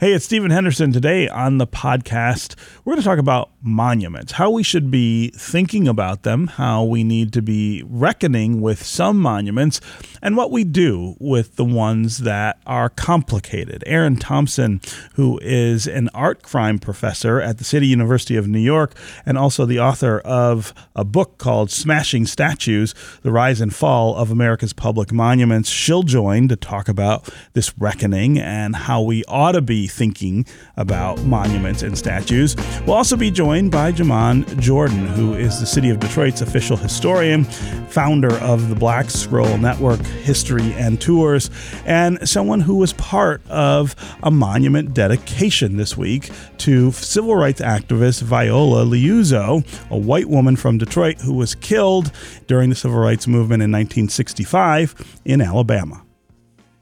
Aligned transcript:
Hey, 0.00 0.12
it's 0.12 0.26
Stephen 0.26 0.52
Henderson. 0.52 0.92
Today 0.92 1.28
on 1.28 1.58
the 1.58 1.66
podcast, 1.66 2.54
we're 2.84 2.92
going 2.92 3.02
to 3.02 3.04
talk 3.04 3.18
about 3.18 3.50
monuments, 3.60 4.30
how 4.30 4.48
we 4.48 4.62
should 4.62 4.92
be 4.92 5.30
thinking 5.30 5.88
about 5.88 6.22
them, 6.22 6.46
how 6.46 6.84
we 6.84 7.02
need 7.02 7.32
to 7.32 7.42
be 7.42 7.82
reckoning 7.84 8.60
with 8.60 8.80
some 8.80 9.18
monuments, 9.18 9.80
and 10.22 10.36
what 10.36 10.52
we 10.52 10.62
do 10.62 11.16
with 11.18 11.56
the 11.56 11.64
ones 11.64 12.18
that 12.18 12.60
are 12.64 12.88
complicated. 12.88 13.82
Erin 13.88 14.14
Thompson, 14.14 14.80
who 15.14 15.40
is 15.42 15.88
an 15.88 16.08
art 16.14 16.44
crime 16.44 16.78
professor 16.78 17.40
at 17.40 17.58
the 17.58 17.64
City 17.64 17.88
University 17.88 18.36
of 18.36 18.46
New 18.46 18.60
York 18.60 18.94
and 19.26 19.36
also 19.36 19.66
the 19.66 19.80
author 19.80 20.20
of 20.20 20.72
a 20.94 21.04
book 21.04 21.38
called 21.38 21.72
Smashing 21.72 22.24
Statues 22.24 22.94
The 23.22 23.32
Rise 23.32 23.60
and 23.60 23.74
Fall 23.74 24.14
of 24.14 24.30
America's 24.30 24.72
Public 24.72 25.10
Monuments, 25.12 25.68
she'll 25.68 26.04
join 26.04 26.46
to 26.46 26.54
talk 26.54 26.88
about 26.88 27.28
this 27.54 27.76
reckoning 27.76 28.38
and 28.38 28.76
how 28.76 29.02
we 29.02 29.24
ought 29.24 29.52
to 29.52 29.60
be 29.60 29.87
thinking 29.88 30.46
about 30.76 31.22
monuments 31.24 31.82
and 31.82 31.96
statues. 31.98 32.56
We'll 32.86 32.96
also 32.96 33.16
be 33.16 33.30
joined 33.30 33.72
by 33.72 33.92
Jamon 33.92 34.60
Jordan, 34.60 35.06
who 35.06 35.34
is 35.34 35.58
the 35.58 35.66
City 35.66 35.90
of 35.90 35.98
Detroit's 35.98 36.40
official 36.40 36.76
historian, 36.76 37.44
founder 37.44 38.34
of 38.36 38.68
the 38.68 38.74
Black 38.74 39.10
Scroll 39.10 39.58
Network 39.58 40.00
History 40.00 40.72
and 40.74 41.00
Tours, 41.00 41.50
and 41.84 42.28
someone 42.28 42.60
who 42.60 42.76
was 42.76 42.92
part 42.92 43.42
of 43.48 43.96
a 44.22 44.30
monument 44.30 44.94
dedication 44.94 45.76
this 45.76 45.96
week 45.96 46.30
to 46.58 46.92
civil 46.92 47.34
rights 47.34 47.60
activist 47.60 48.22
Viola 48.22 48.84
Liuzzo, 48.84 49.64
a 49.90 49.96
white 49.96 50.28
woman 50.28 50.56
from 50.56 50.78
Detroit 50.78 51.20
who 51.20 51.34
was 51.34 51.54
killed 51.54 52.12
during 52.46 52.70
the 52.70 52.76
civil 52.76 52.98
rights 52.98 53.26
movement 53.26 53.62
in 53.62 53.70
1965 53.72 55.20
in 55.24 55.40
Alabama. 55.40 56.04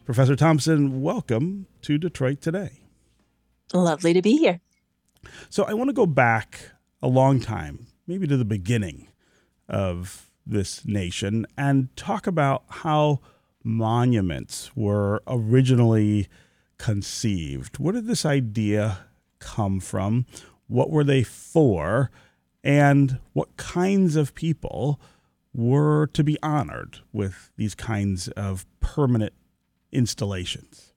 Professor 0.05 0.37
Thompson, 0.37 1.03
welcome 1.03 1.67
to 1.83 1.99
Detroit 1.99 2.41
today. 2.41 2.86
Lovely 3.73 4.13
to 4.15 4.23
be 4.23 4.37
here. 4.37 4.61
So 5.51 5.65
I 5.65 5.75
want 5.75 5.89
to 5.89 5.95
go 5.95 6.07
back 6.07 6.73
a 7.03 7.09
long 7.09 7.41
time, 7.41 7.87
maybe 8.07 8.27
to 8.27 8.37
the 8.37 8.45
beginning 8.45 9.09
of 9.69 10.31
this 10.47 10.85
nation, 10.85 11.47
and 11.57 11.95
talk 11.97 12.27
about 12.27 12.65
how 12.69 13.21
monuments 13.65 14.71
were 14.77 15.23
originally 15.27 16.29
conceived. 16.79 17.79
Where 17.79 17.93
did 17.93 18.07
this 18.07 18.25
idea 18.25 18.99
come 19.41 19.81
from? 19.81 20.27
What 20.69 20.91
were 20.91 21.05
they 21.05 21.25
for? 21.25 22.11
And 22.63 23.19
what 23.33 23.57
kinds 23.57 24.17
of 24.17 24.35
people 24.35 25.01
were 25.53 26.07
to 26.09 26.23
be 26.23 26.39
honored 26.43 26.99
with 27.13 27.51
these 27.57 27.75
kinds 27.75 28.29
of 28.29 28.67
permanent 28.79 29.33
installations? 29.91 30.93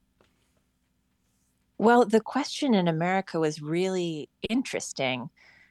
Well, 1.80 2.04
the 2.06 2.20
question 2.20 2.74
in 2.74 2.90
America 2.90 3.40
was 3.40 3.62
really 3.62 4.28
interesting. 4.50 5.30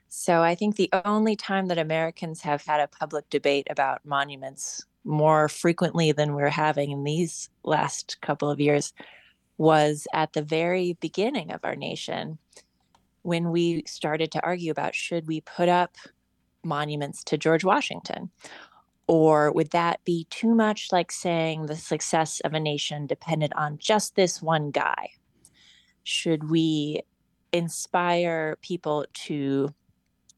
So 0.08 0.42
I 0.42 0.54
think 0.54 0.76
the 0.76 0.88
only 1.04 1.36
time 1.36 1.66
that 1.66 1.76
Americans 1.76 2.40
have 2.40 2.64
had 2.64 2.80
a 2.80 2.88
public 2.88 3.28
debate 3.28 3.66
about 3.68 4.06
monuments 4.06 4.86
more 5.04 5.50
frequently 5.50 6.12
than 6.12 6.32
we're 6.32 6.48
having 6.48 6.92
in 6.92 7.04
these 7.04 7.50
last 7.62 8.16
couple 8.22 8.50
of 8.50 8.58
years 8.58 8.94
was 9.58 10.06
at 10.14 10.32
the 10.32 10.40
very 10.40 10.94
beginning 10.94 11.52
of 11.52 11.60
our 11.62 11.76
nation 11.76 12.38
when 13.20 13.50
we 13.50 13.82
started 13.86 14.32
to 14.32 14.42
argue 14.42 14.70
about 14.70 14.94
should 14.94 15.26
we 15.26 15.42
put 15.42 15.68
up 15.68 15.96
monuments 16.64 17.22
to 17.24 17.36
George 17.36 17.64
Washington? 17.64 18.30
Or 19.08 19.52
would 19.52 19.72
that 19.72 20.02
be 20.06 20.26
too 20.30 20.54
much 20.54 20.88
like 20.90 21.12
saying 21.12 21.66
the 21.66 21.76
success 21.76 22.40
of 22.40 22.54
a 22.54 22.60
nation 22.60 23.06
depended 23.06 23.52
on 23.56 23.76
just 23.76 24.16
this 24.16 24.40
one 24.40 24.70
guy? 24.70 25.10
Should 26.08 26.48
we 26.50 27.02
inspire 27.52 28.56
people 28.62 29.04
to 29.12 29.74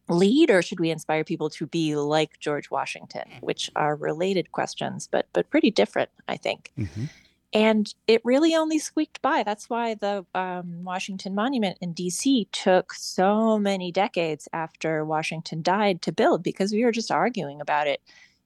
lead 0.08 0.50
or 0.50 0.60
should 0.60 0.80
we 0.80 0.90
inspire 0.90 1.22
people 1.22 1.48
to 1.48 1.66
be 1.66 1.94
like 1.94 2.40
George 2.40 2.70
Washington 2.70 3.22
which 3.40 3.70
are 3.76 3.94
related 3.94 4.50
questions 4.50 5.08
but 5.10 5.26
but 5.32 5.48
pretty 5.50 5.70
different 5.70 6.10
I 6.26 6.36
think 6.36 6.72
mm-hmm. 6.76 7.04
and 7.52 7.94
it 8.08 8.20
really 8.24 8.56
only 8.56 8.80
squeaked 8.80 9.22
by 9.22 9.44
that's 9.44 9.70
why 9.70 9.94
the 9.94 10.26
um, 10.34 10.82
Washington 10.82 11.34
Monument 11.36 11.78
in 11.80 11.94
DC 11.94 12.48
took 12.50 12.92
so 12.92 13.56
many 13.56 13.92
decades 13.92 14.48
after 14.52 15.04
Washington 15.04 15.62
died 15.62 16.02
to 16.02 16.10
build 16.10 16.42
because 16.42 16.72
we 16.72 16.84
were 16.84 16.92
just 16.92 17.12
arguing 17.12 17.60
about 17.60 17.86
it 17.86 18.00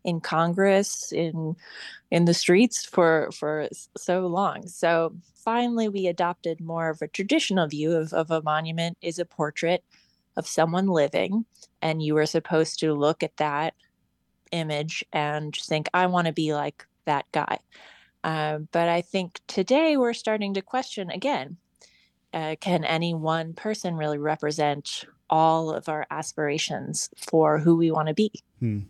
in 0.05 0.21
Congress, 0.21 1.13
in 1.13 1.57
in 2.11 2.25
the 2.27 2.35
streets 2.35 2.85
for 2.85 3.31
for 3.33 3.69
so 3.97 4.27
long. 4.27 4.69
So 4.69 5.17
finally, 5.35 5.89
we 5.89 6.07
adopted 6.07 6.61
more 6.61 6.91
of 6.91 7.03
a 7.03 7.09
traditional 7.09 7.67
view 7.67 7.93
of, 7.93 8.13
of 8.13 8.31
a 8.31 8.43
monument 8.43 8.99
is 9.01 9.19
a 9.19 9.25
portrait 9.25 9.83
of 10.37 10.47
someone 10.47 10.87
living, 10.87 11.45
and 11.83 12.03
you 12.03 12.15
were 12.15 12.27
supposed 12.27 12.81
to 12.81 12.93
look 12.93 13.23
at 13.23 13.37
that 13.39 13.75
image 14.53 15.05
and 15.13 15.55
think, 15.55 15.89
I 15.93 16.07
want 16.07 16.27
to 16.27 16.33
be 16.33 16.55
like 16.55 16.87
that 17.05 17.27
guy. 17.33 17.59
Uh, 18.23 18.59
but 18.73 18.89
I 18.89 19.03
think 19.03 19.41
today 19.47 19.97
we're 19.97 20.15
starting 20.15 20.55
to 20.55 20.63
question 20.63 21.11
again 21.11 21.59
uh, 22.35 22.57
can 22.61 22.85
any 22.85 23.15
one 23.15 23.55
person 23.55 23.95
really 23.95 24.19
represent 24.19 25.05
all 25.31 25.71
of 25.71 25.89
our 25.89 26.07
aspirations 26.11 27.09
for 27.17 27.59
who 27.59 27.77
we 27.77 27.91
want 27.91 28.09
to 28.09 28.15
be? 28.15 28.31
Hmm. 28.59 28.81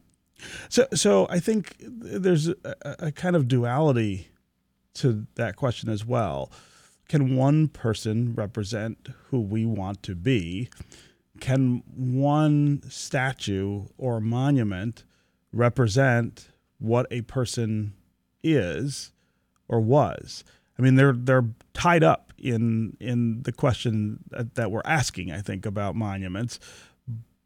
So, 0.68 0.86
so 0.94 1.26
I 1.30 1.40
think 1.40 1.76
there's 1.80 2.48
a, 2.48 2.56
a, 2.82 3.12
kind 3.12 3.36
of 3.36 3.48
duality 3.48 4.28
to 4.94 5.26
that 5.34 5.56
question 5.56 5.88
as 5.88 6.04
well. 6.04 6.50
Can 7.08 7.36
one 7.36 7.68
person 7.68 8.34
represent 8.34 9.08
who 9.28 9.40
we 9.40 9.66
want 9.66 10.02
to 10.04 10.14
be? 10.14 10.70
Can 11.40 11.82
one 11.94 12.82
statue 12.88 13.86
or 13.98 14.20
monument 14.20 15.04
represent 15.52 16.48
what 16.78 17.06
a 17.10 17.22
person 17.22 17.94
is 18.42 19.12
or 19.68 19.80
was? 19.80 20.44
I 20.78 20.82
mean, 20.82 20.96
they're 20.96 21.12
they're 21.12 21.48
tied 21.72 22.02
up 22.02 22.32
in 22.38 22.96
in 23.00 23.42
the 23.42 23.52
question 23.52 24.20
that, 24.30 24.54
that 24.54 24.70
we're 24.70 24.82
asking. 24.84 25.30
I 25.30 25.40
think 25.40 25.66
about 25.66 25.94
monuments 25.94 26.58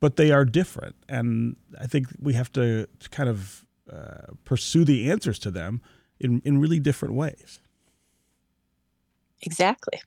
but 0.01 0.17
they 0.17 0.31
are 0.31 0.45
different. 0.45 0.97
And 1.09 1.57
I 1.81 1.87
think 1.87 2.07
we 2.21 2.35
have 2.35 2.53
to, 2.53 2.87
to 2.87 3.09
kind 3.11 3.29
of 3.29 3.65
uh, 3.93 4.33
pursue 4.45 4.85
the 4.85 5.11
answers 5.11 5.39
to 5.41 5.51
them 5.51 5.81
in, 6.21 6.43
in 6.45 6.59
really 6.59 6.81
different 6.81 7.15
ways. 7.15 7.61
Exactly. 9.43 10.01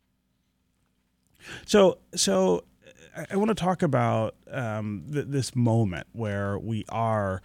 So, 1.65 1.99
so 2.15 2.63
I, 3.15 3.25
I 3.31 3.35
want 3.35 3.49
to 3.49 3.55
talk 3.55 3.81
about 3.81 4.35
um, 4.49 5.05
th- 5.11 5.25
this 5.27 5.55
moment 5.55 6.07
where 6.13 6.57
we 6.59 6.85
are 6.89 7.41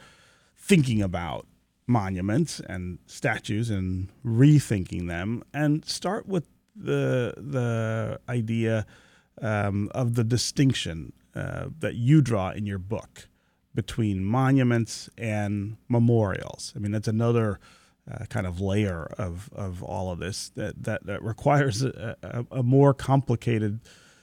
thinking 0.56 1.02
about 1.02 1.46
monuments 1.86 2.60
and 2.60 2.98
statues 3.06 3.70
and 3.70 4.08
rethinking 4.24 5.06
them, 5.06 5.42
and 5.54 5.84
start 5.84 6.26
with 6.26 6.48
the 6.74 7.34
the 7.36 8.20
idea 8.28 8.84
um, 9.40 9.88
of 9.94 10.14
the 10.14 10.24
distinction 10.24 11.12
uh, 11.36 11.66
that 11.80 11.96
you 11.96 12.22
draw 12.22 12.50
in 12.50 12.64
your 12.64 12.78
book 12.78 13.28
between 13.74 14.24
monuments 14.24 15.10
and 15.18 15.76
memorials. 15.86 16.72
I 16.74 16.78
mean, 16.78 16.92
that's 16.92 17.08
another 17.08 17.60
uh, 18.10 18.24
kind 18.26 18.46
of 18.46 18.58
layer 18.58 19.04
of, 19.18 19.50
of 19.52 19.82
all 19.82 20.10
of 20.10 20.18
this 20.18 20.48
that, 20.56 20.82
that, 20.84 21.04
that 21.04 21.22
requires 21.22 21.82
a, 21.82 22.16
a, 22.22 22.58
a, 22.58 22.62
more 22.62 22.94
complicated 22.94 23.80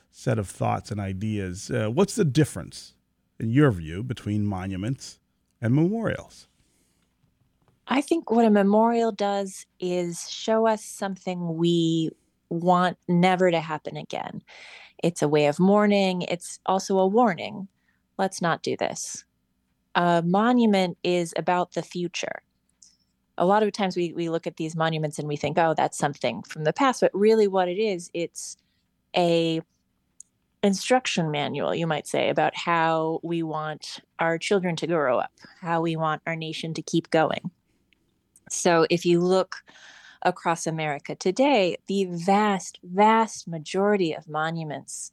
set 0.10 0.40
of 0.40 0.50
thoughts 0.50 0.90
and 0.90 1.00
ideas. 1.00 1.70
Uh, 1.70 1.88
what's 1.88 2.16
the 2.16 2.26
difference, 2.26 2.96
in 3.40 3.52
your 3.52 3.70
view, 3.70 4.02
between 4.02 4.44
monuments 4.44 5.20
and 5.62 5.76
memorials? 5.76 6.48
I 7.88 8.02
think 8.02 8.32
what 8.32 8.46
a 8.46 8.50
memorial 8.50 9.12
does 9.12 9.68
is 9.80 10.30
show 10.32 10.66
us 10.66 10.84
something 10.84 11.58
we 11.58 12.10
want 12.54 12.98
never 13.08 13.52
to 13.52 13.60
happen 13.60 13.98
again. 13.98 14.42
It's 15.04 15.22
a 15.22 15.28
way 15.28 15.48
of 15.48 15.60
mourning. 15.60 16.24
It's 16.24 16.60
also 16.66 16.98
a 17.00 17.08
warning. 17.08 17.68
Let's 18.18 18.42
not 18.42 18.64
do 18.64 18.78
this. 18.78 19.26
A 19.96 20.24
monument 20.26 20.98
is 21.04 21.34
about 21.38 21.74
the 21.74 21.84
future. 21.84 22.42
A 23.38 23.46
lot 23.46 23.64
of 23.64 23.72
times 23.72 23.98
we, 23.98 24.14
we 24.14 24.30
look 24.30 24.48
at 24.48 24.58
these 24.58 24.76
monuments 24.76 25.20
and 25.20 25.28
we 25.28 25.36
think, 25.36 25.58
oh, 25.58 25.74
that's 25.76 25.98
something 25.98 26.44
from 26.44 26.64
the 26.64 26.74
past. 26.74 27.02
But 27.02 27.12
really, 27.14 27.48
what 27.48 27.68
it 27.68 27.80
is, 27.80 28.10
it's 28.14 28.58
a 29.16 29.62
instruction 30.64 31.30
manual, 31.30 31.76
you 31.76 31.86
might 31.86 32.08
say, 32.08 32.30
about 32.30 32.56
how 32.56 33.20
we 33.24 33.44
want 33.44 34.00
our 34.20 34.38
children 34.38 34.76
to 34.78 34.88
grow 34.88 35.20
up, 35.20 35.32
how 35.62 35.82
we 35.82 35.96
want 35.96 36.22
our 36.26 36.36
nation 36.36 36.74
to 36.76 36.82
keep 36.82 37.10
going. 37.10 37.52
So 38.50 38.88
if 38.90 39.06
you 39.06 39.20
look 39.20 39.58
across 40.24 40.66
America 40.66 41.16
today, 41.16 41.78
the 41.88 42.06
vast, 42.10 42.80
vast 42.84 43.48
majority 43.48 44.14
of 44.14 44.28
monuments 44.28 45.12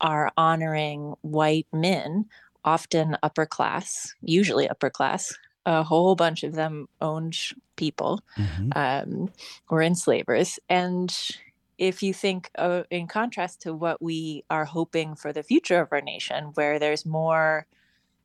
are 0.00 0.30
honoring 0.36 1.14
white 1.22 1.66
men, 1.72 2.26
often 2.64 3.16
upper 3.22 3.46
class, 3.46 4.14
usually 4.20 4.68
upper 4.68 4.90
class. 4.90 5.32
A 5.64 5.82
whole 5.82 6.14
bunch 6.14 6.44
of 6.44 6.54
them 6.54 6.88
owned 7.00 7.36
people 7.76 8.20
mm-hmm. 8.38 8.70
um, 8.76 9.30
or 9.68 9.82
enslavers. 9.82 10.58
And 10.68 11.16
if 11.78 12.02
you 12.02 12.14
think 12.14 12.50
uh, 12.56 12.84
in 12.90 13.06
contrast 13.06 13.62
to 13.62 13.74
what 13.74 14.00
we 14.00 14.44
are 14.48 14.64
hoping 14.64 15.16
for 15.16 15.32
the 15.32 15.42
future 15.42 15.80
of 15.80 15.88
our 15.92 16.00
nation, 16.00 16.52
where 16.54 16.78
there's 16.78 17.04
more 17.04 17.66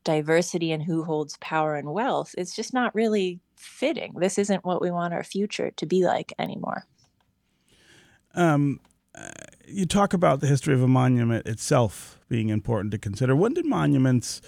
diversity 0.03 0.71
in 0.71 0.81
who 0.81 1.03
holds 1.03 1.37
power 1.37 1.75
and 1.75 1.91
wealth, 1.91 2.33
it's 2.37 2.55
just 2.55 2.73
not 2.73 2.93
really 2.95 3.39
fitting. 3.61 4.13
This 4.17 4.37
isn't 4.37 4.65
what 4.65 4.81
we 4.81 4.91
want 4.91 5.13
our 5.13 5.23
future 5.23 5.71
to 5.71 5.85
be 5.85 6.05
like 6.05 6.33
anymore. 6.39 6.85
Um, 8.33 8.79
uh, 9.13 9.29
you 9.67 9.85
talk 9.85 10.13
about 10.13 10.39
the 10.39 10.47
history 10.47 10.73
of 10.73 10.81
a 10.81 10.87
monument 10.87 11.45
itself 11.45 12.19
being 12.29 12.49
important 12.49 12.91
to 12.91 12.97
consider. 12.97 13.35
When 13.35 13.53
did 13.53 13.65
monuments 13.65 14.41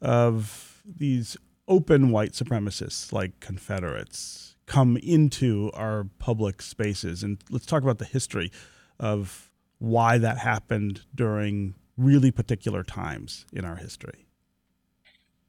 of 0.00 0.82
these 0.84 1.36
open 1.68 2.10
white 2.10 2.32
supremacists 2.32 3.12
like 3.12 3.40
Confederates 3.40 4.56
come 4.66 4.96
into 4.98 5.70
our 5.74 6.04
public 6.18 6.62
spaces? 6.62 7.22
And 7.22 7.42
let's 7.50 7.66
talk 7.66 7.82
about 7.82 7.98
the 7.98 8.04
history 8.04 8.52
of 8.98 9.50
why 9.78 10.18
that 10.18 10.38
happened 10.38 11.02
during 11.14 11.74
really 11.96 12.30
particular 12.30 12.82
times 12.82 13.46
in 13.52 13.64
our 13.64 13.76
history. 13.76 14.26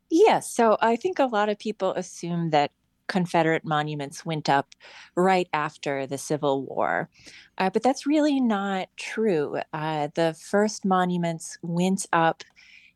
Yes. 0.09 0.51
So 0.51 0.77
I 0.81 0.97
think 0.97 1.19
a 1.19 1.25
lot 1.25 1.49
of 1.49 1.57
people 1.57 1.93
assume 1.93 2.49
that 2.49 2.71
Confederate 3.11 3.65
monuments 3.65 4.25
went 4.25 4.47
up 4.47 4.69
right 5.15 5.49
after 5.51 6.07
the 6.07 6.17
Civil 6.17 6.63
War. 6.63 7.09
Uh, 7.57 7.69
but 7.69 7.83
that's 7.83 8.07
really 8.07 8.39
not 8.39 8.87
true. 8.95 9.59
Uh, 9.73 10.07
the 10.15 10.33
first 10.39 10.85
monuments 10.85 11.57
went 11.61 12.05
up 12.13 12.45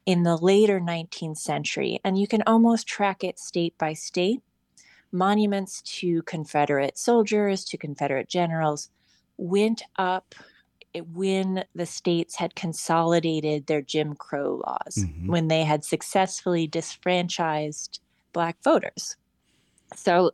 in 0.06 0.24
the 0.24 0.38
later 0.38 0.80
19th 0.80 1.38
century, 1.38 2.00
and 2.06 2.18
you 2.18 2.28
can 2.28 2.42
almost 2.48 2.88
track 2.88 3.26
it 3.26 3.38
state 3.38 3.78
by 3.78 3.92
state. 3.92 4.42
Monuments 5.12 5.82
to 5.82 6.22
Confederate 6.22 6.98
soldiers, 6.98 7.66
to 7.66 7.78
Confederate 7.78 8.30
generals, 8.30 8.90
went 9.36 9.84
up 9.98 10.34
when 11.12 11.66
the 11.76 11.86
states 11.86 12.38
had 12.38 12.56
consolidated 12.56 13.68
their 13.68 13.82
Jim 13.82 14.16
Crow 14.16 14.62
laws, 14.66 14.96
mm-hmm. 14.98 15.28
when 15.28 15.50
they 15.50 15.66
had 15.66 15.84
successfully 15.84 16.68
disfranchised 16.68 18.00
Black 18.32 18.56
voters. 18.64 19.18
So 19.98 20.32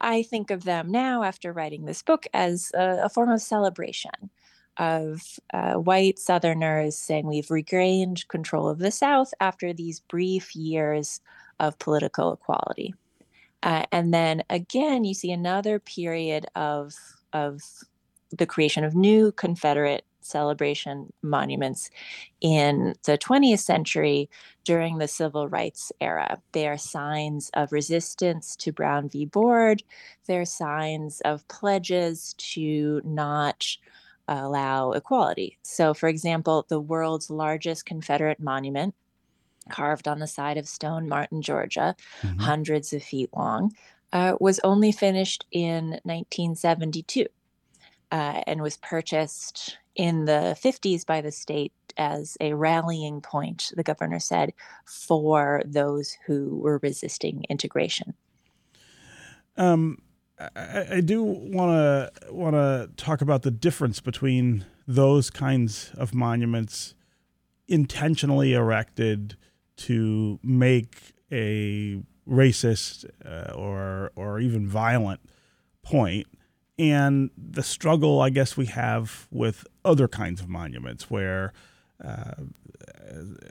I 0.00 0.22
think 0.22 0.50
of 0.50 0.64
them 0.64 0.90
now, 0.90 1.22
after 1.22 1.52
writing 1.52 1.84
this 1.84 2.02
book, 2.02 2.26
as 2.32 2.70
a, 2.74 3.02
a 3.04 3.08
form 3.08 3.30
of 3.30 3.42
celebration 3.42 4.30
of 4.76 5.22
uh, 5.52 5.74
white 5.74 6.18
Southerners 6.18 6.96
saying 6.96 7.26
we've 7.26 7.50
regained 7.50 8.26
control 8.28 8.68
of 8.68 8.78
the 8.78 8.90
South 8.90 9.32
after 9.40 9.72
these 9.72 10.00
brief 10.00 10.56
years 10.56 11.20
of 11.58 11.78
political 11.78 12.32
equality. 12.32 12.94
Uh, 13.62 13.84
and 13.92 14.14
then 14.14 14.42
again, 14.48 15.04
you 15.04 15.12
see 15.12 15.32
another 15.32 15.78
period 15.78 16.46
of 16.54 16.94
of 17.32 17.60
the 18.30 18.46
creation 18.46 18.84
of 18.84 18.94
new 18.94 19.32
Confederate 19.32 20.04
celebration 20.30 21.12
monuments 21.22 21.90
in 22.40 22.94
the 23.04 23.18
20th 23.18 23.60
century 23.60 24.28
during 24.64 24.98
the 24.98 25.08
civil 25.08 25.48
rights 25.48 25.92
era. 26.00 26.40
They 26.52 26.68
are 26.68 26.78
signs 26.78 27.50
of 27.54 27.72
resistance 27.72 28.56
to 28.56 28.72
Brown 28.72 29.08
v. 29.08 29.26
Board, 29.26 29.82
they're 30.26 30.44
signs 30.44 31.20
of 31.22 31.46
pledges 31.48 32.34
to 32.38 33.00
not 33.04 33.66
allow 34.28 34.92
equality. 34.92 35.58
So, 35.62 35.92
for 35.92 36.08
example, 36.08 36.64
the 36.68 36.80
world's 36.80 37.30
largest 37.30 37.84
Confederate 37.84 38.40
monument, 38.40 38.94
carved 39.70 40.08
on 40.08 40.18
the 40.18 40.26
side 40.26 40.56
of 40.56 40.68
Stone 40.68 41.08
Mountain, 41.08 41.42
Georgia, 41.42 41.94
mm-hmm. 42.22 42.38
hundreds 42.38 42.92
of 42.92 43.02
feet 43.02 43.30
long, 43.34 43.72
uh, 44.12 44.34
was 44.40 44.60
only 44.64 44.92
finished 44.92 45.46
in 45.52 46.00
1972 46.04 47.26
uh, 48.10 48.42
and 48.46 48.62
was 48.62 48.76
purchased 48.78 49.78
in 49.96 50.24
the 50.24 50.56
50s 50.62 51.04
by 51.04 51.20
the 51.20 51.32
state 51.32 51.72
as 51.96 52.36
a 52.40 52.54
rallying 52.54 53.20
point, 53.20 53.72
the 53.76 53.82
governor 53.82 54.18
said, 54.18 54.52
for 54.86 55.62
those 55.64 56.16
who 56.26 56.58
were 56.58 56.78
resisting 56.82 57.44
integration. 57.48 58.14
Um, 59.56 59.98
I, 60.38 60.86
I 60.92 61.00
do 61.00 61.22
want 61.22 61.72
to 61.72 62.32
want 62.32 62.54
to 62.54 62.90
talk 62.96 63.20
about 63.20 63.42
the 63.42 63.50
difference 63.50 64.00
between 64.00 64.64
those 64.86 65.28
kinds 65.28 65.92
of 65.96 66.14
monuments 66.14 66.94
intentionally 67.68 68.54
erected 68.54 69.36
to 69.76 70.38
make 70.42 71.14
a 71.30 72.02
racist 72.28 73.04
uh, 73.24 73.52
or 73.52 74.12
or 74.16 74.40
even 74.40 74.66
violent 74.66 75.20
point 75.82 76.26
and 76.80 77.30
the 77.36 77.62
struggle 77.62 78.22
I 78.22 78.30
guess 78.30 78.56
we 78.56 78.66
have 78.66 79.28
with 79.30 79.66
other 79.84 80.08
kinds 80.08 80.40
of 80.40 80.48
monuments 80.48 81.10
where 81.10 81.52
uh, 82.02 82.32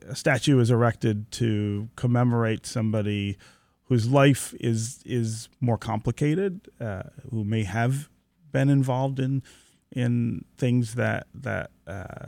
a 0.07 0.15
statue 0.15 0.59
is 0.59 0.71
erected 0.71 1.31
to 1.33 1.89
commemorate 1.95 2.65
somebody 2.65 3.37
whose 3.83 4.07
life 4.09 4.55
is 4.59 5.03
is 5.05 5.47
more 5.61 5.77
complicated, 5.77 6.69
uh, 6.81 7.03
who 7.29 7.43
may 7.43 7.63
have 7.63 8.09
been 8.51 8.69
involved 8.69 9.19
in 9.19 9.43
in 9.91 10.45
things 10.57 10.95
that 10.95 11.27
that 11.33 11.69
uh, 11.85 12.27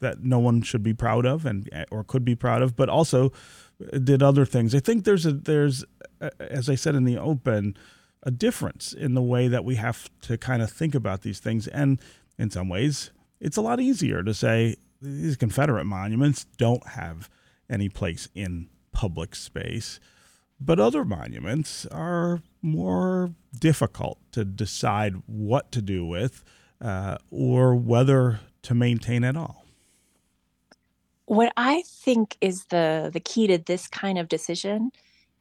that 0.00 0.24
no 0.24 0.40
one 0.40 0.62
should 0.62 0.82
be 0.82 0.94
proud 0.94 1.26
of 1.26 1.46
and 1.46 1.68
or 1.92 2.02
could 2.02 2.24
be 2.24 2.34
proud 2.34 2.60
of, 2.60 2.74
but 2.74 2.88
also 2.88 3.32
did 4.02 4.20
other 4.20 4.44
things. 4.44 4.74
I 4.74 4.80
think 4.80 5.04
there's 5.04 5.26
a 5.26 5.32
there's 5.32 5.84
as 6.40 6.68
I 6.68 6.74
said 6.74 6.96
in 6.96 7.04
the 7.04 7.18
open 7.18 7.76
a 8.22 8.30
difference 8.30 8.92
in 8.92 9.14
the 9.14 9.22
way 9.22 9.48
that 9.48 9.64
we 9.64 9.76
have 9.76 10.08
to 10.22 10.36
kind 10.36 10.62
of 10.62 10.70
think 10.70 10.94
about 10.94 11.22
these 11.22 11.40
things. 11.40 11.66
And 11.68 11.98
in 12.38 12.50
some 12.50 12.68
ways, 12.68 13.10
it's 13.40 13.56
a 13.56 13.62
lot 13.62 13.80
easier 13.80 14.22
to 14.22 14.34
say 14.34 14.76
these 15.00 15.36
Confederate 15.36 15.84
monuments 15.84 16.44
don't 16.58 16.86
have 16.88 17.30
any 17.68 17.88
place 17.88 18.28
in 18.34 18.68
public 18.92 19.34
space. 19.34 20.00
But 20.60 20.78
other 20.78 21.04
monuments 21.04 21.86
are 21.86 22.42
more 22.60 23.32
difficult 23.58 24.18
to 24.32 24.44
decide 24.44 25.14
what 25.26 25.72
to 25.72 25.80
do 25.80 26.04
with 26.04 26.44
uh, 26.80 27.16
or 27.30 27.74
whether 27.74 28.40
to 28.62 28.74
maintain 28.74 29.24
at 29.24 29.36
all. 29.36 29.64
What 31.24 31.52
I 31.56 31.82
think 31.86 32.36
is 32.40 32.66
the, 32.66 33.08
the 33.10 33.20
key 33.20 33.46
to 33.46 33.56
this 33.56 33.86
kind 33.86 34.18
of 34.18 34.28
decision 34.28 34.90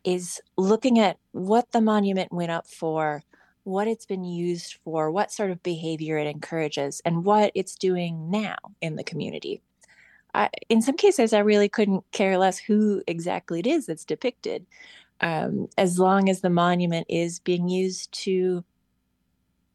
is 0.09 0.41
looking 0.57 0.97
at 0.97 1.17
what 1.33 1.71
the 1.71 1.81
monument 1.81 2.33
went 2.33 2.49
up 2.49 2.65
for, 2.65 3.23
what 3.63 3.87
it's 3.87 4.07
been 4.07 4.23
used 4.23 4.77
for, 4.83 5.11
what 5.11 5.31
sort 5.31 5.51
of 5.51 5.61
behavior 5.61 6.17
it 6.17 6.25
encourages, 6.25 6.99
and 7.05 7.23
what 7.23 7.51
it's 7.53 7.75
doing 7.75 8.31
now 8.31 8.55
in 8.81 8.95
the 8.95 9.03
community. 9.03 9.61
I, 10.33 10.49
in 10.67 10.81
some 10.81 10.97
cases, 10.97 11.31
I 11.31 11.39
really 11.39 11.69
couldn't 11.69 12.03
care 12.11 12.39
less 12.39 12.57
who 12.57 13.03
exactly 13.05 13.59
it 13.59 13.67
is 13.67 13.85
that's 13.85 14.03
depicted, 14.03 14.65
um, 15.21 15.67
as 15.77 15.99
long 15.99 16.27
as 16.27 16.41
the 16.41 16.49
monument 16.49 17.05
is 17.07 17.39
being 17.39 17.69
used 17.69 18.11
to 18.23 18.63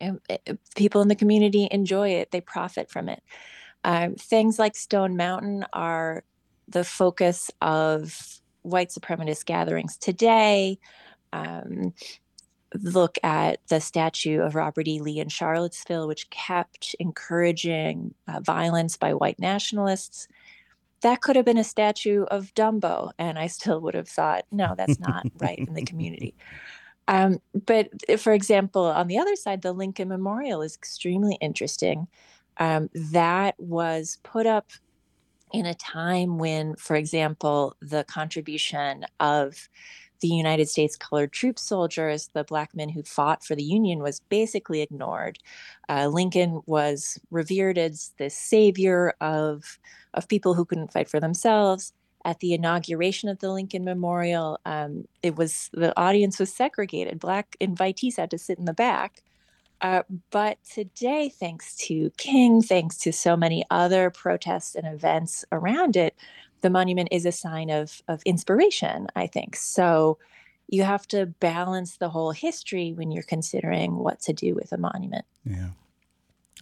eh, 0.00 0.14
eh, 0.28 0.54
people 0.74 1.00
in 1.00 1.08
the 1.08 1.14
community 1.14 1.68
enjoy 1.70 2.10
it, 2.10 2.32
they 2.32 2.40
profit 2.40 2.90
from 2.90 3.08
it. 3.08 3.22
Um, 3.84 4.16
things 4.16 4.58
like 4.58 4.74
Stone 4.74 5.16
Mountain 5.16 5.64
are 5.72 6.24
the 6.66 6.82
focus 6.82 7.52
of 7.60 8.40
white 8.64 8.90
supremacist 8.90 9.44
gatherings 9.44 9.96
today. 9.96 10.78
Um, 11.32 11.94
look 12.82 13.18
at 13.22 13.60
the 13.68 13.80
statue 13.80 14.40
of 14.40 14.54
Robert 14.54 14.88
E. 14.88 15.00
Lee 15.00 15.20
in 15.20 15.28
Charlottesville, 15.28 16.08
which 16.08 16.28
kept 16.30 16.96
encouraging 16.98 18.14
uh, 18.26 18.40
violence 18.40 18.96
by 18.96 19.14
white 19.14 19.38
nationalists. 19.38 20.26
That 21.02 21.20
could 21.20 21.36
have 21.36 21.44
been 21.44 21.58
a 21.58 21.64
statue 21.64 22.24
of 22.24 22.52
Dumbo, 22.54 23.12
and 23.18 23.38
I 23.38 23.46
still 23.46 23.80
would 23.82 23.94
have 23.94 24.08
thought, 24.08 24.44
no, 24.50 24.74
that's 24.76 24.98
not 24.98 25.26
right 25.38 25.58
in 25.58 25.74
the 25.74 25.84
community. 25.86 26.34
Um, 27.06 27.40
but 27.66 27.90
for 28.18 28.32
example, 28.32 28.84
on 28.84 29.08
the 29.08 29.18
other 29.18 29.36
side, 29.36 29.62
the 29.62 29.72
Lincoln 29.72 30.08
Memorial 30.08 30.62
is 30.62 30.74
extremely 30.74 31.36
interesting. 31.40 32.08
Um, 32.56 32.88
that 32.94 33.54
was 33.58 34.18
put 34.22 34.46
up 34.46 34.70
in 35.54 35.66
a 35.66 35.74
time 35.74 36.36
when, 36.36 36.74
for 36.74 36.96
example, 36.96 37.76
the 37.80 38.02
contribution 38.04 39.06
of 39.20 39.68
the 40.20 40.26
United 40.28 40.68
States 40.68 40.96
colored 40.96 41.32
troop 41.32 41.60
soldiers, 41.60 42.28
the 42.32 42.42
black 42.42 42.74
men 42.74 42.88
who 42.88 43.04
fought 43.04 43.44
for 43.44 43.54
the 43.54 43.62
Union, 43.62 44.00
was 44.00 44.20
basically 44.28 44.80
ignored. 44.82 45.38
Uh, 45.88 46.08
Lincoln 46.08 46.60
was 46.66 47.20
revered 47.30 47.78
as 47.78 48.12
the 48.18 48.30
savior 48.30 49.14
of, 49.20 49.78
of 50.14 50.28
people 50.28 50.54
who 50.54 50.64
couldn't 50.64 50.92
fight 50.92 51.08
for 51.08 51.20
themselves. 51.20 51.92
At 52.24 52.40
the 52.40 52.54
inauguration 52.54 53.28
of 53.28 53.38
the 53.38 53.52
Lincoln 53.52 53.84
Memorial, 53.84 54.58
um, 54.64 55.04
it 55.22 55.36
was 55.36 55.68
the 55.72 55.92
audience 55.96 56.40
was 56.40 56.52
segregated. 56.52 57.20
Black 57.20 57.56
invitees 57.60 58.16
had 58.16 58.30
to 58.30 58.38
sit 58.38 58.58
in 58.58 58.64
the 58.64 58.72
back 58.72 59.22
uh, 59.80 60.02
but 60.30 60.58
today, 60.68 61.28
thanks 61.28 61.76
to 61.76 62.10
King, 62.16 62.62
thanks 62.62 62.96
to 62.98 63.12
so 63.12 63.36
many 63.36 63.64
other 63.70 64.10
protests 64.10 64.74
and 64.74 64.86
events 64.86 65.44
around 65.52 65.96
it, 65.96 66.14
the 66.62 66.70
monument 66.70 67.08
is 67.12 67.26
a 67.26 67.32
sign 67.32 67.70
of, 67.70 68.02
of 68.08 68.22
inspiration, 68.24 69.08
I 69.14 69.26
think. 69.26 69.56
So 69.56 70.18
you 70.68 70.82
have 70.84 71.06
to 71.08 71.26
balance 71.26 71.98
the 71.98 72.08
whole 72.08 72.30
history 72.30 72.92
when 72.92 73.10
you're 73.10 73.22
considering 73.22 73.96
what 73.96 74.20
to 74.22 74.32
do 74.32 74.54
with 74.54 74.72
a 74.72 74.78
monument. 74.78 75.26
Yeah. 75.44 75.68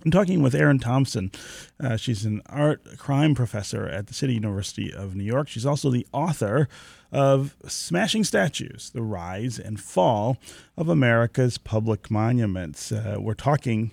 I'm 0.04 0.10
talking 0.10 0.42
with 0.42 0.54
Erin 0.54 0.80
Thompson. 0.80 1.30
Uh, 1.78 1.96
she's 1.96 2.24
an 2.24 2.42
art 2.46 2.98
crime 2.98 3.34
professor 3.34 3.86
at 3.86 4.08
the 4.08 4.14
City 4.14 4.34
University 4.34 4.92
of 4.92 5.14
New 5.14 5.24
York. 5.24 5.48
She's 5.48 5.66
also 5.66 5.90
the 5.90 6.06
author 6.12 6.68
of 7.12 7.54
Smashing 7.66 8.24
Statues 8.24 8.90
The 8.90 9.02
Rise 9.02 9.58
and 9.58 9.78
Fall 9.78 10.38
of 10.76 10.88
America's 10.88 11.56
Public 11.56 12.10
Monuments. 12.10 12.90
Uh, 12.90 13.16
we're 13.20 13.34
talking 13.34 13.92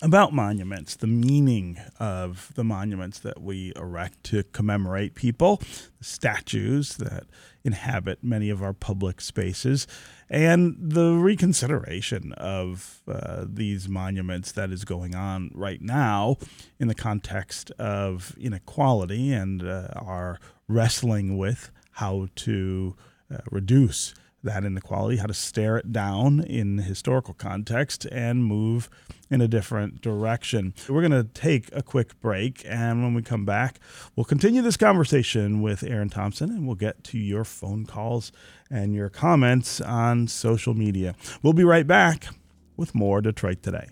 about 0.00 0.32
monuments, 0.32 0.94
the 0.96 1.06
meaning 1.06 1.78
of 1.98 2.52
the 2.54 2.64
monuments 2.64 3.18
that 3.20 3.42
we 3.42 3.72
erect 3.74 4.22
to 4.24 4.44
commemorate 4.44 5.14
people, 5.14 5.56
the 5.98 6.04
statues 6.04 6.96
that 6.98 7.24
inhabit 7.64 8.22
many 8.22 8.48
of 8.48 8.62
our 8.62 8.72
public 8.72 9.20
spaces, 9.20 9.86
and 10.30 10.76
the 10.78 11.14
reconsideration 11.14 12.32
of 12.34 13.02
uh, 13.08 13.44
these 13.48 13.88
monuments 13.88 14.52
that 14.52 14.70
is 14.70 14.84
going 14.84 15.14
on 15.14 15.50
right 15.54 15.82
now 15.82 16.36
in 16.78 16.86
the 16.86 16.94
context 16.94 17.70
of 17.72 18.36
inequality 18.38 19.32
and 19.32 19.62
uh, 19.62 19.88
our 19.96 20.38
wrestling 20.68 21.36
with 21.36 21.70
how 21.92 22.28
to 22.36 22.94
uh, 23.32 23.38
reduce 23.50 24.14
that 24.42 24.64
inequality, 24.64 25.16
how 25.16 25.26
to 25.26 25.34
stare 25.34 25.76
it 25.76 25.92
down 25.92 26.40
in 26.40 26.78
historical 26.78 27.34
context 27.34 28.06
and 28.06 28.44
move 28.44 28.88
in 29.30 29.40
a 29.40 29.48
different 29.48 30.00
direction. 30.00 30.74
We're 30.88 31.06
going 31.06 31.22
to 31.22 31.24
take 31.24 31.68
a 31.72 31.82
quick 31.82 32.20
break, 32.20 32.64
and 32.66 33.02
when 33.02 33.14
we 33.14 33.22
come 33.22 33.44
back, 33.44 33.78
we'll 34.16 34.24
continue 34.24 34.62
this 34.62 34.76
conversation 34.76 35.60
with 35.60 35.82
Erin 35.82 36.08
Thompson 36.08 36.50
and 36.50 36.66
we'll 36.66 36.76
get 36.76 37.04
to 37.04 37.18
your 37.18 37.44
phone 37.44 37.84
calls 37.84 38.32
and 38.70 38.94
your 38.94 39.08
comments 39.08 39.80
on 39.80 40.28
social 40.28 40.74
media. 40.74 41.14
We'll 41.42 41.52
be 41.52 41.64
right 41.64 41.86
back 41.86 42.28
with 42.76 42.94
more 42.94 43.20
Detroit 43.20 43.62
Today. 43.62 43.88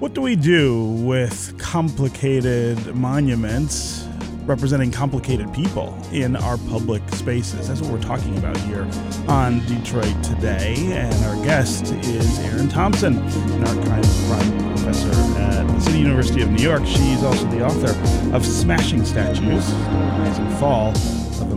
What 0.00 0.14
do 0.14 0.22
we 0.22 0.34
do 0.34 0.82
with 1.04 1.58
complicated 1.58 2.94
monuments 2.94 4.08
representing 4.46 4.90
complicated 4.90 5.52
people 5.52 5.94
in 6.10 6.36
our 6.36 6.56
public 6.56 7.06
spaces? 7.10 7.68
That's 7.68 7.82
what 7.82 7.92
we're 7.92 8.00
talking 8.00 8.38
about 8.38 8.56
here 8.56 8.88
on 9.28 9.58
Detroit 9.66 10.24
Today. 10.24 10.74
And 10.92 11.14
our 11.26 11.44
guest 11.44 11.92
is 11.92 12.38
Erin 12.38 12.70
Thompson, 12.70 13.18
an 13.18 13.64
art 13.66 13.84
crime 13.84 14.68
professor 14.70 15.10
at 15.38 15.66
the 15.66 15.80
City 15.80 15.98
University 15.98 16.40
of 16.40 16.50
New 16.50 16.62
York. 16.62 16.86
She's 16.86 17.22
also 17.22 17.44
the 17.50 17.62
author 17.62 17.94
of 18.34 18.46
Smashing 18.46 19.04
Statues, 19.04 19.70
Rise 19.70 20.38
and 20.38 20.58
Fall 20.58 20.94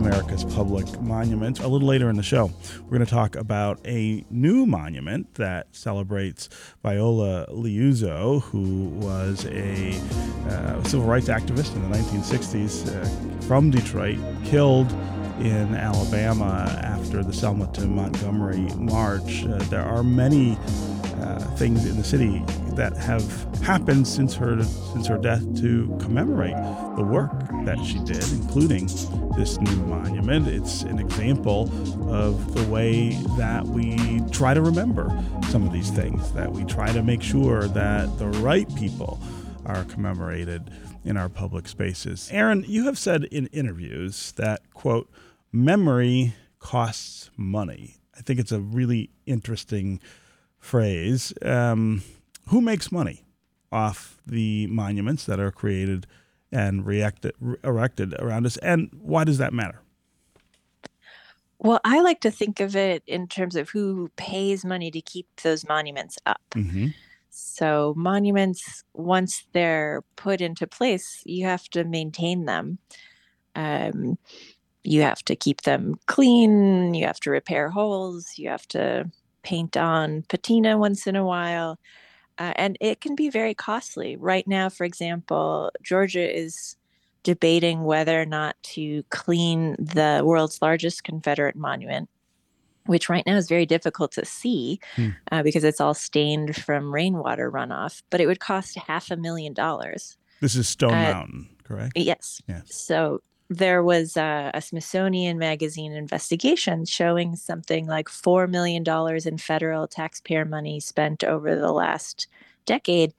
America's 0.04 0.44
public 0.44 1.00
monuments. 1.00 1.60
A 1.60 1.66
little 1.66 1.88
later 1.88 2.10
in 2.10 2.16
the 2.16 2.22
show, 2.22 2.50
we're 2.82 2.98
going 2.98 3.06
to 3.06 3.10
talk 3.10 3.36
about 3.36 3.80
a 3.86 4.22
new 4.30 4.66
monument 4.66 5.34
that 5.36 5.74
celebrates 5.74 6.50
Viola 6.82 7.46
Liuzzo, 7.50 8.42
who 8.42 8.88
was 9.00 9.46
a 9.46 9.98
uh, 10.50 10.82
civil 10.84 11.06
rights 11.06 11.28
activist 11.28 11.74
in 11.74 11.90
the 11.90 11.96
1960s 11.96 12.86
uh, 12.86 13.46
from 13.46 13.70
Detroit, 13.70 14.18
killed 14.44 14.92
in 15.40 15.74
Alabama 15.74 16.78
after 16.82 17.24
the 17.24 17.32
Selma 17.32 17.66
to 17.72 17.86
Montgomery 17.86 18.68
March. 18.76 19.46
Uh, 19.46 19.56
there 19.70 19.84
are 19.84 20.02
many 20.02 20.58
uh, 21.24 21.38
things 21.56 21.86
in 21.86 21.96
the 21.96 22.04
city 22.04 22.42
that 22.74 22.96
have 22.96 23.24
happened 23.62 24.06
since 24.06 24.34
her 24.34 24.62
since 24.62 25.06
her 25.06 25.18
death 25.18 25.42
to 25.60 25.96
commemorate 26.00 26.56
the 26.96 27.02
work 27.02 27.32
that 27.64 27.82
she 27.84 27.98
did, 28.00 28.24
including 28.32 28.86
this 29.36 29.58
new 29.58 29.76
monument. 29.86 30.46
It's 30.46 30.82
an 30.82 30.98
example 30.98 31.62
of 32.12 32.54
the 32.54 32.64
way 32.70 33.10
that 33.38 33.64
we 33.64 34.20
try 34.30 34.54
to 34.54 34.60
remember 34.60 35.08
some 35.48 35.66
of 35.66 35.72
these 35.72 35.90
things, 35.90 36.32
that 36.32 36.52
we 36.52 36.64
try 36.64 36.92
to 36.92 37.02
make 37.02 37.22
sure 37.22 37.68
that 37.68 38.18
the 38.18 38.28
right 38.40 38.72
people 38.76 39.20
are 39.64 39.84
commemorated 39.84 40.70
in 41.04 41.16
our 41.16 41.28
public 41.28 41.68
spaces. 41.68 42.28
Erin, 42.32 42.64
you 42.66 42.84
have 42.84 42.98
said 42.98 43.24
in 43.24 43.46
interviews 43.48 44.32
that, 44.32 44.60
quote, 44.72 45.10
memory 45.52 46.34
costs 46.58 47.30
money. 47.36 47.96
I 48.16 48.20
think 48.20 48.38
it's 48.40 48.52
a 48.52 48.60
really 48.60 49.10
interesting 49.26 50.00
phrase. 50.64 51.32
Um, 51.42 52.02
who 52.48 52.60
makes 52.60 52.90
money 52.90 53.24
off 53.70 54.18
the 54.26 54.66
monuments 54.68 55.24
that 55.26 55.38
are 55.38 55.50
created 55.50 56.06
and 56.50 56.86
reacted, 56.86 57.34
erected 57.62 58.14
around 58.18 58.46
us? 58.46 58.56
And 58.58 58.90
why 59.00 59.24
does 59.24 59.38
that 59.38 59.52
matter? 59.52 59.80
Well, 61.58 61.80
I 61.84 62.00
like 62.00 62.20
to 62.20 62.30
think 62.30 62.60
of 62.60 62.76
it 62.76 63.02
in 63.06 63.26
terms 63.28 63.56
of 63.56 63.70
who 63.70 64.10
pays 64.16 64.64
money 64.64 64.90
to 64.90 65.00
keep 65.00 65.26
those 65.42 65.66
monuments 65.66 66.18
up. 66.26 66.42
Mm-hmm. 66.50 66.88
So, 67.30 67.94
monuments, 67.96 68.84
once 68.92 69.44
they're 69.52 70.02
put 70.16 70.40
into 70.40 70.66
place, 70.66 71.22
you 71.24 71.46
have 71.46 71.64
to 71.70 71.84
maintain 71.84 72.44
them. 72.44 72.78
Um, 73.56 74.18
you 74.82 75.02
have 75.02 75.22
to 75.24 75.34
keep 75.34 75.62
them 75.62 75.98
clean. 76.06 76.94
You 76.94 77.06
have 77.06 77.18
to 77.20 77.30
repair 77.30 77.70
holes. 77.70 78.34
You 78.36 78.50
have 78.50 78.68
to 78.68 79.10
paint 79.44 79.76
on 79.76 80.24
patina 80.28 80.76
once 80.76 81.06
in 81.06 81.14
a 81.14 81.24
while. 81.24 81.78
Uh, 82.36 82.52
and 82.56 82.76
it 82.80 83.00
can 83.00 83.14
be 83.14 83.30
very 83.30 83.54
costly. 83.54 84.16
Right 84.16 84.46
now, 84.48 84.68
for 84.68 84.84
example, 84.84 85.70
Georgia 85.82 86.36
is 86.36 86.76
debating 87.22 87.84
whether 87.84 88.20
or 88.20 88.26
not 88.26 88.56
to 88.62 89.04
clean 89.10 89.76
the 89.78 90.22
world's 90.24 90.60
largest 90.60 91.04
Confederate 91.04 91.54
monument, 91.54 92.08
which 92.86 93.08
right 93.08 93.24
now 93.24 93.36
is 93.36 93.48
very 93.48 93.66
difficult 93.66 94.10
to 94.12 94.24
see 94.24 94.80
hmm. 94.96 95.10
uh, 95.30 95.42
because 95.42 95.62
it's 95.62 95.80
all 95.80 95.94
stained 95.94 96.56
from 96.56 96.92
rainwater 96.92 97.50
runoff. 97.50 98.02
But 98.10 98.20
it 98.20 98.26
would 98.26 98.40
cost 98.40 98.76
half 98.76 99.10
a 99.10 99.16
million 99.16 99.52
dollars. 99.52 100.16
This 100.40 100.56
is 100.56 100.68
Stone 100.68 100.92
uh, 100.92 101.12
Mountain, 101.12 101.48
correct? 101.62 101.92
Yes. 101.96 102.42
Yes. 102.48 102.74
So 102.74 103.22
there 103.50 103.82
was 103.82 104.16
a, 104.16 104.50
a, 104.54 104.60
Smithsonian 104.60 105.38
Magazine 105.38 105.92
investigation 105.92 106.86
showing 106.86 107.36
something 107.36 107.86
like 107.86 108.08
$4 108.08 108.48
million 108.48 108.84
in 109.26 109.38
federal 109.38 109.86
taxpayer 109.86 110.44
money 110.44 110.80
spent 110.80 111.22
over 111.22 111.54
the 111.54 111.72
last 111.72 112.26
decade 112.64 113.12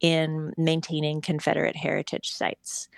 in 0.00 0.52
maintaining 0.56 1.20
Confederate 1.20 1.76
heritage 1.76 2.30
sites. 2.30 2.88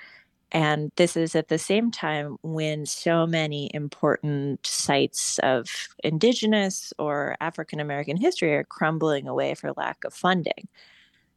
And 0.52 0.90
this 0.96 1.16
is 1.16 1.37
at 1.37 1.49
the 1.49 1.58
same 1.58 1.90
time 1.90 2.37
when 2.42 2.84
so 2.84 3.26
many 3.26 3.70
important 3.72 4.66
sites 4.66 5.38
of 5.40 5.68
Indigenous 6.02 6.92
or 6.99 7.37
African 7.40 7.78
American 7.78 8.16
history 8.16 8.54
are 8.54 8.64
crumbling 8.64 9.28
away 9.28 9.54
for 9.54 9.72
lack 9.76 10.02
of 10.04 10.12
funding. 10.12 10.66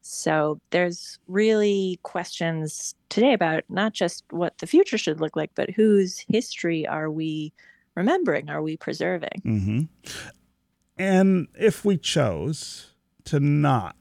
So 0.06 0.60
there's 0.72 1.18
really 1.28 1.98
questions 2.04 2.94
today 3.08 3.32
about 3.32 3.64
not 3.70 3.94
just 3.94 4.26
what 4.32 4.58
the 4.58 4.68
future 4.68 4.98
should 4.98 5.22
look 5.22 5.38
like, 5.38 5.52
but 5.56 5.70
whose 5.70 6.20
history 6.28 6.86
are 6.86 7.10
we 7.10 7.54
remembering? 7.96 8.50
Are 8.50 8.62
we 8.62 8.76
preserving? 8.76 9.42
Mm-hmm. 9.46 9.82
And 10.98 11.48
if 11.58 11.86
we 11.86 11.98
chose 11.98 12.92
to 13.26 13.40
not 13.40 13.96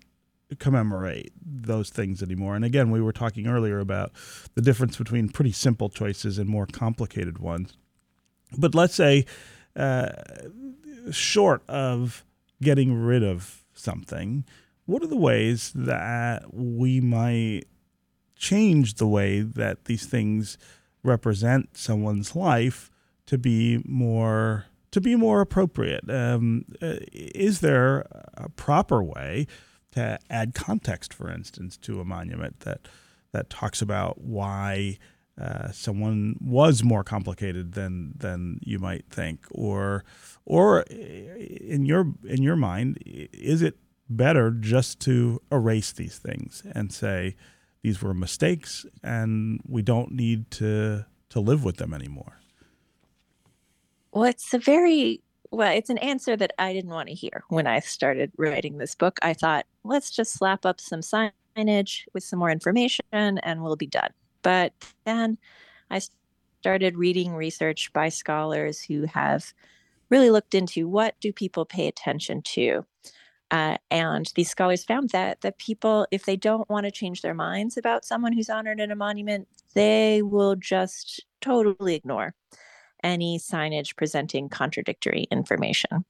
commemorate 0.58 1.32
those 1.40 1.90
things 1.90 2.20
anymore, 2.20 2.56
and 2.56 2.64
again, 2.64 2.90
we 2.90 3.00
were 3.00 3.12
talking 3.12 3.46
earlier 3.46 3.78
about 3.78 4.10
the 4.56 4.62
difference 4.62 4.96
between 4.96 5.28
pretty 5.28 5.52
simple 5.52 5.88
choices 5.88 6.36
and 6.36 6.48
more 6.48 6.66
complicated 6.66 7.38
ones. 7.38 7.76
But 8.58 8.74
let's 8.74 8.96
say, 8.96 9.24
uh, 9.76 10.10
short 11.12 11.62
of 11.68 12.24
getting 12.60 12.92
rid 12.92 13.22
of 13.22 13.64
something, 13.72 14.44
what 14.86 15.02
are 15.02 15.08
the 15.08 15.16
ways 15.16 15.72
that 15.74 16.52
we 16.52 17.00
might 17.00 17.64
change 18.36 18.94
the 18.94 19.06
way 19.06 19.40
that 19.40 19.84
these 19.84 20.06
things 20.06 20.58
represent 21.02 21.76
someone's 21.76 22.34
life 22.34 22.90
to 23.26 23.38
be 23.38 23.82
more 23.84 24.66
to 24.90 25.00
be 25.00 25.16
more 25.16 25.40
appropriate? 25.40 26.08
Um, 26.10 26.66
uh, 26.82 26.96
is 27.12 27.60
there 27.60 28.06
a 28.34 28.48
proper 28.50 29.02
way 29.02 29.46
to 29.92 30.18
add 30.28 30.54
context, 30.54 31.14
for 31.14 31.30
instance, 31.30 31.76
to 31.78 32.00
a 32.00 32.04
monument 32.04 32.60
that 32.60 32.80
that 33.32 33.48
talks 33.48 33.80
about 33.80 34.20
why 34.20 34.98
uh, 35.40 35.70
someone 35.70 36.36
was 36.40 36.82
more 36.82 37.04
complicated 37.04 37.72
than 37.72 38.12
than 38.16 38.58
you 38.62 38.78
might 38.78 39.06
think, 39.08 39.46
or 39.50 40.04
or 40.44 40.82
in 40.82 41.86
your 41.86 42.12
in 42.24 42.42
your 42.42 42.56
mind, 42.56 42.98
is 43.06 43.62
it 43.62 43.78
better 44.16 44.50
just 44.50 45.00
to 45.00 45.40
erase 45.50 45.92
these 45.92 46.18
things 46.18 46.62
and 46.74 46.92
say 46.92 47.36
these 47.82 48.02
were 48.02 48.14
mistakes 48.14 48.86
and 49.02 49.60
we 49.66 49.82
don't 49.82 50.12
need 50.12 50.50
to 50.52 51.04
to 51.30 51.40
live 51.40 51.64
with 51.64 51.78
them 51.78 51.94
anymore. 51.94 52.38
Well, 54.12 54.24
it's 54.24 54.52
a 54.52 54.58
very 54.58 55.22
well, 55.50 55.72
it's 55.74 55.90
an 55.90 55.98
answer 55.98 56.36
that 56.36 56.52
I 56.58 56.72
didn't 56.72 56.90
want 56.90 57.08
to 57.08 57.14
hear 57.14 57.44
when 57.48 57.66
I 57.66 57.80
started 57.80 58.32
writing 58.38 58.78
this 58.78 58.94
book. 58.94 59.18
I 59.22 59.34
thought, 59.34 59.66
let's 59.84 60.10
just 60.10 60.32
slap 60.32 60.64
up 60.64 60.80
some 60.80 61.00
signage 61.00 62.04
with 62.14 62.24
some 62.24 62.38
more 62.38 62.50
information 62.50 63.04
and 63.12 63.62
we'll 63.62 63.76
be 63.76 63.86
done. 63.86 64.10
But 64.42 64.72
then 65.04 65.38
I 65.90 66.00
started 66.60 66.96
reading 66.96 67.34
research 67.34 67.92
by 67.92 68.08
scholars 68.08 68.80
who 68.82 69.04
have 69.04 69.52
really 70.08 70.30
looked 70.30 70.54
into 70.54 70.88
what 70.88 71.14
do 71.20 71.32
people 71.32 71.64
pay 71.64 71.86
attention 71.86 72.42
to. 72.42 72.86
Uh, 73.52 73.76
and 73.90 74.32
these 74.34 74.48
scholars 74.48 74.82
found 74.82 75.10
that 75.10 75.42
that 75.42 75.58
people, 75.58 76.06
if 76.10 76.24
they 76.24 76.36
don't 76.36 76.68
want 76.70 76.86
to 76.86 76.90
change 76.90 77.20
their 77.20 77.34
minds 77.34 77.76
about 77.76 78.04
someone 78.04 78.32
who's 78.32 78.48
honored 78.48 78.80
in 78.80 78.90
a 78.90 78.96
monument, 78.96 79.46
they 79.74 80.22
will 80.22 80.56
just 80.56 81.22
totally 81.42 81.94
ignore 81.94 82.34
any 83.04 83.38
signage 83.38 83.94
presenting 83.94 84.48
contradictory 84.48 85.28
information. 85.30 86.04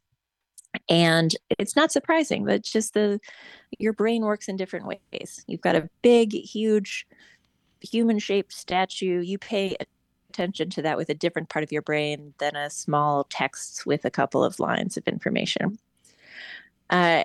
And 0.89 1.35
it's 1.59 1.75
not 1.75 1.91
surprising 1.91 2.45
that 2.45 2.63
just 2.63 2.95
the 2.95 3.19
your 3.79 3.93
brain 3.93 4.23
works 4.23 4.47
in 4.47 4.57
different 4.57 4.87
ways. 4.87 5.45
You've 5.49 5.61
got 5.61 5.75
a 5.75 5.91
big, 6.03 6.33
huge, 6.33 7.07
human-shaped 7.81 8.53
statue. 8.53 9.21
You 9.21 9.39
pay 9.39 9.77
attention 10.31 10.71
to 10.71 10.83
that 10.83 10.97
with 10.97 11.11
a 11.11 11.15
different 11.15 11.49
part 11.49 11.65
of 11.65 11.73
your 11.73 11.83
brain 11.83 12.35
than 12.39 12.55
a 12.55 12.71
small 12.71 13.25
text 13.25 13.85
with 13.85 14.05
a 14.05 14.11
couple 14.11 14.45
of 14.45 14.61
lines 14.61 14.97
of 14.97 15.09
information. 15.09 15.79
Uh, 16.93 17.25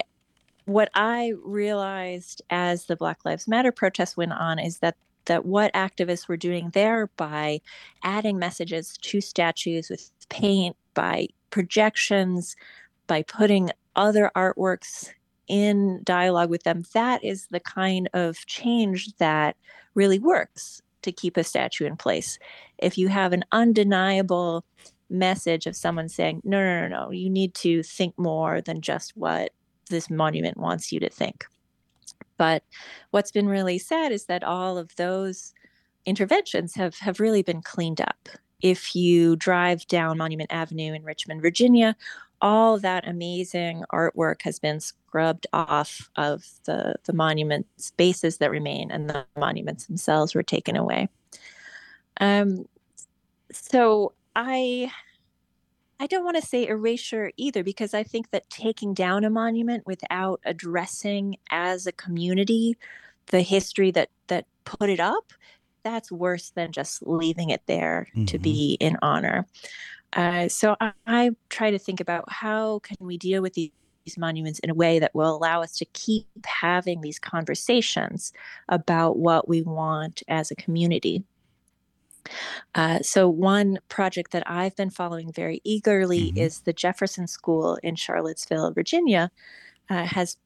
what 0.65 0.89
I 0.95 1.33
realized 1.43 2.41
as 2.49 2.85
the 2.85 2.95
Black 2.95 3.19
Lives 3.25 3.47
Matter 3.47 3.71
protests 3.71 4.17
went 4.17 4.31
on 4.33 4.57
is 4.57 4.79
that 4.79 4.95
that 5.25 5.45
what 5.45 5.73
activists 5.73 6.29
were 6.29 6.37
doing 6.37 6.69
there 6.69 7.07
by 7.17 7.59
adding 8.01 8.39
messages 8.39 8.97
to 9.01 9.19
statues 9.19 9.89
with 9.89 10.09
paint, 10.29 10.77
by 10.93 11.27
projections, 11.49 12.55
by 13.07 13.23
putting 13.23 13.69
other 13.97 14.31
artworks 14.37 15.09
in 15.49 16.01
dialogue 16.05 16.49
with 16.49 16.63
them, 16.63 16.83
that 16.93 17.21
is 17.25 17.47
the 17.47 17.59
kind 17.59 18.09
of 18.13 18.45
change 18.45 19.15
that 19.17 19.57
really 19.95 20.19
works 20.19 20.81
to 21.01 21.11
keep 21.11 21.35
a 21.35 21.43
statue 21.43 21.85
in 21.85 21.97
place. 21.97 22.39
If 22.77 22.97
you 22.97 23.09
have 23.09 23.33
an 23.33 23.43
undeniable 23.51 24.63
message 25.09 25.65
of 25.67 25.75
someone 25.75 26.09
saying, 26.09 26.41
no, 26.43 26.63
no, 26.63 26.87
no, 26.87 26.87
no, 26.87 27.11
you 27.11 27.29
need 27.29 27.53
to 27.55 27.83
think 27.83 28.17
more 28.17 28.61
than 28.61 28.81
just 28.81 29.15
what 29.15 29.51
this 29.87 30.09
monument 30.09 30.57
wants 30.57 30.91
you 30.91 30.99
to 30.99 31.09
think. 31.09 31.45
But 32.37 32.63
what's 33.11 33.31
been 33.31 33.47
really 33.47 33.79
sad 33.79 34.11
is 34.11 34.25
that 34.25 34.43
all 34.43 34.77
of 34.77 34.95
those 34.95 35.53
interventions 36.05 36.75
have, 36.75 36.95
have 36.99 37.19
really 37.19 37.41
been 37.41 37.61
cleaned 37.61 38.01
up. 38.01 38.29
If 38.61 38.95
you 38.95 39.35
drive 39.35 39.85
down 39.87 40.17
Monument 40.17 40.51
Avenue 40.51 40.93
in 40.93 41.03
Richmond, 41.03 41.41
Virginia, 41.41 41.95
all 42.41 42.77
that 42.79 43.07
amazing 43.07 43.83
artwork 43.91 44.41
has 44.43 44.59
been 44.59 44.79
scrubbed 44.79 45.47
off 45.53 46.09
of 46.15 46.45
the, 46.65 46.95
the 47.05 47.13
monument 47.13 47.65
spaces 47.77 48.37
that 48.37 48.51
remain, 48.51 48.91
and 48.91 49.09
the 49.09 49.25
monuments 49.35 49.87
themselves 49.87 50.35
were 50.35 50.43
taken 50.43 50.75
away. 50.75 51.09
Um, 52.19 52.67
so 53.51 54.13
I 54.35 54.91
I 55.99 56.07
don't 56.07 56.23
want 56.23 56.37
to 56.37 56.45
say 56.45 56.67
erasure 56.67 57.31
either, 57.37 57.63
because 57.63 57.93
I 57.93 58.03
think 58.03 58.29
that 58.31 58.49
taking 58.49 58.93
down 58.93 59.23
a 59.23 59.29
monument 59.29 59.87
without 59.87 60.39
addressing 60.45 61.37
as 61.49 61.87
a 61.87 61.91
community 61.91 62.77
the 63.27 63.41
history 63.41 63.91
that 63.91 64.09
that 64.27 64.45
put 64.63 64.89
it 64.89 64.99
up, 64.99 65.33
that's 65.83 66.11
worse 66.11 66.51
than 66.51 66.71
just 66.71 67.05
leaving 67.05 67.49
it 67.49 67.61
there 67.65 68.07
mm-hmm. 68.11 68.25
to 68.25 68.39
be 68.39 68.77
in 68.79 68.97
honor. 69.01 69.47
Uh, 70.13 70.47
so 70.47 70.75
I, 70.79 70.93
I, 71.05 71.31
try 71.49 71.71
to 71.71 71.79
think 71.79 71.99
about 71.99 72.31
how 72.31 72.79
can 72.79 72.97
we 73.01 73.17
deal 73.17 73.41
with 73.41 73.53
these, 73.53 73.71
these 74.05 74.17
monuments 74.17 74.59
in 74.59 74.69
a 74.69 74.73
way 74.73 74.99
that 74.99 75.13
will 75.13 75.35
allow 75.35 75.61
us 75.61 75.77
to 75.77 75.85
keep 75.85 76.25
having 76.45 77.01
these 77.01 77.19
conversations 77.19 78.31
about 78.69 79.17
what 79.17 79.49
we 79.49 79.61
want 79.61 80.23
as 80.29 80.49
a 80.49 80.55
community. 80.55 81.23
Uh, 82.75 82.99
so, 83.01 83.27
one 83.29 83.79
project 83.89 84.31
that 84.31 84.49
I've 84.49 84.75
been 84.75 84.89
following 84.89 85.31
very 85.31 85.61
eagerly 85.63 86.29
mm-hmm. 86.29 86.37
is 86.37 86.61
the 86.61 86.73
Jefferson 86.73 87.27
School 87.27 87.77
in 87.83 87.95
Charlottesville, 87.95 88.71
Virginia, 88.71 89.31
uh, 89.89 90.05
has 90.05 90.37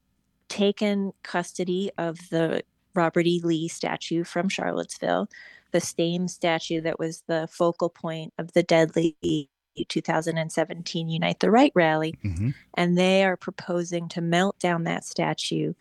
taken 0.48 1.12
custody 1.22 1.90
of 1.98 2.18
the 2.30 2.62
Robert 2.94 3.26
E. 3.26 3.40
Lee 3.42 3.68
statue 3.68 4.24
from 4.24 4.48
Charlottesville, 4.48 5.28
the 5.72 5.80
same 5.80 6.28
statue 6.28 6.80
that 6.82 6.98
was 6.98 7.22
the 7.26 7.48
focal 7.50 7.88
point 7.88 8.32
of 8.38 8.52
the 8.52 8.62
deadly 8.62 9.48
2017 9.88 11.08
Unite 11.08 11.40
the 11.40 11.50
Right 11.50 11.72
rally. 11.74 12.14
Mm-hmm. 12.24 12.50
And 12.74 12.98
they 12.98 13.24
are 13.24 13.36
proposing 13.36 14.08
to 14.10 14.20
melt 14.20 14.58
down 14.58 14.84
that 14.84 15.04
statue 15.04 15.72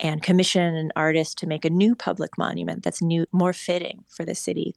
and 0.00 0.22
commission 0.22 0.74
an 0.74 0.92
artist 0.96 1.38
to 1.38 1.46
make 1.46 1.64
a 1.64 1.70
new 1.70 1.94
public 1.94 2.36
monument 2.36 2.82
that's 2.82 3.02
new, 3.02 3.26
more 3.32 3.52
fitting 3.52 4.04
for 4.08 4.24
the 4.24 4.34
city. 4.34 4.74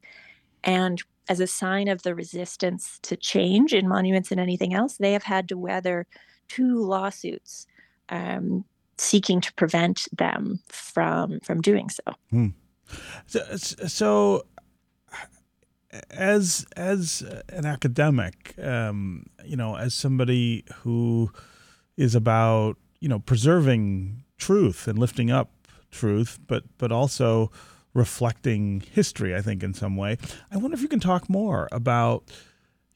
And 0.63 1.01
as 1.29 1.39
a 1.39 1.47
sign 1.47 1.87
of 1.87 2.03
the 2.03 2.15
resistance 2.15 2.99
to 3.03 3.15
change 3.15 3.73
in 3.73 3.87
monuments 3.87 4.31
and 4.31 4.39
anything 4.39 4.73
else, 4.73 4.97
they 4.97 5.13
have 5.13 5.23
had 5.23 5.47
to 5.49 5.57
weather 5.57 6.07
two 6.47 6.83
lawsuits 6.83 7.67
um, 8.09 8.63
seeking 8.97 9.41
to 9.41 9.53
prevent 9.53 10.07
them 10.17 10.59
from 10.69 11.39
from 11.41 11.61
doing 11.61 11.89
so. 11.89 12.03
Hmm. 12.29 12.47
So, 13.25 13.41
so, 13.57 14.45
as 16.09 16.65
as 16.75 17.23
an 17.49 17.65
academic, 17.65 18.53
um, 18.61 19.25
you 19.45 19.57
know, 19.57 19.75
as 19.75 19.93
somebody 19.93 20.63
who 20.77 21.31
is 21.97 22.15
about 22.15 22.77
you 22.99 23.09
know 23.09 23.19
preserving 23.19 24.23
truth 24.37 24.87
and 24.87 24.97
lifting 24.97 25.29
up 25.29 25.51
truth, 25.91 26.39
but 26.47 26.63
but 26.77 26.91
also 26.91 27.51
reflecting 27.93 28.81
history, 28.91 29.35
I 29.35 29.41
think, 29.41 29.63
in 29.63 29.73
some 29.73 29.95
way. 29.95 30.17
I 30.51 30.57
wonder 30.57 30.75
if 30.75 30.81
you 30.81 30.87
can 30.87 30.99
talk 30.99 31.29
more 31.29 31.67
about 31.71 32.25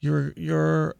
your 0.00 0.32
your 0.36 0.94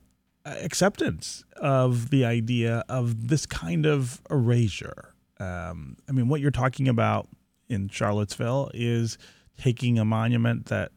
acceptance 0.44 1.44
of 1.56 2.10
the 2.10 2.24
idea 2.24 2.84
of 2.88 3.28
this 3.28 3.46
kind 3.46 3.86
of 3.86 4.20
erasure. 4.30 5.14
Um, 5.38 5.96
I 6.08 6.12
mean, 6.12 6.28
what 6.28 6.40
you're 6.40 6.50
talking 6.50 6.88
about 6.88 7.28
in 7.68 7.88
Charlottesville 7.88 8.70
is 8.74 9.18
taking 9.56 9.98
a 9.98 10.04
monument 10.04 10.66
that 10.66 10.92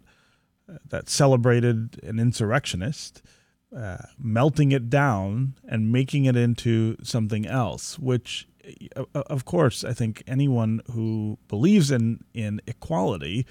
that 0.89 1.09
celebrated 1.09 2.01
an 2.03 2.19
insurrectionist, 2.19 3.21
uh, 3.75 3.97
melting 4.17 4.71
it 4.71 4.89
down 4.89 5.53
and 5.67 5.91
making 5.91 6.25
it 6.25 6.35
into 6.35 6.97
something 7.03 7.45
else, 7.45 7.99
which 7.99 8.47
of 9.13 9.45
course, 9.45 9.83
I 9.83 9.93
think 9.93 10.23
anyone 10.27 10.81
who 10.91 11.37
believes 11.47 11.91
in 11.91 12.23
in 12.33 12.61
equality 12.67 13.45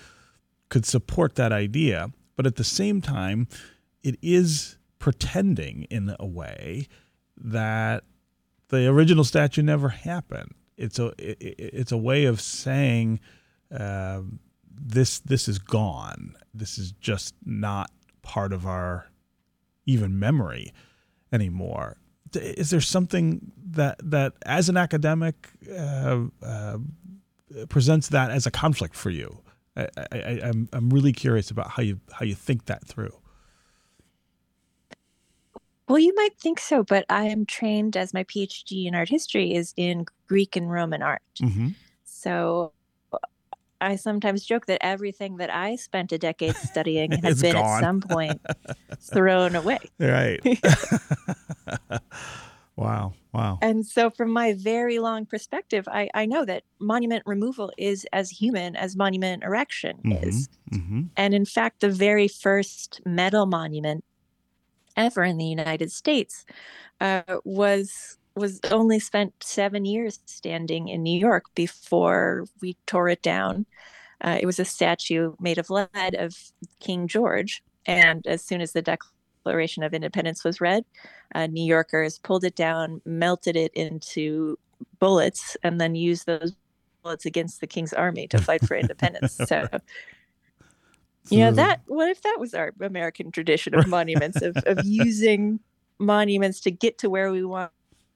could 0.69 0.87
support 0.87 1.35
that 1.37 1.53
idea, 1.53 2.11
but 2.37 2.47
at 2.47 2.57
the 2.57 2.65
same 2.65 3.01
time, 3.01 3.49
it 4.03 4.17
is 4.23 4.77
pretending 4.99 5.85
in 5.85 6.15
a 6.19 6.27
way 6.27 6.89
that 7.37 8.05
the 8.69 8.87
original 8.89 9.25
statue 9.25 9.63
never 9.63 9.89
happened. 9.91 10.53
It's 10.77 10.99
a 10.99 11.13
it, 11.19 11.37
it's 11.41 11.93
a 11.93 11.97
way 11.97 12.25
of 12.25 12.41
saying 12.41 13.21
uh, 13.71 14.23
this 14.71 15.21
this 15.21 15.49
is 15.49 15.59
gone. 15.59 16.35
This 16.53 16.79
is 16.79 16.93
just 16.93 17.35
not 17.45 17.91
part 18.23 18.53
of 18.53 18.67
our 18.67 19.09
even 19.87 20.19
memory 20.19 20.73
anymore 21.33 21.99
is 22.37 22.71
there 22.71 22.81
something 22.81 23.53
that 23.71 23.99
that 24.03 24.35
as 24.47 24.69
an 24.69 24.77
academic 24.77 25.49
uh, 25.71 26.21
uh, 26.43 26.79
presents 27.69 28.09
that 28.09 28.31
as 28.31 28.47
a 28.47 28.51
conflict 28.51 28.95
for 28.95 29.11
you? 29.11 29.39
I, 29.77 29.89
I, 30.13 30.41
I'm 30.45 30.69
I'm 30.73 30.91
really 30.91 31.13
curious 31.13 31.51
about 31.51 31.71
how 31.71 31.83
you 31.83 32.01
how 32.13 32.25
you 32.25 32.35
think 32.35 32.67
that 32.67 32.87
through. 32.87 33.15
Well, 35.89 35.99
you 35.99 36.15
might 36.15 36.39
think 36.39 36.61
so, 36.61 36.83
but 36.83 37.05
I 37.11 37.25
am 37.25 37.45
trained 37.45 37.97
as 37.97 38.15
my 38.15 38.25
PhD 38.25 38.87
in 38.87 38.95
art 38.95 39.11
history 39.11 39.55
is 39.55 39.75
in 39.77 40.07
Greek 40.27 40.57
and 40.57 40.71
Roman 40.71 41.03
art. 41.03 41.23
Mm-hmm. 41.43 41.69
So 42.05 42.73
I 43.85 43.97
sometimes 43.97 44.45
joke 44.45 44.67
that 44.67 44.79
everything 44.85 45.37
that 45.37 45.53
I 45.53 45.77
spent 45.77 46.13
a 46.13 46.19
decade 46.19 46.57
studying 46.57 47.13
has 47.23 47.43
been 47.43 47.55
gone. 47.55 47.65
at 47.65 47.81
some 47.81 48.01
point 48.01 48.41
thrown 49.01 49.55
away. 49.55 49.79
Right. 49.99 50.41
wow. 52.77 53.13
Wow. 53.33 53.59
And 53.61 53.85
so, 53.85 54.11
from 54.11 54.31
my 54.31 54.53
very 54.53 55.01
long 55.01 55.27
perspective, 55.27 55.89
I, 55.89 56.09
I 56.15 56.25
know 56.25 56.45
that 56.45 56.63
monument 56.79 57.25
removal 57.27 57.73
is 57.77 58.07
as 58.13 58.31
human 58.31 58.77
as 58.77 58.95
monument 58.97 59.43
erection 59.43 59.99
mm-hmm. 60.05 60.29
is. 60.29 60.49
Mm-hmm. 60.71 61.03
And 61.17 61.35
in 61.35 61.45
fact, 61.45 61.81
the 61.81 61.91
very 61.91 62.29
first 62.29 63.01
metal 63.05 63.47
monument 63.47 64.05
ever 64.97 65.25
in 65.25 65.37
the 65.39 65.47
United 65.47 65.91
States 65.91 66.47
uh, 67.01 67.23
was 67.45 68.19
was 68.37 68.61
only 68.71 68.99
spent 68.99 69.33
seven 69.41 69.85
years 69.85 70.19
standing 70.27 70.89
in 70.89 71.03
New 71.03 71.19
York 71.19 71.45
before 71.55 72.47
we 72.61 72.77
tore 72.87 73.09
it 73.09 73.23
down. 73.23 73.67
Uh, 74.21 74.39
it 74.41 74.47
was 74.47 74.59
a 74.59 74.65
statue 74.65 75.35
made 75.41 75.59
of 75.59 75.71
lead 75.71 76.15
of 76.15 76.37
King 76.81 77.07
George. 77.07 77.63
And 77.87 78.27
as 78.27 78.43
soon 78.43 78.61
as 78.61 78.73
the 78.73 78.83
Declaration 78.83 79.83
of 79.83 79.95
Independence 79.95 80.43
was 80.43 80.61
read, 80.61 80.85
uh, 81.35 81.47
New 81.47 81.65
Yorkers 81.65 82.19
pulled 82.19 82.45
it 82.45 82.57
down, 82.57 83.01
melted 83.05 83.57
it 83.57 83.73
into 83.75 84.59
bullets, 84.99 85.57
and 85.63 85.81
then 85.81 85.95
used 85.95 86.27
those 86.27 86.55
bullets 87.03 87.27
against 87.27 87.61
the 87.61 87.67
King's 87.67 87.93
Army 87.93 88.27
to 88.29 88.39
fight 88.39 88.67
for 88.67 88.77
independence. 88.77 89.37
So, 89.47 89.69
you 91.29 91.41
know, 91.41 91.53
that 91.53 91.83
what 91.87 92.09
if 92.09 92.23
that 92.23 92.37
was 92.41 92.55
our 92.55 92.73
American 92.81 93.31
tradition 93.31 93.75
of 93.75 93.87
monuments 93.87 94.43
of, 94.43 94.57
of 94.67 94.85
using 94.85 95.61
monuments 95.99 96.61
to 96.61 96.71
get 96.71 96.99
to 96.99 97.11
where 97.11 97.31
we 97.31 97.45
want 97.45 97.71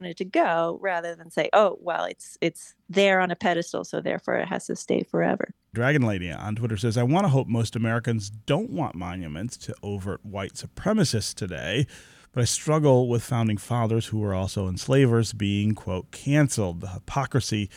it 0.07 0.17
to 0.19 0.25
go 0.25 0.79
rather 0.81 1.15
than 1.15 1.31
say, 1.31 1.49
oh, 1.53 1.79
well, 1.81 2.05
it's 2.05 2.39
it's 2.41 2.75
there 2.89 3.21
on 3.21 3.31
a 3.31 3.37
pedestal, 3.37 3.85
so 3.85 4.01
therefore 4.01 4.37
it 4.37 4.49
has 4.49 4.67
to 4.67 4.77
stay 4.77 5.03
forever. 5.03 5.53
Dragon 5.75 6.03
Lady 6.03 6.31
on 6.31 6.57
Twitter 6.57 6.77
says, 6.77 6.97
I 6.97 7.03
want 7.03 7.25
to 7.25 7.29
hope 7.29 7.47
most 7.47 7.77
Americans 7.77 8.31
don't 8.31 8.71
want 8.71 8.95
monuments 8.95 9.57
to 9.59 9.75
overt 9.83 10.25
white 10.25 10.55
supremacists 10.55 11.35
today, 11.35 11.87
but 12.33 12.41
I 12.41 12.45
struggle 12.45 13.09
with 13.09 13.23
founding 13.23 13.59
fathers 13.59 14.07
who 14.07 14.19
were 14.19 14.35
also 14.35 14.69
enslavers 14.69 15.33
being, 15.33 15.75
quote, 15.75 16.11
canceled. 16.11 16.81
The 16.81 16.89
hypocrisy 16.89 17.71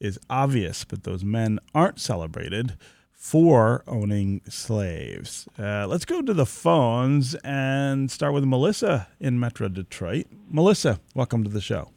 is 0.00 0.18
obvious, 0.30 0.84
but 0.84 1.04
those 1.04 1.24
men 1.24 1.58
aren't 1.74 2.00
celebrated 2.00 2.76
for 3.22 3.84
owning 3.86 4.40
slaves. 4.48 5.46
Uh, 5.56 5.86
let's 5.86 6.04
go 6.04 6.20
to 6.20 6.34
the 6.34 6.44
phones 6.44 7.36
and 7.44 8.10
start 8.10 8.34
with 8.34 8.42
Melissa 8.42 9.06
in 9.20 9.38
Metro 9.38 9.68
Detroit. 9.68 10.26
Melissa, 10.50 10.98
welcome 11.14 11.44
to 11.44 11.48
the 11.48 11.60
show. 11.60 11.90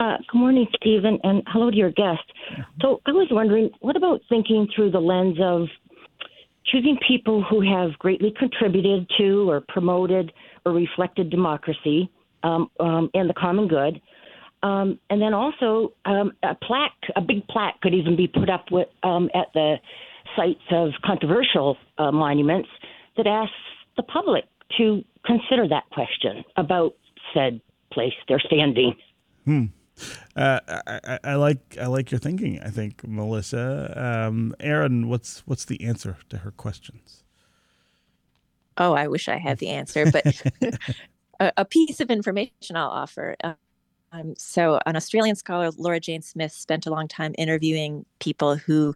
Uh, 0.00 0.16
good 0.30 0.38
morning, 0.38 0.66
Stephen, 0.74 1.20
and 1.22 1.44
hello 1.46 1.70
to 1.70 1.76
your 1.76 1.92
guest. 1.92 2.24
Mm-hmm. 2.50 2.62
So 2.82 3.00
I 3.06 3.12
was 3.12 3.28
wondering, 3.30 3.70
what 3.78 3.96
about 3.96 4.20
thinking 4.28 4.66
through 4.74 4.90
the 4.90 4.98
lens 4.98 5.38
of 5.40 5.68
choosing 6.66 6.98
people 7.06 7.44
who 7.48 7.60
have 7.60 7.96
greatly 8.00 8.34
contributed 8.36 9.08
to 9.18 9.48
or 9.48 9.62
promoted 9.68 10.32
or 10.64 10.72
reflected 10.72 11.30
democracy 11.30 12.10
um, 12.42 12.68
um, 12.80 13.10
and 13.14 13.30
the 13.30 13.34
common 13.34 13.68
good? 13.68 14.02
Um, 14.64 14.98
and 15.08 15.22
then 15.22 15.34
also 15.34 15.92
um, 16.04 16.32
a 16.42 16.56
plaque, 16.56 16.90
a 17.14 17.20
big 17.20 17.46
plaque 17.46 17.80
could 17.80 17.94
even 17.94 18.16
be 18.16 18.26
put 18.26 18.50
up 18.50 18.72
with, 18.72 18.88
um, 19.04 19.30
at 19.32 19.52
the 19.54 19.76
sites 20.34 20.62
of 20.70 20.90
controversial 21.04 21.76
uh, 21.98 22.10
monuments 22.10 22.68
that 23.16 23.26
asks 23.26 23.54
the 23.96 24.02
public 24.02 24.44
to 24.78 25.04
consider 25.24 25.68
that 25.68 25.84
question 25.90 26.44
about 26.56 26.94
said 27.34 27.60
place 27.92 28.14
they're 28.28 28.40
standing. 28.40 28.94
Hmm. 29.44 29.66
Uh, 30.34 30.60
I, 30.86 31.18
I, 31.24 31.34
like 31.36 31.78
I 31.80 31.86
like 31.86 32.10
your 32.10 32.20
thinking. 32.20 32.60
I 32.60 32.68
think 32.68 33.06
Melissa, 33.06 34.26
um, 34.28 34.54
Erin, 34.60 35.08
what's 35.08 35.46
what's 35.46 35.64
the 35.64 35.82
answer 35.84 36.18
to 36.28 36.38
her 36.38 36.50
questions? 36.50 37.24
Oh, 38.76 38.92
I 38.92 39.08
wish 39.08 39.28
I 39.28 39.38
had 39.38 39.58
the 39.58 39.70
answer, 39.70 40.10
but 40.10 40.26
a, 41.40 41.52
a, 41.56 41.64
piece 41.64 42.00
of 42.00 42.10
information 42.10 42.76
I'll 42.76 42.90
offer. 42.90 43.36
Um, 44.12 44.34
so, 44.36 44.80
an 44.84 44.96
Australian 44.96 45.36
scholar, 45.36 45.70
Laura 45.78 45.98
Jane 45.98 46.22
Smith, 46.22 46.52
spent 46.52 46.86
a 46.86 46.90
long 46.90 47.08
time 47.08 47.34
interviewing 47.38 48.04
people 48.18 48.56
who 48.56 48.94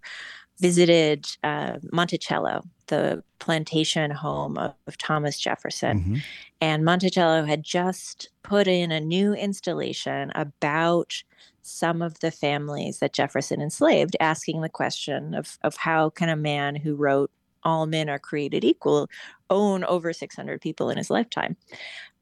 visited 0.61 1.27
uh, 1.43 1.79
Monticello, 1.93 2.63
the 2.89 3.23
plantation 3.39 4.11
home 4.11 4.59
of, 4.59 4.75
of 4.87 4.99
Thomas 4.99 5.39
Jefferson. 5.39 6.01
Mm-hmm. 6.01 6.17
And 6.61 6.85
Monticello 6.85 7.45
had 7.45 7.63
just 7.63 8.29
put 8.43 8.69
in 8.69 8.93
a 8.93 9.01
new 9.01 9.33
installation 9.33 10.31
about 10.35 11.23
some 11.63 12.03
of 12.03 12.21
the 12.21 12.31
families 12.31 12.99
that 12.99 13.13
Jefferson 13.13 13.61
enslaved, 13.61 14.17
asking 14.21 14.61
the 14.61 14.69
question 14.69 15.35
of, 15.35 15.59
of 15.63 15.77
how 15.77 16.11
can 16.11 16.29
a 16.29 16.37
man 16.37 16.77
who 16.77 16.95
wrote 16.95 17.31
all 17.63 17.87
men 17.87 18.09
are 18.09 18.19
created 18.19 18.65
equal 18.65 19.09
own 19.51 19.85
over 19.85 20.13
600 20.13 20.61
people 20.61 20.91
in 20.91 20.97
his 20.97 21.11
lifetime. 21.11 21.57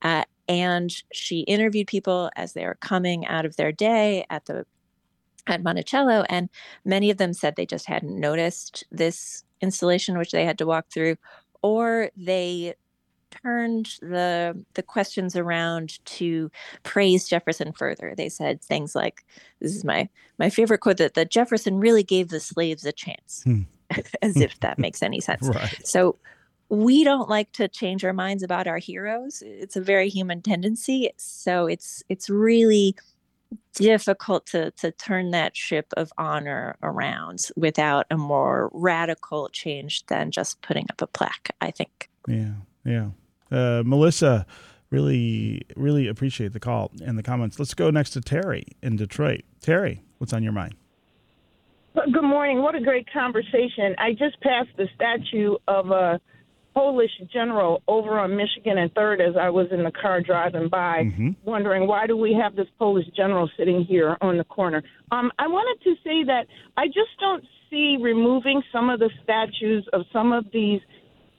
Uh, 0.03 0.24
and 0.48 1.03
she 1.12 1.40
interviewed 1.40 1.87
people 1.87 2.31
as 2.37 2.53
they 2.53 2.64
were 2.64 2.79
coming 2.81 3.27
out 3.27 3.44
of 3.44 3.57
their 3.57 3.72
day 3.72 4.24
at 4.31 4.46
the 4.46 4.66
at 5.49 5.63
Monticello, 5.63 6.25
and 6.29 6.49
many 6.85 7.11
of 7.11 7.19
them 7.19 7.33
said 7.33 7.57
they 7.57 7.67
just 7.67 7.87
hadn't 7.87 8.19
noticed 8.19 8.85
this 8.91 9.45
installation, 9.61 10.19
which 10.19 10.31
they 10.31 10.45
had 10.45 10.59
to 10.59 10.67
walk 10.67 10.87
through, 10.93 11.17
or 11.63 12.11
they 12.17 12.75
turned 13.31 13.97
the 14.01 14.65
the 14.75 14.83
questions 14.83 15.37
around 15.37 16.05
to 16.07 16.51
praise 16.83 17.29
Jefferson 17.29 17.73
further. 17.73 18.15
They 18.17 18.29
said 18.29 18.63
things 18.63 18.95
like, 18.95 19.25
"This 19.61 19.75
is 19.75 19.85
my 19.85 20.09
my 20.39 20.51
favorite 20.51 20.81
quote 20.81 20.99
that 20.99 21.15
that 21.15 21.31
Jefferson 21.31 21.79
really 21.79 22.03
gave 22.03 22.29
the 22.29 22.41
slaves 22.41 22.85
a 22.85 22.93
chance," 22.93 23.43
hmm. 23.45 23.63
as 24.23 24.37
if 24.37 24.59
that 24.61 24.79
makes 24.79 25.03
any 25.03 25.21
sense. 25.21 25.49
Right. 25.49 25.87
So 25.87 26.17
we 26.71 27.03
don't 27.03 27.31
like 27.31 27.53
to 27.53 27.69
change 27.69 28.05
our 28.05 28.13
minds 28.13 28.43
about 28.43 28.67
our 28.67 28.79
heroes. 28.79 29.43
It's 29.45 29.77
a 29.77 29.81
very 29.81 30.09
human 30.09 30.43
tendency. 30.43 31.11
So 31.17 31.67
it's 31.67 32.03
it's 32.09 32.29
really 32.29 32.95
difficult 33.75 34.47
to 34.47 34.71
to 34.73 34.91
turn 34.93 35.31
that 35.31 35.57
ship 35.57 35.87
of 35.97 36.13
honor 36.19 36.77
around 36.83 37.49
without 37.57 38.07
a 38.11 38.17
more 38.17 38.71
radical 38.73 39.49
change 39.51 40.05
than 40.07 40.31
just 40.31 40.61
putting 40.63 40.87
up 40.91 41.01
a 41.01 41.07
plaque 41.07 41.51
i 41.61 41.71
think. 41.71 42.11
Yeah 42.27 42.53
yeah. 42.85 43.11
Uh, 43.51 43.83
melissa 43.85 44.47
really 44.91 45.63
really 45.77 46.09
appreciate 46.09 46.53
the 46.53 46.61
call 46.61 46.91
and 47.05 47.19
the 47.19 47.23
comments. 47.23 47.59
Let's 47.59 47.75
go 47.75 47.91
next 47.91 48.11
to 48.11 48.21
terry 48.21 48.65
in 48.83 48.97
detroit. 48.97 49.43
Terry 49.61 50.03
what's 50.19 50.33
on 50.33 50.43
your 50.43 50.53
mind? 50.53 50.75
Good 51.95 52.23
morning. 52.23 52.63
What 52.63 52.75
a 52.75 52.81
great 52.81 53.11
conversation. 53.13 53.95
I 53.99 54.13
just 54.13 54.41
passed 54.41 54.71
the 54.77 54.89
statue 54.95 55.57
of 55.67 55.91
a 55.91 55.95
uh, 55.95 56.19
Polish 56.79 57.11
general 57.33 57.83
over 57.88 58.21
on 58.21 58.37
Michigan 58.37 58.79
and 58.79 58.93
Third 58.95 59.21
as 59.21 59.35
I 59.37 59.51
was 59.51 59.67
in 59.73 59.83
the 59.83 59.91
car 59.91 60.21
driving 60.21 60.69
by, 60.69 61.07
mm-hmm. 61.07 61.31
wondering 61.45 61.88
why 61.88 62.07
do 62.07 62.17
we 62.17 62.38
have 62.41 62.55
this 62.55 62.69
Polish 62.79 63.07
general 63.17 63.51
sitting 63.59 63.85
here 63.85 64.17
on 64.21 64.38
the 64.38 64.45
corner. 64.45 64.85
Um, 65.11 65.33
I 65.41 65.49
wanted 65.49 65.83
to 65.83 65.95
say 66.05 66.23
that 66.27 66.47
I 66.77 66.87
just 66.87 67.19
don't 67.19 67.43
see 67.69 67.97
removing 68.01 68.62
some 68.73 68.91
of 68.91 69.01
the 69.01 69.11
statues 69.25 69.88
of 69.93 70.03
some 70.12 70.31
of 70.31 70.47
these 70.53 70.81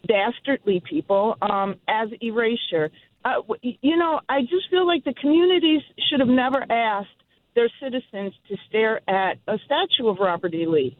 dastardly 0.10 0.84
people 0.90 1.38
um, 1.42 1.76
as 1.88 2.10
erasure. 2.20 2.92
Uh, 3.24 3.36
you 3.62 3.96
know, 3.96 4.20
I 4.28 4.42
just 4.42 4.70
feel 4.70 4.86
like 4.86 5.06
the 5.06 5.14
communities 5.14 5.82
should 6.10 6.20
have 6.20 6.28
never 6.28 6.70
asked 6.70 7.08
their 7.56 7.70
citizens 7.82 8.34
to 8.50 8.58
stare 8.68 9.00
at 9.10 9.38
a 9.48 9.58
statue 9.64 10.10
of 10.10 10.18
Robert 10.20 10.54
E. 10.54 10.66
Lee. 10.68 10.98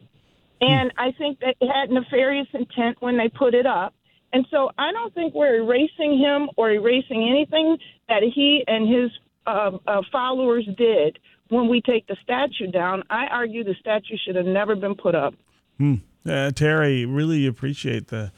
Hmm. 0.62 0.72
And 0.72 0.92
I 0.96 1.12
think 1.18 1.40
they 1.40 1.54
had 1.60 1.90
nefarious 1.90 2.48
intent 2.54 2.96
when 3.00 3.18
they 3.18 3.28
put 3.28 3.52
it 3.52 3.66
up. 3.66 3.92
And 4.32 4.46
so 4.50 4.70
I 4.78 4.92
don't 4.92 5.12
think 5.14 5.34
we're 5.34 5.56
erasing 5.56 6.18
him 6.18 6.48
or 6.56 6.70
erasing 6.70 7.28
anything 7.28 7.78
that 8.08 8.22
he 8.22 8.64
and 8.66 8.88
his 8.88 9.10
uh, 9.46 9.72
uh, 9.86 10.02
followers 10.12 10.68
did 10.76 11.18
when 11.48 11.68
we 11.68 11.80
take 11.80 12.06
the 12.06 12.16
statue 12.22 12.70
down. 12.70 13.02
I 13.10 13.26
argue 13.26 13.64
the 13.64 13.74
statue 13.80 14.16
should 14.24 14.36
have 14.36 14.46
never 14.46 14.76
been 14.76 14.94
put 14.94 15.14
up. 15.14 15.34
Hmm. 15.78 15.96
Uh, 16.26 16.50
Terry, 16.52 17.04
really 17.06 17.46
appreciate 17.46 18.08
the 18.08 18.32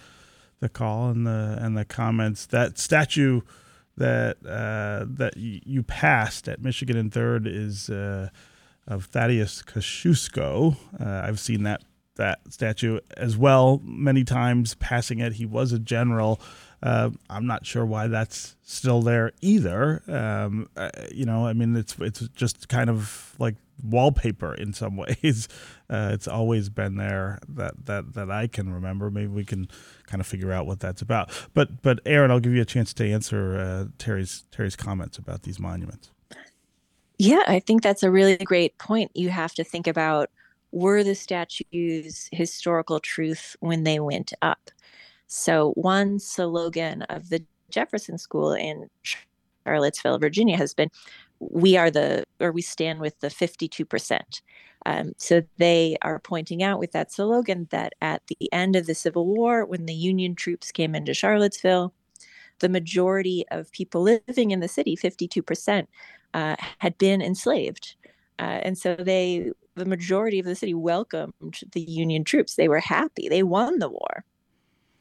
the 0.60 0.68
call 0.68 1.10
and 1.10 1.26
the 1.26 1.58
and 1.60 1.76
the 1.76 1.84
comments. 1.84 2.46
That 2.46 2.78
statue 2.78 3.40
that 3.96 4.36
uh, 4.46 5.04
that 5.08 5.36
you 5.36 5.82
passed 5.82 6.48
at 6.48 6.62
Michigan 6.62 6.96
and 6.96 7.12
Third 7.12 7.46
is 7.46 7.90
uh, 7.90 8.28
of 8.86 9.06
Thaddeus 9.06 9.62
Kosciuszko. 9.62 10.76
Uh, 11.00 11.26
I've 11.26 11.40
seen 11.40 11.64
that 11.64 11.82
that 12.16 12.40
statue 12.50 13.00
as 13.16 13.36
well. 13.36 13.80
Many 13.84 14.24
times 14.24 14.74
passing 14.74 15.18
it 15.18 15.34
he 15.34 15.46
was 15.46 15.72
a 15.72 15.78
general. 15.78 16.40
Uh, 16.82 17.10
i'm 17.30 17.46
not 17.46 17.64
sure 17.64 17.86
why 17.86 18.08
that's 18.08 18.56
still 18.62 19.02
there 19.02 19.32
either. 19.40 20.02
Um, 20.08 20.68
uh, 20.76 20.90
you 21.12 21.24
know 21.24 21.46
i 21.46 21.52
mean 21.52 21.76
it's 21.76 21.96
it's 22.00 22.20
just 22.28 22.68
kind 22.68 22.90
of 22.90 23.34
like 23.38 23.54
wallpaper 23.82 24.54
in 24.54 24.72
some 24.72 24.96
ways. 25.22 25.48
Uh, 25.90 26.10
it's 26.12 26.28
always 26.28 26.68
been 26.68 26.96
there 26.96 27.38
that 27.48 27.86
that 27.86 28.14
that 28.14 28.30
i 28.30 28.46
can 28.46 28.72
remember. 28.72 29.10
Maybe 29.10 29.28
we 29.28 29.44
can 29.44 29.68
kind 30.06 30.20
of 30.20 30.26
figure 30.26 30.52
out 30.52 30.66
what 30.66 30.80
that's 30.80 31.02
about. 31.02 31.30
But 31.54 31.82
but 31.82 32.00
erin 32.04 32.30
i'll 32.30 32.40
give 32.40 32.52
you 32.52 32.62
a 32.62 32.66
chance 32.66 32.92
to 32.94 33.10
answer 33.10 33.58
uh, 33.58 33.84
terry's 33.98 34.44
terry's 34.50 34.76
comments 34.76 35.18
about 35.18 35.42
these 35.42 35.60
monuments. 35.60 36.10
Yeah 37.18 37.42
i 37.46 37.60
think 37.60 37.82
that's 37.82 38.02
a 38.02 38.10
really 38.10 38.36
great 38.36 38.76
point 38.78 39.10
you 39.14 39.28
have 39.30 39.54
to 39.54 39.62
think 39.64 39.86
about 39.86 40.30
were 40.72 41.04
the 41.04 41.14
statues 41.14 42.28
historical 42.32 42.98
truth 42.98 43.56
when 43.60 43.84
they 43.84 44.00
went 44.00 44.32
up? 44.42 44.70
So, 45.26 45.72
one 45.72 46.18
slogan 46.18 47.02
of 47.02 47.28
the 47.28 47.44
Jefferson 47.70 48.18
School 48.18 48.52
in 48.52 48.88
Charlottesville, 49.64 50.18
Virginia, 50.18 50.56
has 50.56 50.74
been 50.74 50.90
we 51.50 51.76
are 51.76 51.90
the, 51.90 52.24
or 52.40 52.52
we 52.52 52.62
stand 52.62 53.00
with 53.00 53.18
the 53.20 53.28
52%. 53.28 54.20
Um, 54.84 55.12
so 55.16 55.42
they 55.58 55.96
are 56.02 56.18
pointing 56.18 56.62
out 56.62 56.78
with 56.78 56.92
that 56.92 57.12
slogan 57.12 57.68
that 57.70 57.92
at 58.00 58.22
the 58.26 58.52
end 58.52 58.76
of 58.76 58.86
the 58.86 58.94
Civil 58.94 59.26
War, 59.26 59.64
when 59.64 59.86
the 59.86 59.94
Union 59.94 60.34
troops 60.34 60.72
came 60.72 60.94
into 60.94 61.14
Charlottesville, 61.14 61.92
the 62.58 62.68
majority 62.68 63.44
of 63.50 63.72
people 63.72 64.02
living 64.02 64.50
in 64.50 64.60
the 64.60 64.68
city, 64.68 64.96
52%, 64.96 65.86
uh, 66.34 66.56
had 66.78 66.98
been 66.98 67.20
enslaved. 67.20 67.96
Uh, 68.38 68.60
and 68.62 68.78
so 68.78 68.94
they 68.94 69.52
the 69.74 69.84
majority 69.84 70.38
of 70.38 70.44
the 70.44 70.54
city 70.54 70.74
welcomed 70.74 71.60
the 71.72 71.80
Union 71.80 72.24
troops. 72.24 72.56
They 72.56 72.68
were 72.68 72.80
happy. 72.80 73.28
They 73.28 73.42
won 73.42 73.78
the 73.78 73.88
war. 73.88 74.24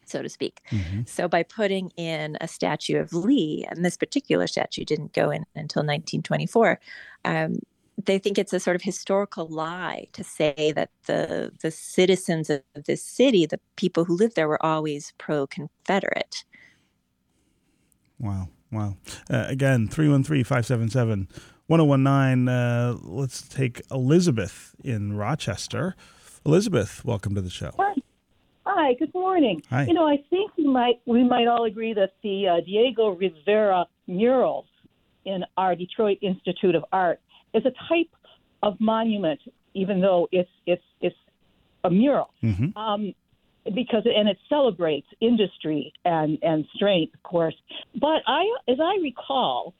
so 0.06 0.22
to 0.22 0.30
speak. 0.30 0.62
Mm-hmm. 0.72 1.02
So 1.06 1.28
by 1.28 1.44
putting 1.44 1.90
in 1.98 2.38
a 2.42 2.48
statue 2.48 2.98
of 2.98 3.14
Lee, 3.14 3.66
and 3.70 3.84
this 3.84 3.98
particular 3.98 4.48
statue 4.48 4.86
didn't 4.86 5.14
go 5.14 5.30
in 5.30 5.46
until 5.56 5.82
1924, 5.82 6.80
um, 7.26 7.60
they 8.06 8.18
think 8.18 8.38
it's 8.38 8.54
a 8.54 8.60
sort 8.60 8.76
of 8.76 8.82
historical 8.82 9.48
lie 9.48 10.08
to 10.14 10.24
say 10.24 10.72
that 10.76 10.90
the 11.06 11.52
the 11.62 11.72
citizens 11.72 12.50
of 12.50 12.62
this 12.86 13.04
city, 13.04 13.46
the 13.46 13.60
people 13.76 14.06
who 14.06 14.16
lived 14.16 14.36
there, 14.36 14.48
were 14.48 14.64
always 14.66 15.14
pro-Confederate. 15.18 16.44
Wow, 18.20 18.50
wow! 18.72 18.98
Uh, 19.30 19.46
again, 19.48 19.88
313-577-1019. 21.72 22.50
Uh, 22.50 22.98
let's 23.04 23.48
take 23.48 23.82
Elizabeth 23.90 24.76
in 24.84 25.16
Rochester. 25.16 25.96
Elizabeth, 26.46 27.06
welcome 27.06 27.34
to 27.36 27.42
the 27.42 27.50
show. 27.50 27.72
Hi. 27.78 27.94
Hi, 28.66 28.94
good 28.94 29.14
morning. 29.14 29.62
Hi. 29.70 29.86
You 29.86 29.94
know, 29.94 30.08
I 30.08 30.18
think 30.30 30.52
we 30.58 30.68
might 30.68 31.02
we 31.06 31.24
might 31.24 31.48
all 31.48 31.66
agree 31.66 31.94
that 31.94 32.14
the 32.24 32.48
uh, 32.48 32.62
Diego 32.66 33.10
Rivera 33.10 33.86
murals 34.08 34.66
in 35.26 35.44
our 35.58 35.76
Detroit 35.76 36.20
Institute 36.22 36.76
of 36.76 36.86
Art 36.92 37.20
is 37.54 37.64
a 37.66 37.72
type 37.90 38.10
of 38.64 38.80
monument, 38.80 39.40
even 39.74 40.00
though 40.00 40.28
it's 40.32 40.50
it's 40.66 40.84
it's 41.00 41.16
a 41.84 41.90
mural. 41.90 42.34
Mm-hmm. 42.44 42.78
Um, 42.78 43.14
because 43.66 44.04
and 44.06 44.28
it 44.30 44.38
celebrates 44.48 45.08
industry 45.20 45.94
and 46.06 46.38
and 46.42 46.66
strength, 46.76 47.14
of 47.16 47.24
course. 47.24 47.56
But 48.00 48.22
I, 48.28 48.44
as 48.68 48.78
I 48.80 49.00
recall, 49.02 49.74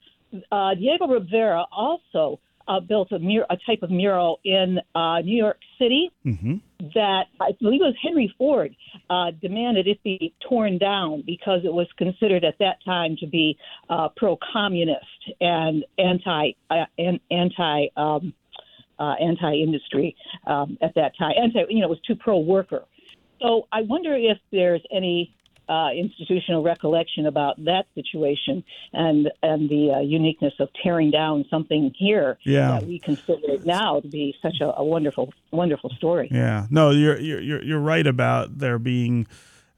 uh, 0.50 0.74
Diego 0.74 1.06
Rivera 1.06 1.64
also 1.72 2.40
uh, 2.68 2.80
built 2.80 3.10
a, 3.12 3.18
mur- 3.18 3.46
a 3.50 3.56
type 3.66 3.82
of 3.82 3.90
mural 3.90 4.40
in 4.44 4.78
uh, 4.94 5.20
New 5.20 5.36
York 5.36 5.58
City 5.78 6.10
mm-hmm. 6.24 6.56
that 6.94 7.24
I 7.40 7.52
believe 7.60 7.80
it 7.80 7.84
was 7.84 7.96
Henry 8.02 8.32
Ford 8.38 8.74
uh, 9.10 9.32
demanded 9.40 9.86
it 9.88 10.02
be 10.02 10.34
torn 10.48 10.78
down 10.78 11.22
because 11.26 11.62
it 11.64 11.72
was 11.72 11.88
considered 11.96 12.44
at 12.44 12.58
that 12.58 12.76
time 12.84 13.16
to 13.20 13.26
be 13.26 13.56
uh, 13.90 14.08
pro-communist 14.16 15.06
and 15.40 15.84
anti 15.98 16.52
uh, 16.70 16.84
anti 17.30 17.86
um, 17.96 18.32
uh, 18.98 19.14
anti-industry 19.20 20.14
um, 20.46 20.78
at 20.80 20.94
that 20.94 21.16
time. 21.18 21.32
Anti, 21.36 21.64
you 21.68 21.80
know, 21.80 21.86
it 21.86 21.90
was 21.90 22.00
too 22.06 22.14
pro-worker. 22.14 22.84
So 23.40 23.66
I 23.72 23.82
wonder 23.82 24.14
if 24.14 24.38
there's 24.52 24.82
any 24.92 25.34
uh, 25.72 25.90
institutional 25.92 26.62
recollection 26.62 27.26
about 27.26 27.54
that 27.64 27.86
situation 27.94 28.62
and 28.92 29.30
and 29.42 29.70
the 29.70 29.90
uh, 29.90 30.00
uniqueness 30.00 30.52
of 30.58 30.68
tearing 30.82 31.10
down 31.10 31.46
something 31.48 31.92
here 31.96 32.38
yeah. 32.44 32.72
that 32.72 32.86
we 32.86 32.98
consider 32.98 33.58
now 33.64 33.98
to 34.00 34.08
be 34.08 34.34
such 34.42 34.60
a, 34.60 34.76
a 34.76 34.84
wonderful 34.84 35.32
wonderful 35.50 35.88
story. 35.96 36.28
Yeah, 36.30 36.66
no, 36.68 36.90
you're 36.90 37.18
you're 37.18 37.62
you're 37.62 37.80
right 37.80 38.06
about 38.06 38.58
there 38.58 38.78
being 38.78 39.26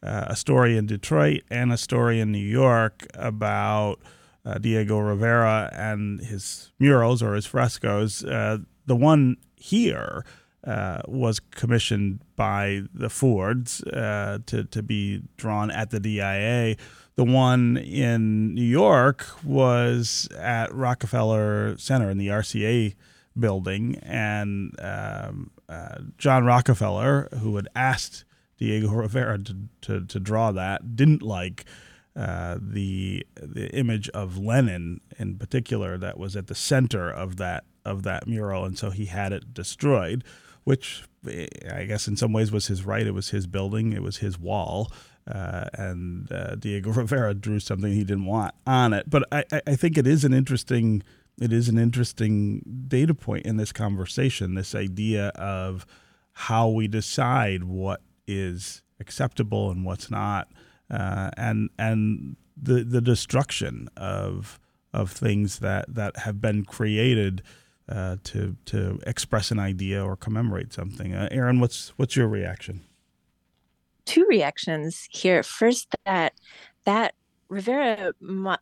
uh, 0.02 0.26
a 0.28 0.37
story 0.37 0.76
in 0.76 0.87
Detroit 0.87 1.42
and 1.48 1.72
a 1.72 1.76
story 1.76 2.18
in 2.18 2.33
New 2.33 2.38
York 2.38 3.07
about 3.14 4.00
uh, 4.44 4.59
Diego 4.59 4.98
Rivera 4.98 5.70
and 5.72 6.20
his 6.20 6.72
murals 6.80 7.22
or 7.22 7.35
his 7.35 7.46
frescoes. 7.46 8.24
Uh, 8.24 8.59
the 8.87 8.96
one 8.96 9.37
here 9.57 10.24
uh, 10.66 11.03
was 11.07 11.40
commissioned 11.40 12.20
by 12.37 12.83
the 12.94 13.11
Fords 13.11 13.83
uh, 13.85 14.38
to, 14.46 14.64
to 14.64 14.83
be 14.83 15.22
drawn 15.37 15.70
at 15.70 15.90
the 15.90 16.00
DIA. 16.00 16.77
The 17.16 17.24
one 17.24 17.77
in 17.77 18.55
New 18.55 18.64
York 18.64 19.27
was 19.44 20.29
at 20.38 20.74
Rockefeller 20.74 21.77
Center 21.77 22.11
in 22.11 22.18
the 22.18 22.29
RCA 22.29 22.94
building, 23.38 23.96
and 24.03 24.74
um, 24.81 25.50
uh, 25.68 25.98
John 26.18 26.44
Rockefeller, 26.44 27.29
who 27.40 27.57
had 27.57 27.68
asked 27.77 28.24
Diego 28.59 28.90
Rivera 28.90 29.38
to, 29.38 29.57
to, 29.83 30.07
to 30.07 30.20
draw 30.20 30.50
that, 30.53 30.96
didn't 30.96 31.22
like 31.22 31.64
uh, 32.16 32.59
the 32.61 33.27
the 33.37 33.68
image 33.74 34.09
of 34.11 34.38
Lenin 34.38 35.00
in 35.18 35.37
particular 35.37 35.98
that 35.98 36.16
was 36.16 36.37
at 36.37 36.46
the 36.46 36.55
center 36.55 37.11
of 37.11 37.38
that 37.38 37.64
of 37.85 38.05
that 38.05 38.27
mural, 38.29 38.64
and 38.64 38.79
so 38.79 38.90
he 38.90 39.07
had 39.07 39.33
it 39.33 39.53
destroyed 39.53 40.22
which 40.64 41.05
I 41.27 41.85
guess 41.85 42.09
in 42.09 42.16
some 42.16 42.33
ways 42.33 42.53
was 42.53 42.66
his 42.66 42.85
right. 42.85 43.07
It 43.07 43.14
was 43.14 43.31
his 43.31 43.46
building, 43.46 43.92
it 43.92 44.03
was 44.03 44.18
his 44.18 44.38
wall. 44.38 44.92
Uh, 45.27 45.64
and 45.74 46.31
uh, 46.31 46.55
Diego 46.57 46.90
Rivera 46.92 47.33
drew 47.33 47.59
something 47.59 47.92
he 47.92 48.05
didn't 48.05 48.27
want 48.27 48.55
on 48.66 48.92
it. 48.92 49.09
But 49.09 49.24
I, 49.33 49.44
I 49.66 49.77
think 49.77 49.96
it 49.96 50.07
is 50.07 50.24
an 50.24 50.35
interesting 50.35 51.03
it 51.40 51.53
is 51.53 51.68
an 51.68 51.79
interesting 51.79 52.85
data 52.87 53.14
point 53.14 53.44
in 53.44 53.57
this 53.57 53.72
conversation. 53.72 54.55
This 54.55 54.74
idea 54.74 55.29
of 55.31 55.85
how 56.33 56.68
we 56.68 56.87
decide 56.87 57.64
what 57.64 58.03
is 58.27 58.83
acceptable 59.00 59.70
and 59.70 59.85
what's 59.85 60.11
not, 60.11 60.48
uh, 60.90 61.31
and 61.37 61.70
and 61.79 62.37
the 62.61 62.85
the 62.85 63.00
destruction 63.00 63.88
of 63.96 64.61
of 64.92 65.11
things 65.11 65.59
that 65.59 65.92
that 65.92 66.18
have 66.18 66.40
been 66.40 66.64
created 66.64 67.42
uh, 67.88 68.16
to 68.24 68.56
to 68.66 68.98
express 69.06 69.50
an 69.50 69.58
idea 69.58 70.04
or 70.04 70.16
commemorate 70.16 70.72
something. 70.72 71.14
Uh, 71.14 71.28
Erin, 71.30 71.60
what's 71.60 71.92
what's 71.96 72.16
your 72.16 72.28
reaction? 72.28 72.82
Two 74.04 74.26
reactions 74.28 75.08
here. 75.10 75.42
First, 75.42 75.94
that 76.04 76.34
that 76.84 77.14
Rivera 77.48 78.12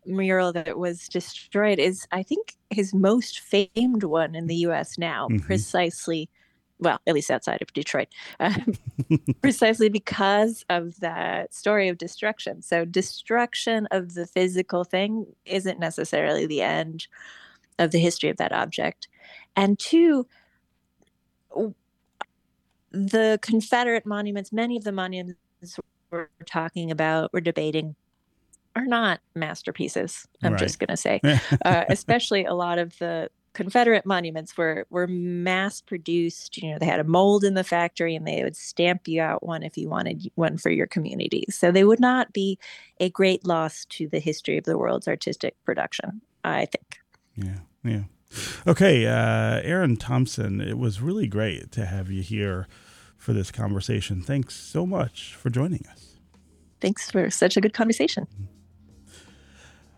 mural 0.07 0.53
that 0.53 0.77
was 0.77 1.09
destroyed 1.09 1.79
is, 1.79 2.07
I 2.11 2.23
think, 2.23 2.57
his 2.71 2.93
most 2.93 3.41
famed 3.41 4.03
one 4.03 4.35
in 4.35 4.49
the 4.49 4.57
U.S. 4.57 4.99
now, 4.99 5.29
mm-hmm. 5.29 5.47
precisely. 5.47 6.29
Well, 6.79 6.99
at 7.07 7.15
least 7.15 7.31
outside 7.31 7.63
of 7.63 7.73
Detroit, 7.73 8.09
uh, 8.41 8.59
precisely 9.41 9.89
because 9.89 10.65
of 10.69 10.99
that 10.99 11.55
story 11.55 11.89
of 11.89 11.97
destruction. 11.97 12.61
So, 12.61 12.85
destruction 12.85 13.87
of 13.93 14.15
the 14.15 14.27
physical 14.27 14.83
thing 14.83 15.27
isn't 15.45 15.79
necessarily 15.79 16.45
the 16.45 16.63
end 16.63 17.07
of 17.79 17.93
the 17.93 18.01
history 18.01 18.31
of 18.31 18.37
that 18.39 18.53
object 18.53 19.07
and 19.57 19.79
two 19.79 20.27
the 22.91 23.39
confederate 23.43 24.07
monuments 24.07 24.53
many 24.53 24.77
of 24.77 24.85
the 24.85 24.93
monuments 24.93 25.37
we're 26.11 26.29
talking 26.47 26.91
about 26.91 27.31
we're 27.33 27.41
debating 27.41 27.95
are 28.77 28.87
not 28.87 29.21
masterpieces 29.35 30.27
i'm 30.43 30.53
right. 30.53 30.59
just 30.59 30.79
going 30.79 30.89
to 30.89 30.97
say. 30.97 31.21
Uh, 31.65 31.85
especially 31.89 32.45
a 32.45 32.55
lot 32.55 32.79
of 32.79 32.99
the 32.99 33.29
confederate 33.53 34.07
monuments 34.07 34.57
were 34.57 34.87
were 34.91 35.07
mass 35.07 35.81
produced 35.81 36.57
you 36.57 36.71
know 36.71 36.79
they 36.79 36.87
had 36.87 37.01
a 37.01 37.05
mold 37.05 37.45
in 37.45 37.55
the 37.55 37.65
factory 37.65 38.17
and 38.17 38.27
they 38.27 38.43
would 38.43 38.57
stamp 38.57 39.07
you 39.07 39.21
out 39.21 39.45
one 39.45 39.63
if 39.63 39.77
you 39.77 39.89
wanted 39.89 40.31
one 40.35 40.57
for 40.57 40.71
your 40.71 40.87
community. 40.87 41.45
So 41.51 41.71
they 41.71 41.85
would 41.85 42.01
not 42.01 42.33
be 42.33 42.59
a 42.99 43.11
great 43.11 43.45
loss 43.45 43.85
to 43.91 44.09
the 44.09 44.19
history 44.19 44.57
of 44.57 44.65
the 44.65 44.79
world's 44.79 45.09
artistic 45.09 45.55
production 45.65 46.21
i 46.45 46.67
think. 46.67 46.99
Yeah 47.37 47.59
yeah 47.85 48.05
Okay, 48.67 49.07
uh, 49.07 49.61
Erin 49.63 49.97
Thompson, 49.97 50.61
it 50.61 50.79
was 50.79 51.01
really 51.01 51.27
great 51.27 51.71
to 51.73 51.87
have 51.87 52.11
you 52.11 52.23
here 52.23 52.67
for 53.17 53.33
this 53.33 53.51
conversation. 53.51 54.23
Thanks 54.23 54.57
so 54.57 54.87
much 54.87 55.35
for 55.35 55.51
joining 55.51 55.87
us. 55.91 56.17
Thanks 56.81 57.11
for 57.11 57.31
such 57.31 57.57
a 57.57 57.61
good 57.61 57.73
conversation. 57.73 58.27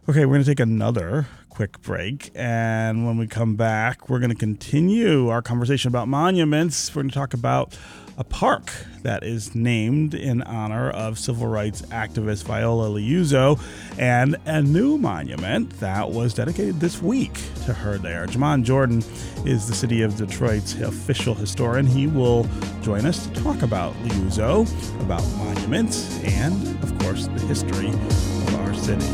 Okay, 0.07 0.27
we're 0.27 0.35
going 0.35 0.45
to 0.45 0.51
take 0.51 0.61
another 0.61 1.27
quick 1.49 1.81
break. 1.81 2.31
And 2.35 3.07
when 3.07 3.17
we 3.17 3.27
come 3.27 3.57
back, 3.57 4.11
we're 4.11 4.19
going 4.19 4.31
to 4.31 4.37
continue 4.37 5.29
our 5.29 5.41
conversation 5.41 5.89
about 5.89 6.09
monuments. 6.09 6.95
We're 6.95 7.03
going 7.03 7.11
to 7.11 7.15
talk 7.15 7.33
about 7.33 7.79
a 8.17 8.25
park 8.25 8.73
that 9.03 9.23
is 9.23 9.55
named 9.55 10.15
in 10.15 10.43
honor 10.43 10.91
of 10.91 11.19
civil 11.19 11.47
rights 11.47 11.83
activist 11.83 12.45
Viola 12.45 12.89
Liuzzo 12.89 13.61
and 13.99 14.37
a 14.47 14.63
new 14.63 14.97
monument 14.97 15.71
that 15.81 16.11
was 16.11 16.35
dedicated 16.35 16.81
this 16.81 17.03
week 17.03 17.35
to 17.67 17.73
her 17.73 17.99
there. 17.99 18.27
Jamon 18.27 18.63
Jordan 18.63 19.03
is 19.45 19.69
the 19.69 19.75
city 19.75 20.03
of 20.03 20.17
Detroit's 20.17 20.75
official 20.81 21.35
historian. 21.35 21.87
He 21.87 22.07
will 22.07 22.47
join 22.83 23.05
us 23.05 23.27
to 23.27 23.43
talk 23.43 23.63
about 23.63 23.95
Liuzzo, 24.05 24.67
about 25.03 25.23
monuments, 25.37 26.23
and, 26.25 26.83
of 26.83 26.99
course, 27.01 27.27
the 27.27 27.41
history 27.47 27.89
of 27.89 28.55
our 28.61 28.75
city. 28.75 29.07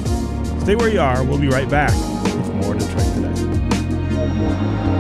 Stay 0.60 0.76
where 0.76 0.90
you 0.90 1.00
are. 1.00 1.24
We'll 1.24 1.40
be 1.40 1.48
right 1.48 1.68
back 1.68 1.92
with 2.24 2.54
more 2.56 2.74
Detroit 2.74 3.14
Today. 3.14 4.99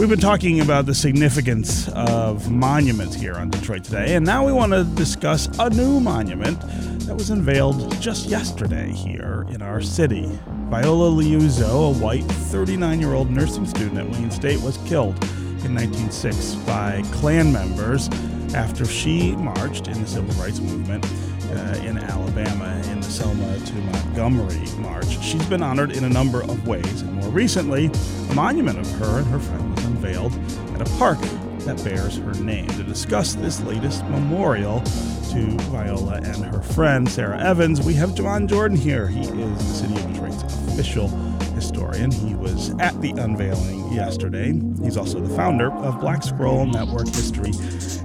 We've 0.00 0.08
been 0.08 0.18
talking 0.18 0.62
about 0.62 0.86
the 0.86 0.94
significance 0.94 1.86
of 1.88 2.50
monuments 2.50 3.14
here 3.14 3.34
on 3.34 3.50
Detroit 3.50 3.84
Today, 3.84 4.14
and 4.14 4.24
now 4.24 4.46
we 4.46 4.50
want 4.50 4.72
to 4.72 4.82
discuss 4.82 5.46
a 5.58 5.68
new 5.68 6.00
monument 6.00 6.58
that 7.00 7.14
was 7.14 7.28
unveiled 7.28 8.00
just 8.00 8.24
yesterday 8.24 8.92
here 8.92 9.44
in 9.50 9.60
our 9.60 9.82
city. 9.82 10.26
Viola 10.70 11.10
Liuzzo, 11.10 11.94
a 11.94 11.98
white 11.98 12.24
39 12.24 12.98
year 12.98 13.12
old 13.12 13.30
nursing 13.30 13.66
student 13.66 13.98
at 13.98 14.08
Wayne 14.08 14.30
State, 14.30 14.58
was 14.62 14.78
killed 14.86 15.22
in 15.66 15.74
1906 15.74 16.54
by 16.64 17.02
Klan 17.12 17.52
members 17.52 18.08
after 18.54 18.86
she 18.86 19.36
marched 19.36 19.86
in 19.86 20.00
the 20.00 20.08
civil 20.08 20.34
rights 20.42 20.60
movement 20.60 21.04
uh, 21.50 21.78
in 21.84 21.98
Alabama 21.98 22.82
in 22.90 23.02
the 23.02 23.10
Selma 23.10 23.58
to 23.58 23.74
Montgomery 23.74 24.64
March. 24.78 25.22
She's 25.22 25.44
been 25.44 25.62
honored 25.62 25.92
in 25.92 26.04
a 26.04 26.08
number 26.08 26.42
of 26.42 26.66
ways, 26.66 27.02
and 27.02 27.12
more 27.12 27.28
recently, 27.28 27.90
a 28.30 28.34
monument 28.34 28.78
of 28.78 28.90
her 28.92 29.18
and 29.18 29.26
her 29.26 29.38
friend 29.38 29.79
unveiled 30.00 30.32
at 30.74 30.80
a 30.80 30.90
park 30.98 31.18
that 31.60 31.82
bears 31.84 32.16
her 32.16 32.32
name. 32.34 32.66
To 32.68 32.82
discuss 32.82 33.34
this 33.34 33.60
latest 33.62 34.04
memorial 34.06 34.80
to 34.80 35.56
Viola 35.70 36.16
and 36.16 36.44
her 36.46 36.62
friend 36.62 37.08
Sara 37.08 37.38
Evans, 37.38 37.82
we 37.82 37.94
have 37.94 38.10
Jamon 38.10 38.48
Jordan 38.48 38.78
here. 38.78 39.08
He 39.08 39.20
is 39.20 39.28
the 39.28 39.58
City 39.58 39.94
of 39.94 40.12
Detroit's 40.12 40.42
official 40.68 41.08
historian. 41.54 42.10
He 42.10 42.34
was 42.34 42.70
at 42.80 42.98
the 43.02 43.10
unveiling 43.10 43.92
yesterday. 43.92 44.58
He's 44.82 44.96
also 44.96 45.20
the 45.20 45.34
founder 45.36 45.70
of 45.70 46.00
Black 46.00 46.22
Scroll 46.22 46.64
Network 46.64 47.08
History 47.08 47.52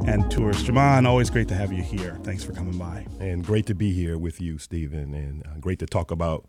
and 0.05 0.29
Tours. 0.29 0.62
Jamon, 0.63 1.08
always 1.08 1.29
great 1.29 1.47
to 1.47 1.55
have 1.55 1.71
you 1.71 1.81
here. 1.81 2.19
Thanks 2.23 2.43
for 2.43 2.51
coming 2.51 2.77
by. 2.77 3.08
And 3.21 3.45
great 3.45 3.65
to 3.67 3.75
be 3.75 3.93
here 3.93 4.17
with 4.17 4.41
you, 4.41 4.58
Stephen, 4.58 5.13
and 5.13 5.43
uh, 5.47 5.60
great 5.62 5.79
to 5.79 5.86
talk 5.86 6.12
about 6.12 6.45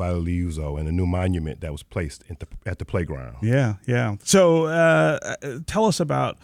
Viola 0.00 0.20
Liuzzo 0.20 0.78
and 0.78 0.88
a 0.88 0.92
new 0.92 1.06
monument 1.06 1.60
that 1.60 1.72
was 1.72 1.82
placed 1.82 2.24
the, 2.28 2.46
at 2.64 2.78
the 2.78 2.84
playground. 2.84 3.36
Yeah, 3.42 3.74
yeah. 3.86 4.16
So 4.24 4.66
uh, 4.66 5.18
uh, 5.42 5.58
tell 5.66 5.84
us 5.84 6.00
about 6.00 6.38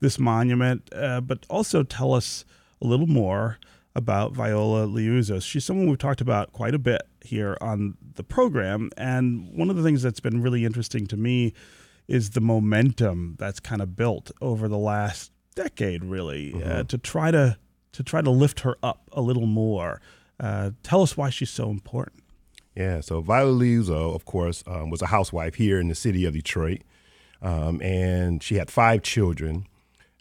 this 0.00 0.18
monument, 0.18 0.88
uh, 0.94 1.20
but 1.20 1.44
also 1.50 1.82
tell 1.82 2.14
us 2.14 2.44
a 2.80 2.86
little 2.86 3.08
more 3.08 3.58
about 3.94 4.32
Viola 4.32 4.86
Liuzzo. 4.86 5.42
She's 5.42 5.64
someone 5.64 5.88
we've 5.88 5.98
talked 5.98 6.20
about 6.20 6.52
quite 6.52 6.74
a 6.74 6.78
bit 6.78 7.02
here 7.24 7.56
on 7.60 7.96
the 8.14 8.22
program. 8.22 8.90
And 8.96 9.52
one 9.52 9.70
of 9.70 9.76
the 9.76 9.82
things 9.82 10.02
that's 10.02 10.20
been 10.20 10.40
really 10.40 10.64
interesting 10.64 11.06
to 11.08 11.16
me 11.16 11.52
is 12.06 12.30
the 12.30 12.40
momentum 12.40 13.36
that's 13.38 13.60
kind 13.60 13.82
of 13.82 13.96
built 13.96 14.30
over 14.40 14.68
the 14.68 14.78
last 14.78 15.32
decade, 15.54 16.04
really, 16.04 16.52
uh, 16.52 16.56
mm-hmm. 16.56 16.70
uh, 16.70 16.82
to 16.84 16.98
try 16.98 17.30
to 17.30 17.56
to 17.92 18.04
try 18.04 18.22
to 18.22 18.30
lift 18.30 18.60
her 18.60 18.76
up 18.84 19.10
a 19.12 19.20
little 19.20 19.46
more. 19.46 20.00
Uh, 20.38 20.70
tell 20.84 21.02
us 21.02 21.16
why 21.16 21.28
she's 21.28 21.50
so 21.50 21.70
important. 21.70 22.19
Yeah, 22.74 23.00
so 23.00 23.20
Viola 23.20 23.52
Liuzzo, 23.52 24.14
of 24.14 24.24
course, 24.24 24.62
um, 24.66 24.90
was 24.90 25.02
a 25.02 25.06
housewife 25.06 25.56
here 25.56 25.80
in 25.80 25.88
the 25.88 25.94
city 25.94 26.24
of 26.24 26.34
Detroit, 26.34 26.82
um, 27.42 27.82
and 27.82 28.42
she 28.42 28.56
had 28.56 28.70
five 28.70 29.02
children. 29.02 29.66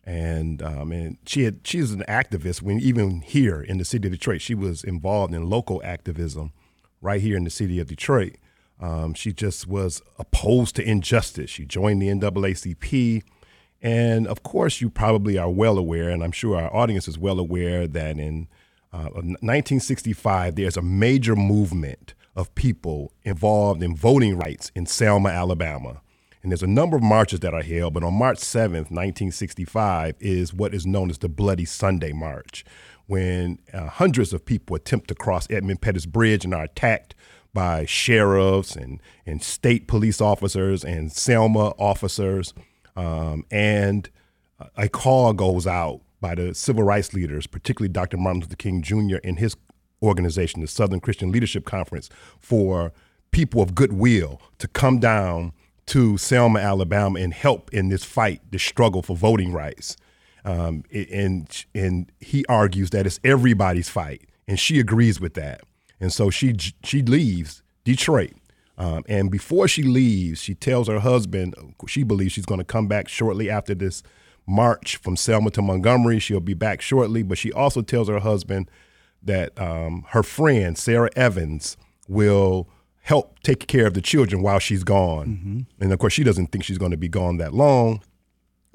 And 0.06 0.64
um, 0.64 0.92
and 0.92 1.18
she 1.28 1.44
had 1.44 1.60
she's 1.64 1.92
an 1.92 2.04
activist 2.08 2.64
when 2.64 2.80
even 2.80 3.22
here 3.22 3.62
in 3.62 3.78
the 3.78 3.86
city 3.86 4.08
of 4.08 4.12
Detroit, 4.12 4.42
she 4.42 4.56
was 4.56 4.84
involved 4.84 5.36
in 5.36 5.48
local 5.48 5.82
activism, 5.84 6.52
right 7.02 7.22
here 7.22 7.38
in 7.38 7.44
the 7.44 7.52
city 7.52 7.80
of 7.80 7.88
Detroit. 7.88 8.36
Um, 8.80 9.14
she 9.14 9.34
just 9.34 9.68
was 9.68 10.02
opposed 10.18 10.76
to 10.78 10.84
injustice. 10.84 11.50
She 11.50 11.66
joined 11.66 12.02
the 12.02 12.08
NAACP. 12.08 13.24
And 13.82 14.28
of 14.28 14.44
course, 14.44 14.82
you 14.82 14.90
probably 14.90 15.38
are 15.38 15.50
well 15.50 15.78
aware, 15.78 16.10
and 16.10 16.24
I'm 16.24 16.32
sure 16.32 16.60
our 16.60 16.74
audience 16.76 17.08
is 17.08 17.18
well 17.18 17.40
aware, 17.40 17.88
that 17.88 18.18
in 18.18 18.48
uh, 18.92 19.10
1965, 19.14 20.56
there's 20.56 20.76
a 20.76 20.82
major 20.82 21.36
movement 21.36 22.14
of 22.36 22.54
people 22.56 23.14
involved 23.24 23.84
in 23.84 23.96
voting 23.96 24.38
rights 24.38 24.72
in 24.76 24.86
Selma, 24.86 25.30
Alabama. 25.30 26.02
And 26.42 26.52
there's 26.52 26.64
a 26.64 26.68
number 26.68 26.96
of 26.96 27.04
marches 27.04 27.42
that 27.42 27.54
are 27.54 27.62
held, 27.62 27.94
but 27.94 28.04
on 28.04 28.14
March 28.14 28.38
7th, 28.38 28.92
1965, 28.92 30.16
is 30.20 30.54
what 30.54 30.74
is 30.74 30.86
known 30.86 31.10
as 31.10 31.18
the 31.18 31.28
Bloody 31.28 31.66
Sunday 31.66 32.14
March, 32.14 32.64
when 33.08 33.60
uh, 33.74 33.88
hundreds 33.88 34.32
of 34.32 34.46
people 34.46 34.76
attempt 34.76 35.10
to 35.10 35.16
cross 35.16 35.48
Edmund 35.50 35.82
Pettus 35.82 36.06
Bridge 36.06 36.46
and 36.46 36.54
are 36.54 36.64
attacked 36.64 37.14
by 37.54 37.86
sheriffs 37.86 38.76
and, 38.76 39.02
and 39.26 39.44
state 39.44 39.88
police 39.88 40.22
officers 40.22 40.86
and 40.86 41.12
Selma 41.12 41.74
officers. 41.78 42.54
Um, 42.96 43.46
and 43.52 44.10
a 44.78 44.88
call 44.88 45.34
goes 45.34 45.66
out 45.68 46.02
by 46.22 46.36
the 46.36 46.54
civil 46.54 46.84
rights 46.84 47.14
leaders, 47.14 47.48
particularly 47.48 47.92
Dr. 47.92 48.18
Martin 48.18 48.42
Luther 48.42 48.56
King 48.56 48.82
Jr. 48.82 49.18
and 49.24 49.40
his 49.40 49.56
organization, 50.02 50.62
the 50.62 50.68
Southern 50.68 51.00
Christian 51.00 51.32
Leadership 51.32 51.66
Conference, 51.66 52.10
for 52.40 52.92
people 53.32 53.62
of 53.62 53.76
goodwill 53.76 54.42
to 54.58 54.68
come 54.68 55.00
down 55.00 55.54
to 55.88 56.18
Selma, 56.18 56.60
Alabama, 56.60 57.20
and 57.20 57.34
help 57.34 57.74
in 57.74 57.90
this 57.90 58.04
fight, 58.04 58.42
this 58.52 58.64
struggle 58.64 59.02
for 59.02 59.16
voting 59.16 59.52
rights. 59.52 59.98
Um, 60.46 60.84
and 60.94 61.66
and 61.76 62.12
he 62.20 62.46
argues 62.48 62.92
that 62.92 63.06
it's 63.06 63.20
everybody's 63.24 63.90
fight, 63.90 64.22
and 64.48 64.60
she 64.60 64.80
agrees 64.80 65.20
with 65.20 65.34
that. 65.34 65.62
And 66.00 66.14
so 66.14 66.30
she 66.30 66.56
she 66.84 67.02
leaves 67.02 67.62
Detroit, 67.84 68.34
um, 68.78 69.04
and 69.10 69.30
before 69.30 69.68
she 69.68 69.84
leaves, 69.84 70.42
she 70.42 70.56
tells 70.56 70.88
her 70.88 71.00
husband 71.00 71.56
she 71.88 72.04
believes 72.04 72.34
she's 72.34 72.46
going 72.46 72.60
to 72.60 72.64
come 72.66 72.88
back 72.88 73.10
shortly 73.10 73.50
after 73.50 73.76
this 73.76 74.02
march 74.48 74.96
from 74.98 75.18
Selma 75.18 75.52
to 75.52 75.62
Montgomery. 75.62 76.20
She'll 76.20 76.40
be 76.40 76.54
back 76.54 76.82
shortly, 76.82 77.22
but 77.22 77.38
she 77.38 77.52
also 77.52 77.82
tells 77.82 78.08
her 78.08 78.20
husband 78.20 78.70
that 79.24 79.60
um, 79.60 80.06
her 80.10 80.24
friend 80.24 80.78
Sara 80.78 81.10
Evans 81.16 81.78
will 82.08 82.70
help 83.02 83.40
take 83.40 83.68
care 83.68 83.88
of 83.88 83.94
the 83.94 84.02
children 84.02 84.42
while 84.42 84.60
she's 84.60 84.84
gone. 84.84 85.28
Mm-hmm. 85.28 85.84
And 85.84 85.94
of 85.94 86.00
course, 86.00 86.14
she 86.14 86.24
doesn't 86.24 86.48
think 86.48 86.64
she's 86.64 86.78
going 86.78 86.92
to 86.92 86.98
be 86.98 87.10
gone 87.10 87.38
that 87.38 87.54
long, 87.54 88.02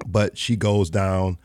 but 0.05 0.37
she 0.37 0.55
goes 0.55 0.89
down 0.89 1.37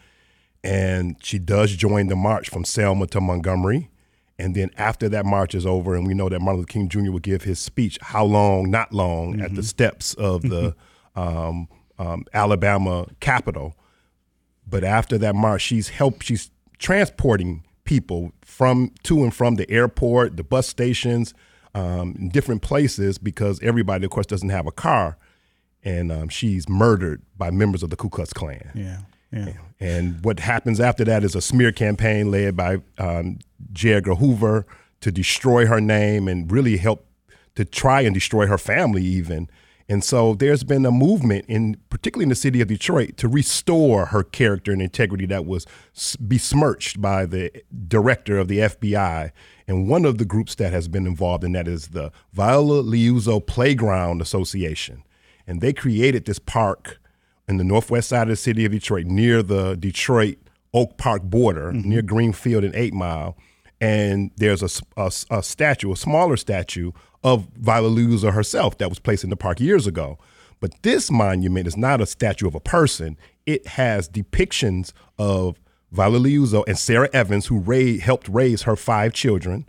and 0.63 1.17
she 1.23 1.39
does 1.39 1.75
join 1.75 2.09
the 2.09 2.17
march 2.17 2.49
from 2.51 2.65
Selma 2.65 3.07
to 3.09 3.21
Montgomery. 3.21 3.91
And 4.39 4.55
then 4.55 4.71
after 4.77 5.09
that 5.11 5.27
march 5.27 5.55
is 5.55 5.67
over, 5.67 5.95
and 5.95 6.07
we 6.07 6.15
know 6.15 6.29
that 6.31 6.41
Martin 6.41 6.61
Luther 6.61 6.73
King 6.73 6.89
Jr. 6.89 7.11
will 7.11 7.19
give 7.19 7.43
his 7.43 7.59
speech, 7.59 7.99
how 8.01 8.25
long, 8.25 8.71
not 8.71 8.93
long, 8.93 9.35
mm-hmm. 9.35 9.43
at 9.43 9.51
the 9.51 9.61
mm-hmm. 9.61 9.63
steps 9.63 10.15
of 10.15 10.43
the 10.43 10.75
um, 11.15 11.69
um, 11.99 12.25
Alabama 12.33 13.07
Capitol. 13.21 13.77
But 14.67 14.83
after 14.83 15.19
that 15.19 15.35
march, 15.35 15.63
she's 15.63 15.91
help. 15.91 16.23
She's 16.23 16.51
transporting 16.79 17.65
people 17.91 18.31
from 18.41 18.93
to 19.03 19.25
and 19.25 19.35
from 19.35 19.57
the 19.57 19.69
airport, 19.69 20.37
the 20.37 20.45
bus 20.45 20.69
stations, 20.69 21.35
um, 21.75 22.15
in 22.21 22.29
different 22.29 22.63
places 22.63 23.19
because 23.19 23.61
everybody, 23.65 24.05
of 24.05 24.13
course, 24.13 24.27
doesn't 24.27 24.51
have 24.51 24.69
a 24.69 24.71
car. 24.71 25.19
And 25.83 26.13
um, 26.13 26.29
she's 26.29 26.69
murdered 26.69 27.21
by 27.37 27.51
members 27.51 27.83
of 27.83 27.91
the 27.91 27.97
Ku 27.97 28.09
Klux 28.09 28.33
Klan. 28.33 28.71
Yeah. 28.77 28.99
Yeah. 29.33 29.55
And 29.81 30.25
what 30.25 30.39
happens 30.39 30.79
after 30.79 31.05
that 31.05 31.25
is 31.25 31.35
a 31.35 31.41
smear 31.41 31.73
campaign 31.73 32.31
led 32.31 32.57
by 32.57 32.79
um, 32.99 33.41
J. 33.73 33.95
Edgar 33.95 34.15
Hoover 34.15 34.67
to 35.01 35.11
destroy 35.11 35.67
her 35.67 35.81
name 35.81 36.29
and 36.29 36.51
really 36.51 36.77
help 36.77 37.05
to 37.57 37.65
try 37.65 38.03
and 38.03 38.15
destroy 38.15 38.47
her 38.47 38.59
family, 38.59 39.03
even. 39.03 39.51
And 39.91 40.05
so 40.05 40.35
there's 40.35 40.63
been 40.63 40.87
a 40.87 40.93
movement 40.93 41.47
in 41.49 41.77
particularly 41.91 42.23
in 42.23 42.29
the 42.29 42.37
city 42.37 42.61
of 42.61 42.69
Detroit 42.69 43.17
to 43.17 43.27
restore 43.27 44.07
her 44.07 44.23
character 44.23 44.71
and 44.71 44.81
integrity 44.81 45.27
that 45.27 45.47
was 45.47 45.67
besmirched 46.21 47.03
by 47.03 47.27
the 47.27 47.51
director 47.89 48.39
of 48.39 48.47
the 48.47 48.59
FBI. 48.59 49.33
And 49.67 49.89
one 49.89 50.05
of 50.05 50.19
the 50.19 50.25
groups 50.25 50.55
that 50.55 50.73
has 50.73 50.87
been 50.87 51.09
involved 51.09 51.43
in 51.43 51.51
that 51.53 51.67
is 51.67 51.89
the 51.89 52.13
Viola 52.33 52.85
Liuzzo 52.85 53.45
Playground 53.45 54.23
Association. 54.23 55.03
And 55.45 55.61
they 55.61 55.73
created 55.73 56.25
this 56.25 56.39
park 56.39 57.01
in 57.49 57.57
the 57.57 57.65
northwest 57.65 58.11
side 58.11 58.23
of 58.23 58.29
the 58.29 58.37
city 58.37 58.65
of 58.65 58.71
Detroit 58.71 59.07
near 59.07 59.43
the 59.43 59.75
Detroit 59.75 60.39
Oak 60.73 60.99
Park 60.99 61.25
border, 61.25 61.73
mm-hmm. 61.73 61.89
near 61.89 62.03
Greenfield 62.03 62.63
and 62.63 62.77
8 62.77 62.95
Mile. 62.95 63.37
And 63.81 64.31
there's 64.37 64.63
a, 64.63 64.69
a, 64.97 65.11
a 65.31 65.43
statue, 65.43 65.91
a 65.91 65.97
smaller 65.97 66.37
statue 66.37 66.93
of 67.23 67.47
Viola 67.57 67.91
Liuzzo 67.91 68.33
herself 68.33 68.79
that 68.79 68.89
was 68.89 68.99
placed 68.99 69.25
in 69.25 69.31
the 69.31 69.37
park 69.37 69.61
years 69.61 69.87
ago. 69.87 70.19
But 70.61 70.83
this 70.83 71.11
monument 71.11 71.67
is 71.67 71.77
not 71.77 72.01
a 72.01 72.07
statue 72.07 72.47
of 72.47 72.55
a 72.55 72.61
person. 72.61 73.17
It 73.47 73.67
has 73.67 74.09
depictions 74.09 74.93
of 75.19 75.59
Viola 75.93 76.19
Liuzzo 76.19 76.65
and 76.67 76.79
Sara 76.79 77.09
Evans, 77.13 77.47
who 77.47 77.61
helped 77.99 78.29
raise 78.29 78.63
her 78.63 78.77
five 78.77 79.13
children, 79.13 79.67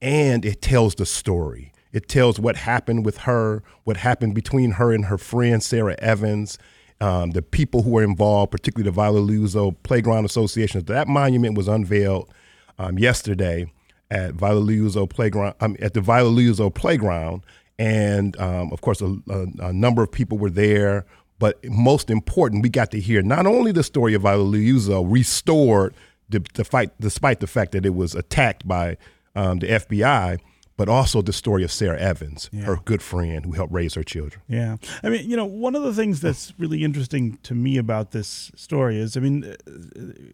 and 0.00 0.44
it 0.44 0.62
tells 0.62 0.94
the 0.94 1.06
story. 1.06 1.72
It 1.92 2.08
tells 2.08 2.38
what 2.38 2.56
happened 2.56 3.04
with 3.04 3.18
her, 3.18 3.62
what 3.84 3.98
happened 3.98 4.34
between 4.34 4.72
her 4.72 4.92
and 4.92 5.06
her 5.06 5.18
friend 5.18 5.62
Sara 5.62 5.96
Evans, 5.98 6.58
um, 7.00 7.30
the 7.30 7.42
people 7.42 7.82
who 7.82 7.90
were 7.90 8.02
involved, 8.02 8.52
particularly 8.52 8.88
the 8.88 8.94
Viola 8.94 9.20
Liuzzo 9.20 9.76
Playground 9.82 10.24
Association. 10.24 10.84
That 10.84 11.08
monument 11.08 11.56
was 11.56 11.68
unveiled 11.68 12.32
um, 12.78 12.98
yesterday, 12.98 13.70
at 14.10 14.34
Viola 14.34 15.06
Playground, 15.06 15.54
um, 15.60 15.76
at 15.80 15.94
the 15.94 16.00
Viola 16.00 16.70
Playground, 16.70 17.42
and 17.78 18.38
um, 18.40 18.72
of 18.72 18.80
course, 18.80 19.00
a, 19.00 19.16
a, 19.28 19.46
a, 19.66 19.72
number 19.72 20.02
of 20.02 20.10
people 20.10 20.38
were 20.38 20.50
there. 20.50 21.06
But 21.38 21.64
most 21.64 22.10
important, 22.10 22.62
we 22.64 22.68
got 22.68 22.90
to 22.90 23.00
hear 23.00 23.22
not 23.22 23.46
only 23.46 23.70
the 23.70 23.84
story 23.84 24.14
of 24.14 24.22
Viola 24.22 24.44
Liuzzo 24.44 25.06
restored 25.08 25.94
the, 26.28 26.44
the 26.54 26.64
fight, 26.64 26.90
despite 27.00 27.38
the 27.40 27.46
fact 27.46 27.72
that 27.72 27.86
it 27.86 27.94
was 27.94 28.14
attacked 28.14 28.66
by 28.66 28.96
um, 29.36 29.60
the 29.60 29.68
FBI, 29.68 30.40
but 30.76 30.88
also 30.88 31.22
the 31.22 31.32
story 31.32 31.64
of 31.64 31.72
Sara 31.72 31.98
Evans, 31.98 32.48
yeah. 32.52 32.62
her 32.62 32.76
good 32.84 33.02
friend 33.02 33.44
who 33.44 33.52
helped 33.52 33.72
raise 33.72 33.94
her 33.94 34.04
children. 34.04 34.42
Yeah. 34.48 34.76
I 35.02 35.10
mean, 35.10 35.28
you 35.28 35.36
know, 35.36 35.44
one 35.44 35.74
of 35.74 35.82
the 35.82 35.92
things 35.92 36.20
that's 36.20 36.52
really 36.56 36.84
interesting 36.84 37.38
to 37.42 37.54
me 37.54 37.78
about 37.78 38.12
this 38.12 38.52
story 38.54 38.98
is, 38.98 39.16
I 39.16 39.20
mean, 39.20 39.56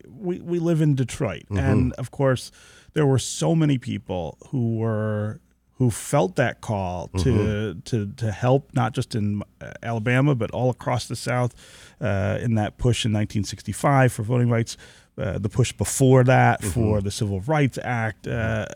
we, 0.07 0.41
we 0.41 0.59
live 0.59 0.83
in 0.83 0.95
Detroit. 0.95 1.45
Mm-hmm. 1.45 1.59
And 1.59 1.93
of 1.95 2.11
course, 2.11 2.53
there 2.95 3.07
were 3.07 3.19
so 3.19 3.55
many 3.55 3.79
people 3.79 4.39
who 4.51 4.79
were 4.79 5.41
who 5.79 5.91
felt 5.91 6.37
that 6.37 6.61
call 6.61 7.09
to 7.09 7.19
mm-hmm. 7.19 7.81
to 7.81 8.13
to 8.15 8.33
help 8.33 8.71
not 8.75 8.95
just 8.95 9.15
in 9.15 9.43
uh, 9.61 9.73
Alabama 9.83 10.35
but 10.35 10.51
all 10.53 10.71
across 10.71 11.07
the 11.07 11.17
South 11.17 11.55
uh, 12.01 12.39
in 12.41 12.55
that 12.55 12.79
push 12.79 13.05
in 13.05 13.13
1965 13.13 14.13
for 14.13 14.23
voting 14.23 14.49
rights. 14.49 14.77
Uh, 15.17 15.39
the 15.39 15.49
push 15.49 15.71
before 15.71 16.25
that 16.25 16.61
mm-hmm. 16.61 16.71
for 16.71 17.01
the 17.01 17.11
Civil 17.11 17.39
Rights 17.43 17.79
Act. 17.85 18.27
Uh, 18.27 18.67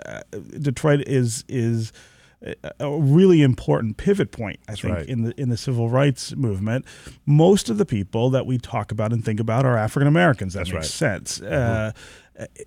Detroit 0.61 1.01
is 1.09 1.45
is 1.49 1.93
a 2.79 2.91
really 2.91 3.43
important 3.43 3.97
pivot 3.97 4.31
point, 4.31 4.61
I 4.69 4.73
That's 4.73 4.83
think, 4.83 4.95
right. 4.95 5.07
in 5.07 5.25
the 5.25 5.41
in 5.41 5.49
the 5.49 5.57
civil 5.57 5.91
rights 5.91 6.37
movement. 6.37 6.85
Most 7.27 7.69
of 7.69 7.79
the 7.79 7.87
people 7.87 8.31
that 8.31 8.47
we 8.47 8.59
talk 8.59 8.93
about 8.93 9.13
and 9.13 9.25
think 9.25 9.41
about 9.41 9.65
are 9.65 9.77
African 9.77 10.07
Americans. 10.07 10.55
That 10.55 10.61
That's 10.61 10.73
makes 10.73 10.85
right. 11.03 11.11
sense. 11.13 11.39
Mm-hmm. 11.39 11.53
Uh, 11.53 11.93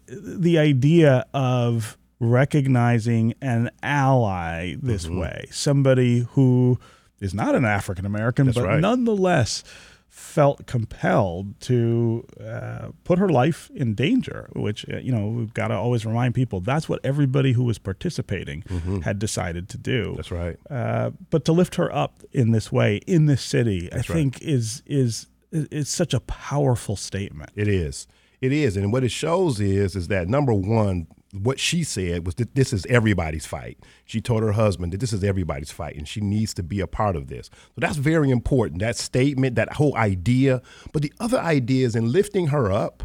the 0.08 0.58
idea 0.58 1.26
of 1.34 1.98
recognizing 2.20 3.34
an 3.42 3.72
ally 3.82 4.76
this 4.82 5.06
mm-hmm. 5.06 5.20
way, 5.20 5.46
somebody 5.52 6.20
who 6.32 6.78
is 7.20 7.34
not 7.34 7.56
an 7.56 7.66
African 7.66 8.06
American, 8.06 8.52
but 8.52 8.64
right. 8.64 8.80
nonetheless 8.80 9.64
felt 10.08 10.68
compelled 10.68 11.58
to 11.62 12.28
uh, 12.46 12.90
put 13.06 13.18
her 13.18 13.30
life 13.30 13.72
in 13.74 13.96
danger, 13.96 14.50
which, 14.54 14.86
uh, 14.90 14.98
you 14.98 15.12
know, 15.12 15.28
we've 15.28 15.54
got 15.54 15.70
to 15.70 15.74
always 15.74 16.06
remind 16.06 16.36
people 16.36 16.60
that's 16.60 16.90
what 16.90 17.00
everybody 17.04 17.54
who 17.54 17.64
was 17.64 17.78
participating 17.78 18.62
mm-hmm. 18.64 19.00
had 19.00 19.18
decided 19.20 19.70
to 19.70 19.78
do. 19.78 20.14
That's 20.18 20.32
right. 20.32 20.58
Uh, 20.70 21.12
but 21.30 21.46
to 21.46 21.54
lift 21.54 21.76
her 21.76 21.94
up 21.96 22.22
in 22.34 22.52
this 22.52 22.72
way, 22.74 22.98
in 23.08 23.26
this 23.26 23.42
city, 23.42 23.88
that's 23.90 24.10
I 24.10 24.14
think 24.14 24.42
is, 24.42 24.84
is, 24.86 25.28
is 25.52 25.88
such 25.88 26.14
a 26.14 26.20
powerful 26.20 26.98
statement. 26.98 27.52
It 27.56 27.70
is. 27.70 28.06
It 28.42 28.52
is. 28.52 28.76
And 28.76 28.92
what 28.92 29.04
it 29.04 29.12
shows 29.12 29.60
is, 29.60 29.96
is 29.96 30.08
that 30.08 30.28
number 30.28 30.54
one, 30.54 31.08
what 31.32 31.60
she 31.60 31.84
said 31.84 32.26
was 32.26 32.36
that 32.36 32.56
this 32.56 32.74
is 32.74 32.86
everybody's 32.88 33.46
fight. 33.46 33.78
She 34.04 34.20
told 34.20 34.44
her 34.44 34.52
husband 34.52 34.92
that 34.92 35.00
this 35.00 35.14
is 35.14 35.24
everybody's 35.24 35.72
fight 35.72 35.96
and 35.96 36.08
she 36.08 36.20
needs 36.20 36.54
to 36.56 36.64
be 36.64 36.80
a 36.80 36.88
part 36.88 37.16
of 37.16 37.28
this. 37.28 37.50
So 37.54 37.78
that's 37.78 37.98
very 37.98 38.32
important, 38.32 38.82
that 38.82 38.98
statement, 38.98 39.56
that 39.56 39.74
whole 39.74 39.96
idea. 39.96 40.62
But 40.92 41.04
the 41.04 41.14
other 41.20 41.40
idea 41.40 41.86
is 41.86 41.96
in 41.96 42.12
lifting 42.12 42.48
her 42.48 42.72
up, 42.72 43.04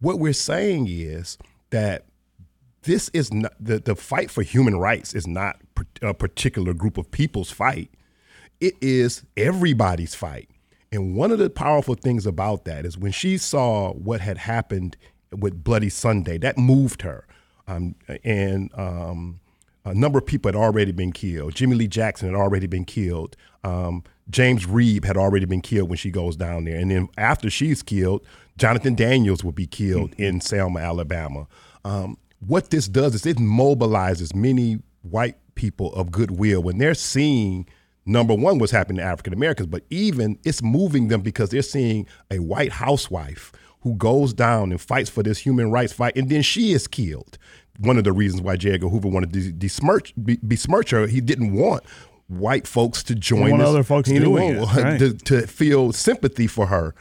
what 0.00 0.18
we're 0.18 0.32
saying 0.32 0.86
is 0.88 1.38
that 1.70 2.06
this 2.82 3.10
is 3.12 3.32
not 3.32 3.52
the, 3.60 3.78
the 3.78 3.94
fight 3.94 4.30
for 4.30 4.42
human 4.42 4.78
rights 4.78 5.14
is 5.14 5.26
not 5.26 5.60
a 6.00 6.14
particular 6.14 6.72
group 6.72 6.96
of 6.96 7.10
people's 7.10 7.50
fight. 7.50 7.90
It 8.60 8.74
is 8.80 9.24
everybody's 9.36 10.14
fight. 10.14 10.48
And 10.90 11.14
one 11.14 11.30
of 11.30 11.38
the 11.38 11.50
powerful 11.50 11.94
things 11.94 12.26
about 12.26 12.64
that 12.64 12.86
is 12.86 12.96
when 12.96 13.12
she 13.12 13.36
saw 13.36 13.92
what 13.92 14.20
had 14.20 14.38
happened 14.38 14.96
with 15.36 15.62
Bloody 15.62 15.90
Sunday, 15.90 16.38
that 16.38 16.56
moved 16.56 17.02
her 17.02 17.26
um, 17.68 17.94
and 18.24 18.70
um, 18.78 19.40
a 19.84 19.94
number 19.94 20.18
of 20.18 20.26
people 20.26 20.48
had 20.48 20.56
already 20.56 20.92
been 20.92 21.12
killed. 21.12 21.54
Jimmie 21.54 21.76
Lee 21.76 21.86
Jackson 21.86 22.28
had 22.28 22.34
already 22.34 22.66
been 22.66 22.84
killed. 22.84 23.36
Um, 23.62 24.02
James 24.30 24.66
Reeb 24.66 25.04
had 25.04 25.16
already 25.16 25.44
been 25.44 25.60
killed 25.60 25.88
when 25.88 25.98
she 25.98 26.10
goes 26.10 26.36
down 26.36 26.64
there. 26.64 26.76
And 26.76 26.90
then 26.90 27.08
after 27.16 27.50
she's 27.50 27.82
killed, 27.82 28.24
Jonathan 28.56 28.94
Daniels 28.94 29.44
will 29.44 29.52
be 29.52 29.66
killed 29.66 30.12
mm-hmm. 30.12 30.22
in 30.22 30.40
Selma, 30.40 30.80
Alabama. 30.80 31.46
Um, 31.84 32.18
what 32.40 32.70
this 32.70 32.88
does 32.88 33.14
is 33.14 33.26
it 33.26 33.36
mobilizes 33.36 34.34
many 34.34 34.78
white 35.02 35.36
people 35.54 35.92
of 35.94 36.10
goodwill 36.10 36.62
when 36.62 36.78
they're 36.78 36.94
seeing 36.94 37.66
number 38.08 38.34
one 38.34 38.58
what's 38.58 38.72
happening 38.72 38.98
to 38.98 39.04
African 39.04 39.32
Americans, 39.32 39.68
but 39.68 39.84
even 39.90 40.38
it's 40.44 40.62
moving 40.62 41.08
them 41.08 41.20
because 41.20 41.50
they're 41.50 41.62
seeing 41.62 42.06
a 42.30 42.38
white 42.38 42.72
housewife 42.72 43.52
who 43.82 43.94
goes 43.94 44.32
down 44.32 44.72
and 44.72 44.80
fights 44.80 45.10
for 45.10 45.22
this 45.22 45.38
human 45.38 45.70
rights 45.70 45.92
fight, 45.92 46.16
and 46.16 46.28
then 46.28 46.42
she 46.42 46.72
is 46.72 46.86
killed. 46.86 47.38
One 47.78 47.96
of 47.96 48.04
the 48.04 48.12
reasons 48.12 48.42
why 48.42 48.56
J. 48.56 48.72
Edgar 48.72 48.88
Hoover 48.88 49.08
wanted 49.08 49.32
to 49.34 49.52
besmirch, 49.52 50.12
besmirch 50.16 50.90
her, 50.90 51.06
he 51.06 51.20
didn't 51.20 51.52
want 51.54 51.84
white 52.26 52.66
folks 52.66 53.02
to 53.04 53.14
join. 53.14 53.58
This, 53.58 53.68
other 53.68 53.82
folks 53.84 54.10
doing 54.10 54.56
it, 54.56 54.60
right. 54.76 54.98
to, 54.98 55.14
to 55.14 55.46
feel 55.46 55.92
sympathy 55.92 56.46
for 56.46 56.66
her. 56.66 56.94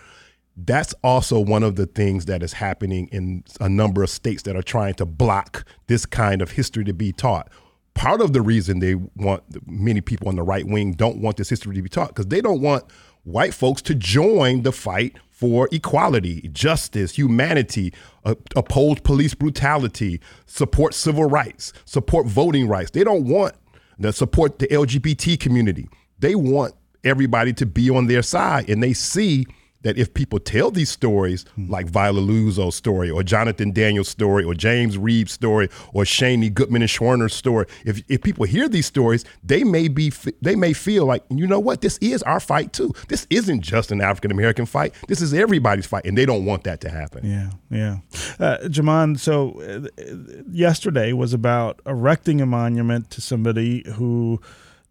That's 0.55 0.93
also 1.03 1.39
one 1.39 1.63
of 1.63 1.75
the 1.75 1.85
things 1.85 2.25
that 2.25 2.41
is 2.41 2.53
happening 2.53 3.09
in 3.11 3.43
a 3.59 3.69
number 3.69 4.03
of 4.03 4.09
states 4.09 4.43
that 4.43 4.55
are 4.55 4.63
trying 4.63 4.95
to 4.95 5.05
block 5.05 5.65
this 5.85 6.05
kind 6.05 6.41
of 6.41 6.51
history 6.51 6.83
to 6.85 6.93
be 6.93 7.11
taught 7.11 7.51
part 7.97 8.21
of 8.21 8.31
the 8.31 8.41
reason 8.41 8.79
they 8.79 8.93
want 8.93 9.43
many 9.65 10.01
people 10.01 10.29
on 10.29 10.35
the 10.35 10.43
right 10.43 10.65
wing 10.65 10.93
don't 10.93 11.17
want 11.17 11.35
this 11.37 11.49
history 11.49 11.75
to 11.75 11.81
be 11.81 11.89
taught 11.89 12.09
because 12.09 12.27
they 12.27 12.41
don't 12.41 12.61
want 12.61 12.85
white 13.23 13.53
folks 13.53 13.81
to 13.81 13.95
join 13.95 14.61
the 14.61 14.71
fight 14.71 15.17
for 15.31 15.67
equality, 15.71 16.47
justice, 16.53 17.15
humanity, 17.15 17.93
uh, 18.23 18.35
oppose 18.55 18.99
police 18.99 19.33
brutality, 19.33 20.21
support 20.45 20.93
civil 20.93 21.25
rights, 21.25 21.73
support 21.85 22.27
voting 22.27 22.67
rights. 22.67 22.91
They 22.91 23.03
don't 23.03 23.25
want 23.25 23.55
to 24.01 24.13
support 24.13 24.59
the 24.59 24.67
LGBT 24.67 25.39
community. 25.39 25.89
They 26.19 26.35
want 26.35 26.75
everybody 27.03 27.51
to 27.53 27.65
be 27.65 27.89
on 27.89 28.07
their 28.07 28.21
side, 28.21 28.69
and 28.69 28.81
they 28.81 28.93
see 28.93 29.45
that 29.81 29.97
if 29.97 30.13
people 30.13 30.39
tell 30.39 30.71
these 30.71 30.89
stories, 30.89 31.45
hmm. 31.55 31.69
like 31.69 31.87
Viola 31.87 32.21
Liuzzo's 32.21 32.75
story, 32.75 33.09
or 33.09 33.23
Jonathan 33.23 33.71
Daniels' 33.71 34.09
story, 34.09 34.43
or 34.43 34.53
James 34.53 34.97
Reeb's 34.97 35.31
story, 35.31 35.69
or 35.93 36.05
Chaney 36.05 36.49
Goodman 36.49 36.81
and 36.81 36.89
Schwerner's 36.89 37.33
story, 37.33 37.65
if, 37.85 38.01
if 38.07 38.21
people 38.21 38.45
hear 38.45 38.67
these 38.67 38.85
stories, 38.85 39.23
they 39.43 39.63
may 39.63 39.87
be 39.87 40.11
they 40.41 40.55
may 40.55 40.73
feel 40.73 41.05
like, 41.05 41.23
you 41.29 41.47
know 41.47 41.59
what, 41.59 41.81
this 41.81 41.97
is 41.99 42.23
our 42.23 42.39
fight 42.39 42.73
too. 42.73 42.93
This 43.07 43.27
isn't 43.29 43.61
just 43.61 43.91
an 43.91 44.01
African 44.01 44.31
American 44.31 44.65
fight. 44.65 44.93
This 45.07 45.21
is 45.21 45.33
everybody's 45.33 45.85
fight, 45.85 46.05
and 46.05 46.17
they 46.17 46.25
don't 46.25 46.45
want 46.45 46.63
that 46.63 46.81
to 46.81 46.89
happen. 46.89 47.25
Yeah, 47.25 47.49
yeah. 47.69 47.97
Uh, 48.39 48.57
Jamon, 48.67 49.19
so 49.19 49.61
uh, 49.61 50.43
yesterday 50.51 51.13
was 51.13 51.33
about 51.33 51.81
erecting 51.85 52.41
a 52.41 52.45
monument 52.45 53.09
to 53.11 53.21
somebody 53.21 53.83
who 53.93 54.41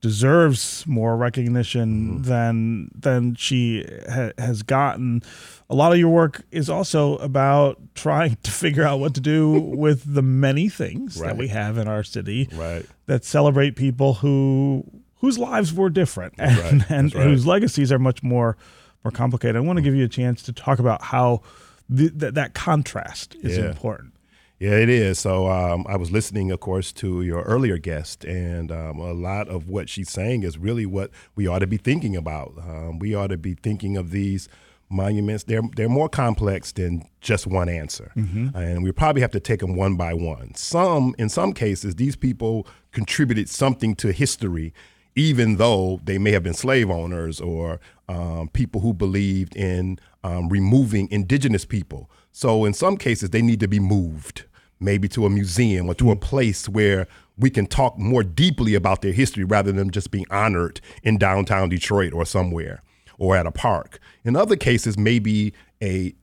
deserves 0.00 0.86
more 0.86 1.16
recognition 1.16 1.88
mm-hmm. 1.88 2.22
than 2.22 2.90
than 2.94 3.34
she 3.34 3.84
ha- 4.08 4.32
has 4.38 4.62
gotten. 4.62 5.22
A 5.68 5.74
lot 5.74 5.92
of 5.92 5.98
your 5.98 6.10
work 6.10 6.42
is 6.50 6.70
also 6.70 7.16
about 7.16 7.78
trying 7.94 8.36
to 8.42 8.50
figure 8.50 8.84
out 8.84 9.00
what 9.00 9.14
to 9.14 9.20
do 9.20 9.52
with 9.76 10.14
the 10.14 10.22
many 10.22 10.68
things 10.68 11.18
right. 11.18 11.28
that 11.28 11.36
we 11.36 11.48
have 11.48 11.78
in 11.78 11.88
our 11.88 12.02
city 12.02 12.48
right. 12.52 12.86
that 13.06 13.24
celebrate 13.24 13.76
people 13.76 14.14
who 14.14 14.84
whose 15.20 15.38
lives 15.38 15.72
were 15.72 15.88
different 15.88 16.34
and, 16.38 16.58
right. 16.58 16.90
and 16.90 17.12
whose 17.12 17.46
legacies 17.46 17.90
are 17.90 17.98
much 17.98 18.22
more 18.22 18.56
more 19.04 19.12
complicated. 19.12 19.56
I 19.56 19.60
want 19.60 19.76
to 19.76 19.82
give 19.82 19.94
you 19.94 20.04
a 20.04 20.08
chance 20.08 20.42
to 20.42 20.52
talk 20.52 20.78
about 20.78 21.00
how 21.00 21.42
the, 21.88 22.10
th- 22.10 22.34
that 22.34 22.54
contrast 22.54 23.36
is 23.36 23.56
yeah. 23.56 23.66
important. 23.66 24.12
Yeah, 24.58 24.72
it 24.72 24.88
is. 24.88 25.18
So 25.18 25.48
um, 25.48 25.84
I 25.88 25.96
was 25.96 26.10
listening, 26.10 26.50
of 26.50 26.60
course, 26.60 26.92
to 26.94 27.20
your 27.20 27.42
earlier 27.42 27.76
guest, 27.76 28.24
and 28.24 28.72
um, 28.72 28.98
a 28.98 29.12
lot 29.12 29.48
of 29.48 29.68
what 29.68 29.90
she's 29.90 30.10
saying 30.10 30.44
is 30.44 30.56
really 30.56 30.86
what 30.86 31.10
we 31.34 31.46
ought 31.46 31.58
to 31.58 31.66
be 31.66 31.76
thinking 31.76 32.16
about. 32.16 32.54
Um, 32.58 32.98
we 32.98 33.14
ought 33.14 33.26
to 33.28 33.36
be 33.36 33.54
thinking 33.54 33.98
of 33.98 34.12
these 34.12 34.48
monuments. 34.88 35.44
They're 35.44 35.62
they're 35.76 35.90
more 35.90 36.08
complex 36.08 36.72
than 36.72 37.06
just 37.20 37.46
one 37.46 37.68
answer, 37.68 38.12
mm-hmm. 38.16 38.56
and 38.56 38.82
we 38.82 38.92
probably 38.92 39.20
have 39.20 39.32
to 39.32 39.40
take 39.40 39.60
them 39.60 39.76
one 39.76 39.96
by 39.96 40.14
one. 40.14 40.54
Some, 40.54 41.14
in 41.18 41.28
some 41.28 41.52
cases, 41.52 41.96
these 41.96 42.16
people 42.16 42.66
contributed 42.92 43.50
something 43.50 43.94
to 43.96 44.10
history 44.10 44.72
even 45.16 45.56
though 45.56 45.98
they 46.04 46.18
may 46.18 46.30
have 46.30 46.42
been 46.42 46.54
slave 46.54 46.90
owners 46.90 47.40
or 47.40 47.80
um, 48.08 48.48
people 48.52 48.82
who 48.82 48.92
believed 48.92 49.56
in 49.56 49.98
um, 50.22 50.48
removing 50.50 51.10
indigenous 51.10 51.64
people. 51.64 52.10
So 52.36 52.66
in 52.66 52.74
some 52.74 52.98
cases, 52.98 53.30
they 53.30 53.40
need 53.40 53.60
to 53.60 53.66
be 53.66 53.80
moved, 53.80 54.44
maybe 54.78 55.08
to 55.08 55.24
a 55.24 55.30
museum 55.30 55.88
or 55.88 55.94
to 55.94 56.10
a 56.10 56.16
place 56.16 56.68
where 56.68 57.08
we 57.38 57.48
can 57.48 57.66
talk 57.66 57.96
more 57.98 58.22
deeply 58.22 58.74
about 58.74 59.00
their 59.00 59.14
history 59.14 59.42
rather 59.42 59.72
than 59.72 59.90
just 59.90 60.10
being 60.10 60.26
honored 60.30 60.82
in 61.02 61.16
downtown 61.16 61.70
Detroit 61.70 62.12
or 62.12 62.26
somewhere 62.26 62.82
or 63.16 63.38
at 63.38 63.46
a 63.46 63.50
park. 63.50 64.00
In 64.22 64.36
other 64.36 64.54
cases, 64.54 64.98
maybe 64.98 65.54
a 65.82 66.14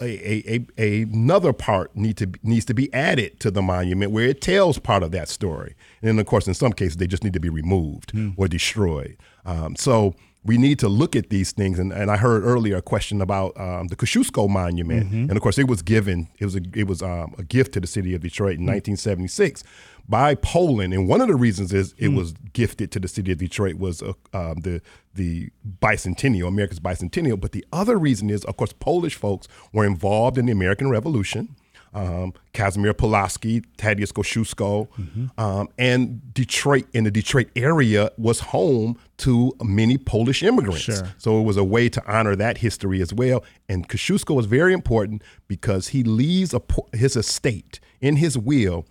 a, 0.00 0.52
a, 0.54 0.66
a, 0.78 1.02
another 1.02 1.52
part 1.52 1.94
need 1.96 2.16
to 2.16 2.32
needs 2.42 2.64
to 2.64 2.74
be 2.74 2.92
added 2.92 3.38
to 3.38 3.50
the 3.52 3.62
monument 3.62 4.10
where 4.10 4.26
it 4.26 4.40
tells 4.40 4.80
part 4.80 5.04
of 5.04 5.12
that 5.12 5.28
story. 5.28 5.76
And 6.00 6.08
then, 6.08 6.18
of 6.18 6.26
course, 6.26 6.48
in 6.48 6.54
some 6.54 6.72
cases, 6.72 6.96
they 6.96 7.06
just 7.06 7.22
need 7.22 7.34
to 7.34 7.40
be 7.40 7.48
removed 7.48 8.12
mm. 8.12 8.34
or 8.36 8.48
destroyed. 8.48 9.16
Um, 9.44 9.76
so 9.76 10.16
we 10.44 10.58
need 10.58 10.78
to 10.80 10.88
look 10.88 11.14
at 11.14 11.30
these 11.30 11.52
things. 11.52 11.78
And, 11.78 11.92
and 11.92 12.10
I 12.10 12.16
heard 12.16 12.42
earlier 12.42 12.76
a 12.76 12.82
question 12.82 13.20
about 13.20 13.58
um, 13.58 13.88
the 13.88 13.96
Kosciuszko 13.96 14.48
Monument, 14.48 15.06
mm-hmm. 15.06 15.16
and 15.28 15.32
of 15.32 15.40
course, 15.40 15.58
it 15.58 15.68
was 15.68 15.82
given. 15.82 16.28
It 16.38 16.44
was 16.44 16.56
a 16.56 16.62
it 16.74 16.86
was 16.86 17.02
um, 17.02 17.34
a 17.38 17.44
gift 17.44 17.72
to 17.74 17.80
the 17.80 17.86
city 17.86 18.14
of 18.14 18.22
Detroit 18.22 18.54
in 18.54 18.66
mm-hmm. 18.66 18.74
1976 18.74 19.62
by 20.08 20.34
Poland. 20.34 20.92
And 20.92 21.08
one 21.08 21.20
of 21.20 21.28
the 21.28 21.36
reasons 21.36 21.72
is 21.72 21.92
it 21.92 22.06
mm-hmm. 22.06 22.16
was 22.16 22.32
gifted 22.52 22.90
to 22.92 23.00
the 23.00 23.08
city 23.08 23.30
of 23.32 23.38
Detroit 23.38 23.76
was 23.76 24.02
uh, 24.02 24.12
um, 24.32 24.60
the 24.60 24.80
the 25.14 25.50
bicentennial, 25.80 26.48
America's 26.48 26.80
bicentennial. 26.80 27.40
But 27.40 27.52
the 27.52 27.64
other 27.72 27.96
reason 27.96 28.28
is, 28.28 28.44
of 28.44 28.56
course, 28.56 28.72
Polish 28.72 29.14
folks 29.14 29.46
were 29.72 29.84
involved 29.84 30.38
in 30.38 30.46
the 30.46 30.52
American 30.52 30.90
Revolution 30.90 31.54
um, 31.94 32.32
Kazimierz 32.54 32.96
Pulaski, 32.96 33.62
Tadeusz 33.76 34.12
Kosciuszko, 34.12 34.88
mm-hmm. 34.88 35.40
um, 35.40 35.68
and 35.78 36.34
Detroit 36.34 36.86
in 36.92 37.04
the 37.04 37.10
Detroit 37.10 37.48
area 37.56 38.10
was 38.16 38.40
home 38.40 38.98
to 39.18 39.52
many 39.62 39.98
Polish 39.98 40.42
immigrants. 40.42 40.82
Sure. 40.82 41.14
So 41.18 41.40
it 41.40 41.44
was 41.44 41.56
a 41.56 41.64
way 41.64 41.88
to 41.88 42.02
honor 42.06 42.34
that 42.36 42.58
history 42.58 43.00
as 43.02 43.12
well. 43.12 43.44
And 43.68 43.88
Kosciuszko 43.88 44.34
was 44.34 44.46
very 44.46 44.72
important 44.72 45.22
because 45.48 45.88
he 45.88 46.02
leaves 46.02 46.54
a, 46.54 46.62
his 46.92 47.16
estate 47.16 47.80
in 48.00 48.16
his 48.16 48.36
will 48.38 48.86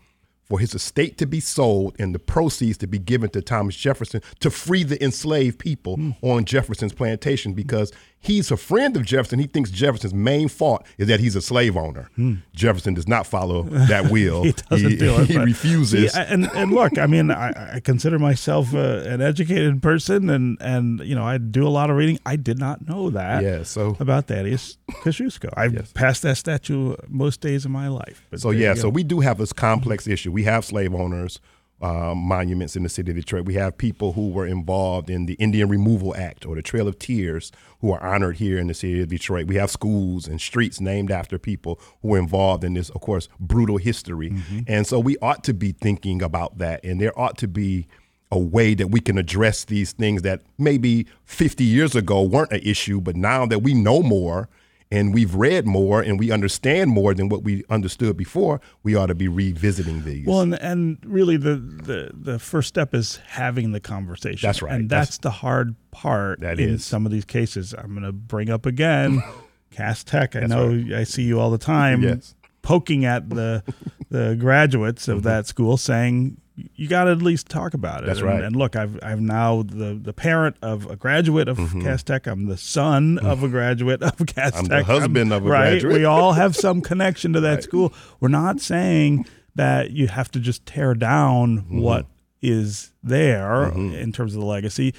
for 0.51 0.59
his 0.59 0.75
estate 0.75 1.17
to 1.17 1.25
be 1.25 1.39
sold 1.39 1.95
and 1.97 2.13
the 2.13 2.19
proceeds 2.19 2.77
to 2.77 2.85
be 2.85 2.99
given 2.99 3.29
to 3.29 3.41
Thomas 3.41 3.73
Jefferson 3.73 4.21
to 4.41 4.49
free 4.49 4.83
the 4.83 5.01
enslaved 5.01 5.59
people 5.59 5.95
mm. 5.95 6.13
on 6.21 6.43
Jefferson's 6.43 6.91
plantation 6.91 7.53
because 7.53 7.93
he's 8.21 8.51
a 8.51 8.57
friend 8.57 8.95
of 8.95 9.03
Jefferson. 9.03 9.39
He 9.39 9.47
thinks 9.47 9.71
Jefferson's 9.71 10.13
main 10.13 10.47
fault 10.47 10.85
is 10.97 11.07
that 11.07 11.19
he's 11.19 11.35
a 11.35 11.41
slave 11.41 11.75
owner. 11.75 12.09
Hmm. 12.15 12.35
Jefferson 12.53 12.93
does 12.93 13.07
not 13.07 13.27
follow 13.27 13.63
that 13.63 14.09
will. 14.09 14.43
he 14.43 14.53
doesn't 14.69 14.91
he, 14.91 14.95
do 14.95 15.19
it. 15.19 15.27
He 15.31 15.37
refuses. 15.37 16.13
See, 16.13 16.19
and 16.19 16.49
and 16.53 16.71
look, 16.71 16.97
I 16.97 17.07
mean, 17.07 17.31
I, 17.31 17.75
I 17.75 17.79
consider 17.79 18.19
myself 18.19 18.73
uh, 18.73 19.03
an 19.05 19.21
educated 19.21 19.81
person, 19.81 20.29
and 20.29 20.57
and 20.61 20.99
you 21.01 21.15
know, 21.15 21.23
I 21.23 21.37
do 21.37 21.65
a 21.65 21.69
lot 21.69 21.89
of 21.89 21.95
reading. 21.95 22.19
I 22.25 22.35
did 22.35 22.59
not 22.59 22.87
know 22.87 23.09
that. 23.09 23.43
Yeah. 23.43 23.63
So 23.63 23.95
about 23.99 24.27
Thaddeus 24.27 24.77
Kosciuszko, 25.03 25.53
I 25.55 25.65
yes. 25.65 25.91
passed 25.93 26.21
that 26.23 26.37
statue 26.37 26.95
most 27.07 27.41
days 27.41 27.65
of 27.65 27.71
my 27.71 27.87
life. 27.87 28.27
so 28.35 28.51
yeah, 28.51 28.73
so 28.73 28.89
we 28.89 29.03
do 29.03 29.21
have 29.21 29.37
this 29.37 29.53
complex 29.53 30.07
issue. 30.07 30.31
We 30.31 30.43
have 30.43 30.65
slave 30.65 30.93
owners 30.93 31.39
um, 31.81 32.19
monuments 32.19 32.75
in 32.75 32.83
the 32.83 32.89
city 32.89 33.11
of 33.11 33.17
Detroit. 33.17 33.45
We 33.45 33.55
have 33.55 33.77
people 33.77 34.13
who 34.13 34.29
were 34.29 34.45
involved 34.45 35.09
in 35.09 35.25
the 35.25 35.33
Indian 35.33 35.67
Removal 35.67 36.15
Act 36.15 36.45
or 36.45 36.55
the 36.55 36.61
Trail 36.61 36.87
of 36.87 36.99
Tears 36.99 37.51
who 37.79 37.91
are 37.91 38.03
honored 38.03 38.37
here 38.37 38.59
in 38.59 38.67
the 38.67 38.73
city 38.73 39.01
of 39.01 39.09
Detroit. 39.09 39.47
We 39.47 39.55
have 39.55 39.71
schools 39.71 40.27
and 40.27 40.39
streets 40.39 40.79
named 40.79 41.11
after 41.11 41.39
people 41.39 41.79
who 42.01 42.09
were 42.09 42.19
involved 42.19 42.63
in 42.63 42.73
this, 42.73 42.89
of 42.89 43.01
course, 43.01 43.27
brutal 43.39 43.77
history. 43.77 44.29
Mm-hmm. 44.29 44.59
And 44.67 44.85
so 44.85 44.99
we 44.99 45.17
ought 45.21 45.43
to 45.45 45.53
be 45.53 45.71
thinking 45.71 46.21
about 46.21 46.59
that. 46.59 46.83
And 46.83 47.01
there 47.01 47.17
ought 47.19 47.37
to 47.39 47.47
be 47.47 47.87
a 48.31 48.39
way 48.39 48.73
that 48.75 48.87
we 48.87 48.99
can 49.01 49.17
address 49.17 49.65
these 49.65 49.91
things 49.91 50.21
that 50.21 50.41
maybe 50.57 51.05
50 51.25 51.63
years 51.63 51.95
ago 51.95 52.21
weren't 52.21 52.51
an 52.51 52.61
issue, 52.63 53.01
but 53.01 53.15
now 53.15 53.45
that 53.45 53.59
we 53.59 53.73
know 53.73 54.01
more 54.01 54.47
and 54.91 55.13
we've 55.13 55.33
read 55.35 55.65
more 55.65 56.01
and 56.01 56.19
we 56.19 56.31
understand 56.31 56.91
more 56.91 57.13
than 57.13 57.29
what 57.29 57.43
we 57.43 57.63
understood 57.69 58.17
before, 58.17 58.59
we 58.83 58.93
ought 58.95 59.07
to 59.07 59.15
be 59.15 59.27
revisiting 59.27 60.03
these. 60.03 60.27
Well, 60.27 60.41
and, 60.41 60.55
and 60.55 60.97
really 61.05 61.37
the, 61.37 61.55
the, 61.55 62.11
the 62.13 62.39
first 62.39 62.67
step 62.67 62.93
is 62.93 63.17
having 63.27 63.71
the 63.71 63.79
conversation. 63.79 64.45
That's 64.45 64.61
right. 64.61 64.73
And 64.73 64.89
that's, 64.89 65.11
that's 65.11 65.17
the 65.19 65.31
hard 65.31 65.75
part 65.91 66.41
that 66.41 66.59
in 66.59 66.71
is. 66.71 66.85
some 66.85 67.05
of 67.05 67.11
these 67.11 67.25
cases. 67.25 67.73
I'm 67.73 67.91
going 67.91 68.03
to 68.03 68.11
bring 68.11 68.49
up 68.49 68.65
again 68.65 69.23
Cass 69.71 70.03
Tech. 70.03 70.35
I 70.35 70.41
know 70.41 70.67
right. 70.67 70.93
I 70.93 71.03
see 71.05 71.23
you 71.23 71.39
all 71.39 71.49
the 71.49 71.57
time. 71.57 72.03
yes. 72.03 72.35
Poking 72.61 73.05
at 73.05 73.27
the 73.29 73.63
the 74.09 74.35
graduates 74.39 75.07
of 75.07 75.19
mm-hmm. 75.19 75.27
that 75.27 75.47
school, 75.47 75.77
saying 75.77 76.39
you 76.75 76.87
got 76.87 77.05
to 77.05 77.11
at 77.11 77.21
least 77.21 77.47
talk 77.47 77.73
about 77.73 78.03
it. 78.03 78.07
That's 78.07 78.19
and, 78.19 78.27
right. 78.27 78.43
And 78.43 78.55
look, 78.55 78.75
I've 78.75 78.99
I've 79.03 79.21
now 79.21 79.63
the 79.63 79.99
the 80.01 80.13
parent 80.13 80.57
of 80.61 80.89
a 80.89 80.95
graduate 80.95 81.47
of 81.47 81.57
mm-hmm. 81.57 81.81
Cass 81.81 82.03
Tech. 82.03 82.27
I'm 82.27 82.47
the 82.47 82.57
son 82.57 83.19
of 83.19 83.43
a 83.43 83.49
graduate 83.49 84.01
of 84.01 84.17
Cass 84.25 84.55
I'm 84.55 84.67
Tech. 84.67 84.85
the 84.85 84.93
husband 84.93 85.33
I'm, 85.33 85.43
of 85.43 85.45
a 85.45 85.49
right? 85.49 85.69
graduate. 85.71 85.97
We 85.97 86.05
all 86.05 86.33
have 86.33 86.55
some 86.55 86.81
connection 86.81 87.33
to 87.33 87.39
that 87.41 87.53
right. 87.53 87.63
school. 87.63 87.93
We're 88.19 88.29
not 88.29 88.59
saying 88.59 89.25
that 89.55 89.91
you 89.91 90.07
have 90.07 90.31
to 90.31 90.39
just 90.39 90.65
tear 90.65 90.93
down 90.93 91.59
mm-hmm. 91.59 91.81
what 91.81 92.05
is 92.41 92.91
there 93.03 93.71
mm-hmm. 93.71 93.93
in 93.93 94.11
terms 94.11 94.35
of 94.35 94.41
the 94.41 94.47
legacy. 94.47 94.93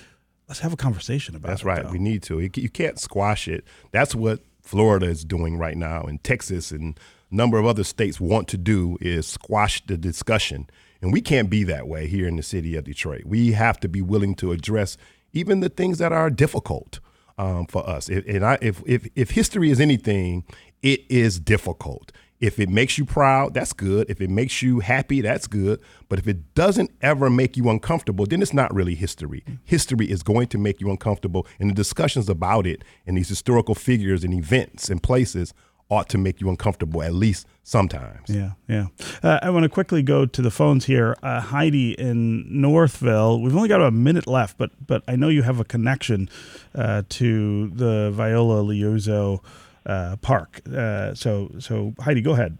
Let's 0.48 0.60
have 0.60 0.72
a 0.72 0.76
conversation 0.76 1.34
about 1.34 1.48
That's 1.48 1.62
it. 1.62 1.64
That's 1.64 1.78
right. 1.78 1.86
Though. 1.86 1.92
We 1.92 1.98
need 1.98 2.22
to. 2.24 2.40
You 2.40 2.68
can't 2.68 2.98
squash 2.98 3.48
it. 3.48 3.64
That's 3.90 4.14
what 4.14 4.40
Florida 4.62 5.06
is 5.06 5.24
doing 5.24 5.58
right 5.58 5.76
now, 5.76 6.02
and 6.02 6.22
Texas 6.22 6.70
and 6.70 6.98
a 7.30 7.34
number 7.34 7.58
of 7.58 7.66
other 7.66 7.84
states 7.84 8.20
want 8.20 8.48
to 8.48 8.58
do 8.58 8.98
is 9.00 9.26
squash 9.26 9.84
the 9.86 9.96
discussion 9.96 10.68
and 11.02 11.12
we 11.12 11.20
can't 11.20 11.50
be 11.50 11.64
that 11.64 11.88
way 11.88 12.06
here 12.06 12.26
in 12.26 12.36
the 12.36 12.42
city 12.42 12.76
of 12.76 12.84
Detroit. 12.84 13.24
We 13.26 13.52
have 13.52 13.78
to 13.80 13.88
be 13.88 14.00
willing 14.00 14.34
to 14.36 14.52
address 14.52 14.96
even 15.32 15.60
the 15.60 15.68
things 15.68 15.98
that 15.98 16.12
are 16.12 16.30
difficult 16.30 17.00
um, 17.36 17.66
for 17.66 17.88
us. 17.88 18.08
If, 18.08 18.26
and 18.26 18.44
I, 18.44 18.58
if, 18.62 18.82
if, 18.86 19.08
if 19.16 19.30
history 19.30 19.70
is 19.70 19.80
anything, 19.80 20.44
it 20.82 21.00
is 21.10 21.40
difficult. 21.40 22.12
If 22.40 22.58
it 22.58 22.68
makes 22.68 22.98
you 22.98 23.04
proud, 23.04 23.54
that's 23.54 23.72
good. 23.72 24.10
If 24.10 24.20
it 24.20 24.28
makes 24.28 24.62
you 24.62 24.80
happy, 24.80 25.20
that's 25.20 25.46
good. 25.46 25.80
But 26.08 26.18
if 26.18 26.26
it 26.26 26.54
doesn't 26.54 26.90
ever 27.00 27.30
make 27.30 27.56
you 27.56 27.70
uncomfortable, 27.70 28.26
then 28.26 28.42
it's 28.42 28.52
not 28.52 28.74
really 28.74 28.96
history. 28.96 29.44
History 29.64 30.10
is 30.10 30.24
going 30.24 30.48
to 30.48 30.58
make 30.58 30.80
you 30.80 30.90
uncomfortable, 30.90 31.46
and 31.60 31.70
the 31.70 31.74
discussions 31.74 32.28
about 32.28 32.66
it 32.66 32.82
and 33.06 33.16
these 33.16 33.28
historical 33.28 33.76
figures 33.76 34.24
and 34.24 34.34
events 34.34 34.90
and 34.90 35.00
places 35.00 35.54
ought 35.92 36.08
to 36.08 36.16
make 36.16 36.40
you 36.40 36.48
uncomfortable 36.48 37.02
at 37.02 37.12
least 37.12 37.46
sometimes. 37.62 38.28
Yeah, 38.28 38.52
yeah. 38.66 38.86
Uh, 39.22 39.38
I 39.42 39.50
want 39.50 39.64
to 39.64 39.68
quickly 39.68 40.02
go 40.02 40.24
to 40.24 40.42
the 40.42 40.50
phones 40.50 40.86
here. 40.86 41.16
Uh, 41.22 41.40
Heidi 41.40 41.92
in 41.92 42.46
Northville. 42.48 43.40
We've 43.42 43.54
only 43.54 43.68
got 43.68 43.82
a 43.82 43.90
minute 43.90 44.26
left, 44.26 44.56
but 44.56 44.70
but 44.84 45.02
I 45.06 45.16
know 45.16 45.28
you 45.28 45.42
have 45.42 45.60
a 45.60 45.64
connection 45.64 46.30
uh, 46.74 47.02
to 47.10 47.68
the 47.68 48.10
Viola 48.10 48.62
Liuzzo 48.62 49.44
uh, 49.84 50.16
Park. 50.16 50.62
Uh, 50.66 51.14
so 51.14 51.50
so 51.58 51.92
Heidi, 52.00 52.22
go 52.22 52.32
ahead. 52.32 52.56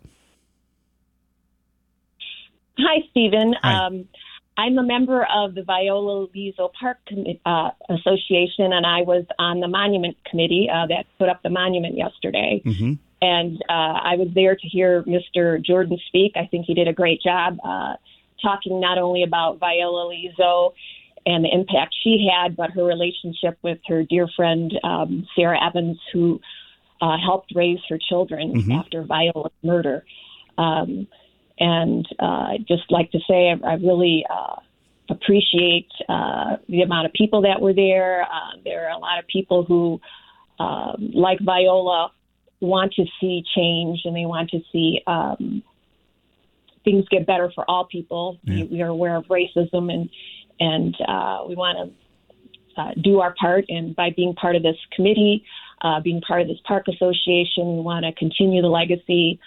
Hi, 2.78 3.00
Stephen. 3.10 3.54
Hi. 3.62 3.86
Um, 3.86 4.08
I'm 4.58 4.76
a 4.76 4.82
member 4.82 5.26
of 5.34 5.54
the 5.54 5.62
Viola 5.62 6.26
Liuzzo 6.28 6.70
Park 6.78 6.98
uh, 7.46 7.70
Association, 7.88 8.72
and 8.74 8.84
I 8.84 9.00
was 9.00 9.24
on 9.38 9.60
the 9.60 9.68
monument 9.68 10.18
committee 10.30 10.68
uh, 10.70 10.86
that 10.88 11.06
put 11.18 11.30
up 11.30 11.42
the 11.42 11.48
monument 11.48 11.96
yesterday. 11.96 12.60
Mm-hmm. 12.64 12.92
And 13.22 13.62
uh, 13.68 14.02
I 14.02 14.16
was 14.16 14.28
there 14.34 14.56
to 14.56 14.68
hear 14.68 15.04
Mr. 15.04 15.64
Jordan 15.64 15.96
speak. 16.08 16.32
I 16.34 16.46
think 16.50 16.66
he 16.66 16.74
did 16.74 16.88
a 16.88 16.92
great 16.92 17.22
job 17.22 17.56
uh, 17.64 17.94
talking 18.42 18.80
not 18.80 18.98
only 18.98 19.22
about 19.22 19.60
Viola 19.60 20.12
Liuzzo 20.12 20.72
and 21.24 21.44
the 21.44 21.48
impact 21.54 21.94
she 22.02 22.28
had, 22.28 22.56
but 22.56 22.72
her 22.72 22.82
relationship 22.82 23.56
with 23.62 23.78
her 23.86 24.02
dear 24.02 24.26
friend 24.34 24.72
um, 24.82 25.24
Sara 25.36 25.56
Evans, 25.64 26.00
who 26.12 26.40
uh, 27.00 27.16
helped 27.16 27.52
raise 27.54 27.78
her 27.88 27.98
children 28.08 28.54
Mhm. 28.54 28.76
after 28.76 29.04
Viola's 29.04 29.52
murder. 29.62 30.04
Um, 30.58 31.06
and 31.60 32.04
uh, 32.18 32.54
I'd 32.54 32.66
just 32.66 32.90
like 32.90 33.12
to 33.12 33.20
say 33.28 33.50
I, 33.50 33.54
I 33.64 33.74
really 33.74 34.26
uh, 34.28 34.56
appreciate 35.08 35.90
uh, 36.08 36.56
the 36.68 36.82
amount 36.82 37.06
of 37.06 37.12
people 37.12 37.42
that 37.42 37.60
were 37.60 37.72
there. 37.72 38.22
Uh, 38.22 38.56
there 38.64 38.86
are 38.88 38.90
a 38.90 38.98
lot 38.98 39.20
of 39.20 39.28
people 39.28 39.62
who, 39.64 40.00
um, 40.58 41.12
like 41.14 41.38
Viola, 41.40 42.10
want 42.66 42.94
to 42.94 43.04
see 43.20 43.44
change 43.54 44.00
and 44.04 44.16
they 44.16 44.24
want 44.24 44.50
to 44.50 44.60
see 44.72 45.02
um, 45.06 45.62
things 46.84 47.06
get 47.10 47.26
better 47.26 47.50
for 47.54 47.68
all 47.68 47.84
people. 47.84 48.38
Yeah. 48.44 48.54
We, 48.54 48.62
we 48.64 48.82
are 48.82 48.88
aware 48.88 49.16
of 49.16 49.24
racism 49.26 49.92
and 49.92 50.08
and 50.60 50.94
uh, 51.08 51.44
we 51.48 51.56
want 51.56 51.78
to 51.78 52.80
uh, 52.80 52.92
do 53.02 53.20
our 53.20 53.34
part. 53.34 53.64
And 53.68 53.96
by 53.96 54.10
being 54.10 54.34
part 54.34 54.54
of 54.54 54.62
this 54.62 54.76
committee, 54.94 55.44
uh, 55.82 56.00
being 56.00 56.20
part 56.20 56.42
of 56.42 56.48
this 56.48 56.58
park 56.64 56.86
association, 56.88 57.76
we 57.76 57.82
want 57.82 58.04
to 58.04 58.12
continue 58.12 58.62
the 58.62 58.68
legacy 58.68 59.40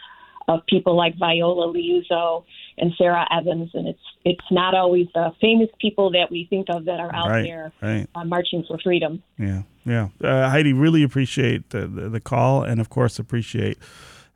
of 0.47 0.65
people 0.67 0.95
like 0.95 1.17
Viola 1.17 1.73
Liuzzo 1.73 2.43
and 2.77 2.91
Sara 2.97 3.25
Evans. 3.31 3.71
And 3.73 3.87
it's 3.87 3.99
it's 4.23 4.51
not 4.51 4.73
always 4.75 5.07
the 5.13 5.31
famous 5.41 5.69
people 5.79 6.11
that 6.11 6.31
we 6.31 6.45
think 6.49 6.67
of 6.69 6.85
that 6.85 6.99
are 6.99 7.13
out 7.13 7.29
Right, 7.29 7.43
there 7.43 7.71
right. 7.81 8.07
uh, 8.15 8.25
marching 8.25 8.63
for 8.67 8.77
freedom. 8.83 9.21
Yeah, 9.37 9.63
yeah. 9.85 10.09
Uh, 10.23 10.49
Heidi, 10.49 10.73
really 10.73 11.03
appreciate 11.03 11.69
the, 11.69 11.87
the, 11.87 12.09
the 12.09 12.19
call, 12.19 12.63
and 12.63 12.79
of 12.81 12.89
course 12.89 13.19
appreciate 13.19 13.77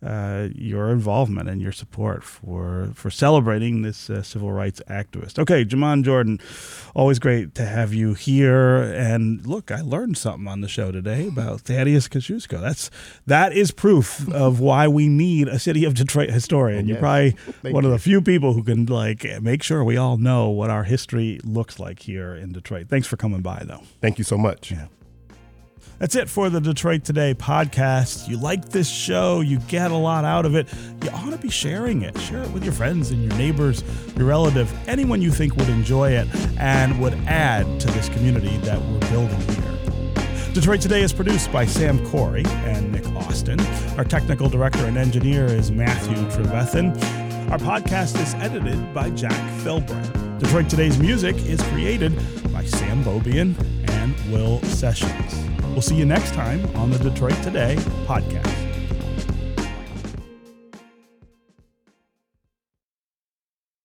uh, 0.06 0.47
your 0.56 0.91
involvement 0.91 1.50
and 1.50 1.62
your 1.62 1.74
support 1.74 2.24
for 2.24 2.89
for 2.93 3.10
celebrating 3.10 3.82
this 3.82 4.10
uh, 4.10 4.24
civil 4.24 4.52
rights 4.52 4.82
activist. 4.89 5.38
Okay, 5.38 5.66
Jamon 5.66 6.04
Jordan, 6.04 6.39
always 6.95 7.20
great 7.20 7.54
to 7.56 7.66
have 7.66 7.93
you 7.93 8.14
here. 8.14 8.78
And 8.78 9.45
look, 9.45 9.72
I 9.72 9.82
learned 9.82 10.18
something 10.18 10.47
on 10.47 10.62
the 10.62 10.70
show 10.70 10.91
today 10.91 11.28
about 11.28 11.62
Thaddeus 11.62 12.08
Kosciuszko. 12.08 12.62
That's 12.62 12.89
that 13.28 13.52
is 13.52 13.72
proof 13.72 14.28
of 14.34 14.62
why 14.62 14.88
we 14.88 15.10
need 15.10 15.50
a 15.50 15.60
city 15.60 15.84
of 15.84 15.95
Detroit 15.95 16.30
historian. 16.30 16.88
You're 16.88 16.97
probably 16.97 17.32
Thank 17.32 17.76
one 17.76 17.84
of 17.84 17.91
the 17.91 18.00
few 18.00 18.22
people 18.22 18.54
who 18.54 18.64
can 18.64 18.86
like 18.86 19.26
make 19.41 19.64
sure 19.64 19.84
we 19.84 19.97
all 19.97 20.16
know 20.18 20.50
what 20.50 20.70
our 20.70 20.86
history 20.86 21.41
looks 21.43 21.78
like 21.78 22.00
here 22.00 22.34
in 22.36 22.54
Detroit. 22.54 22.88
Thanks 22.88 23.08
for 23.08 23.18
coming 23.18 23.41
by, 23.41 23.64
though. 23.66 23.82
Thank 24.02 24.18
you 24.18 24.24
so 24.24 24.38
much. 24.38 24.72
Yeah. 24.72 24.88
That's 26.00 26.16
it 26.16 26.30
for 26.30 26.50
the 26.50 26.62
Detroit 26.62 27.04
Today 27.04 27.34
podcast. 27.34 28.30
You 28.30 28.38
like 28.38 28.70
this 28.70 28.89
show, 28.89 29.41
you 29.41 29.60
get 29.60 29.91
a 29.91 29.97
lot 29.97 30.24
out 30.24 30.45
of 30.45 30.56
it. 30.56 30.70
You 31.04 31.10
ought 31.10 31.32
to 31.32 31.38
be 31.38 31.50
sharing 31.50 32.04
it. 32.04 32.18
Share 32.22 32.41
it 32.41 32.50
with 32.52 32.64
your 32.64 32.72
friends 32.72 33.12
and 33.12 33.22
your 33.22 33.38
neighbors, 33.38 33.84
your 34.16 34.26
relative, 34.26 34.74
anyone 34.88 35.22
you 35.22 35.30
think 35.30 35.58
would 35.58 35.68
enjoy 35.68 36.12
it 36.12 36.30
and 36.58 37.02
would 37.02 37.16
add 37.28 37.82
to 37.82 37.88
this 37.88 38.08
community 38.08 38.56
that 38.60 38.82
we're 38.82 39.10
building 39.10 39.41
here. 39.41 40.54
Detroit 40.54 40.80
Today 40.80 41.02
is 41.02 41.12
produced 41.12 41.52
by 41.52 41.66
Sam 41.66 42.04
Corey 42.08 42.45
and 42.47 42.93
Nick 42.93 43.06
Austin. 43.08 43.60
Our 43.97 44.06
technical 44.06 44.47
director 44.47 44.86
and 44.86 44.97
engineer 44.97 45.47
is 45.47 45.70
Matthew 45.70 46.16
Trevethan. 46.30 46.91
Our 47.52 47.58
podcast 47.58 48.18
is 48.22 48.36
edited 48.36 48.93
by 48.93 49.10
Jack 49.10 49.34
Philbright. 49.64 50.29
Detroit 50.40 50.70
Today's 50.70 50.98
music 50.98 51.36
is 51.46 51.62
created 51.64 52.16
by 52.54 52.64
Sam 52.64 53.04
Beaubien 53.04 53.56
and 53.90 54.16
Will 54.32 54.62
Sessions. 54.62 55.36
We'll 55.72 55.82
see 55.82 55.96
you 55.96 56.06
next 56.06 56.34
time 56.34 56.66
on 56.78 56.92
the 56.92 56.98
Detroit 56.98 57.36
Today 57.44 57.76
podcast. 58.08 58.68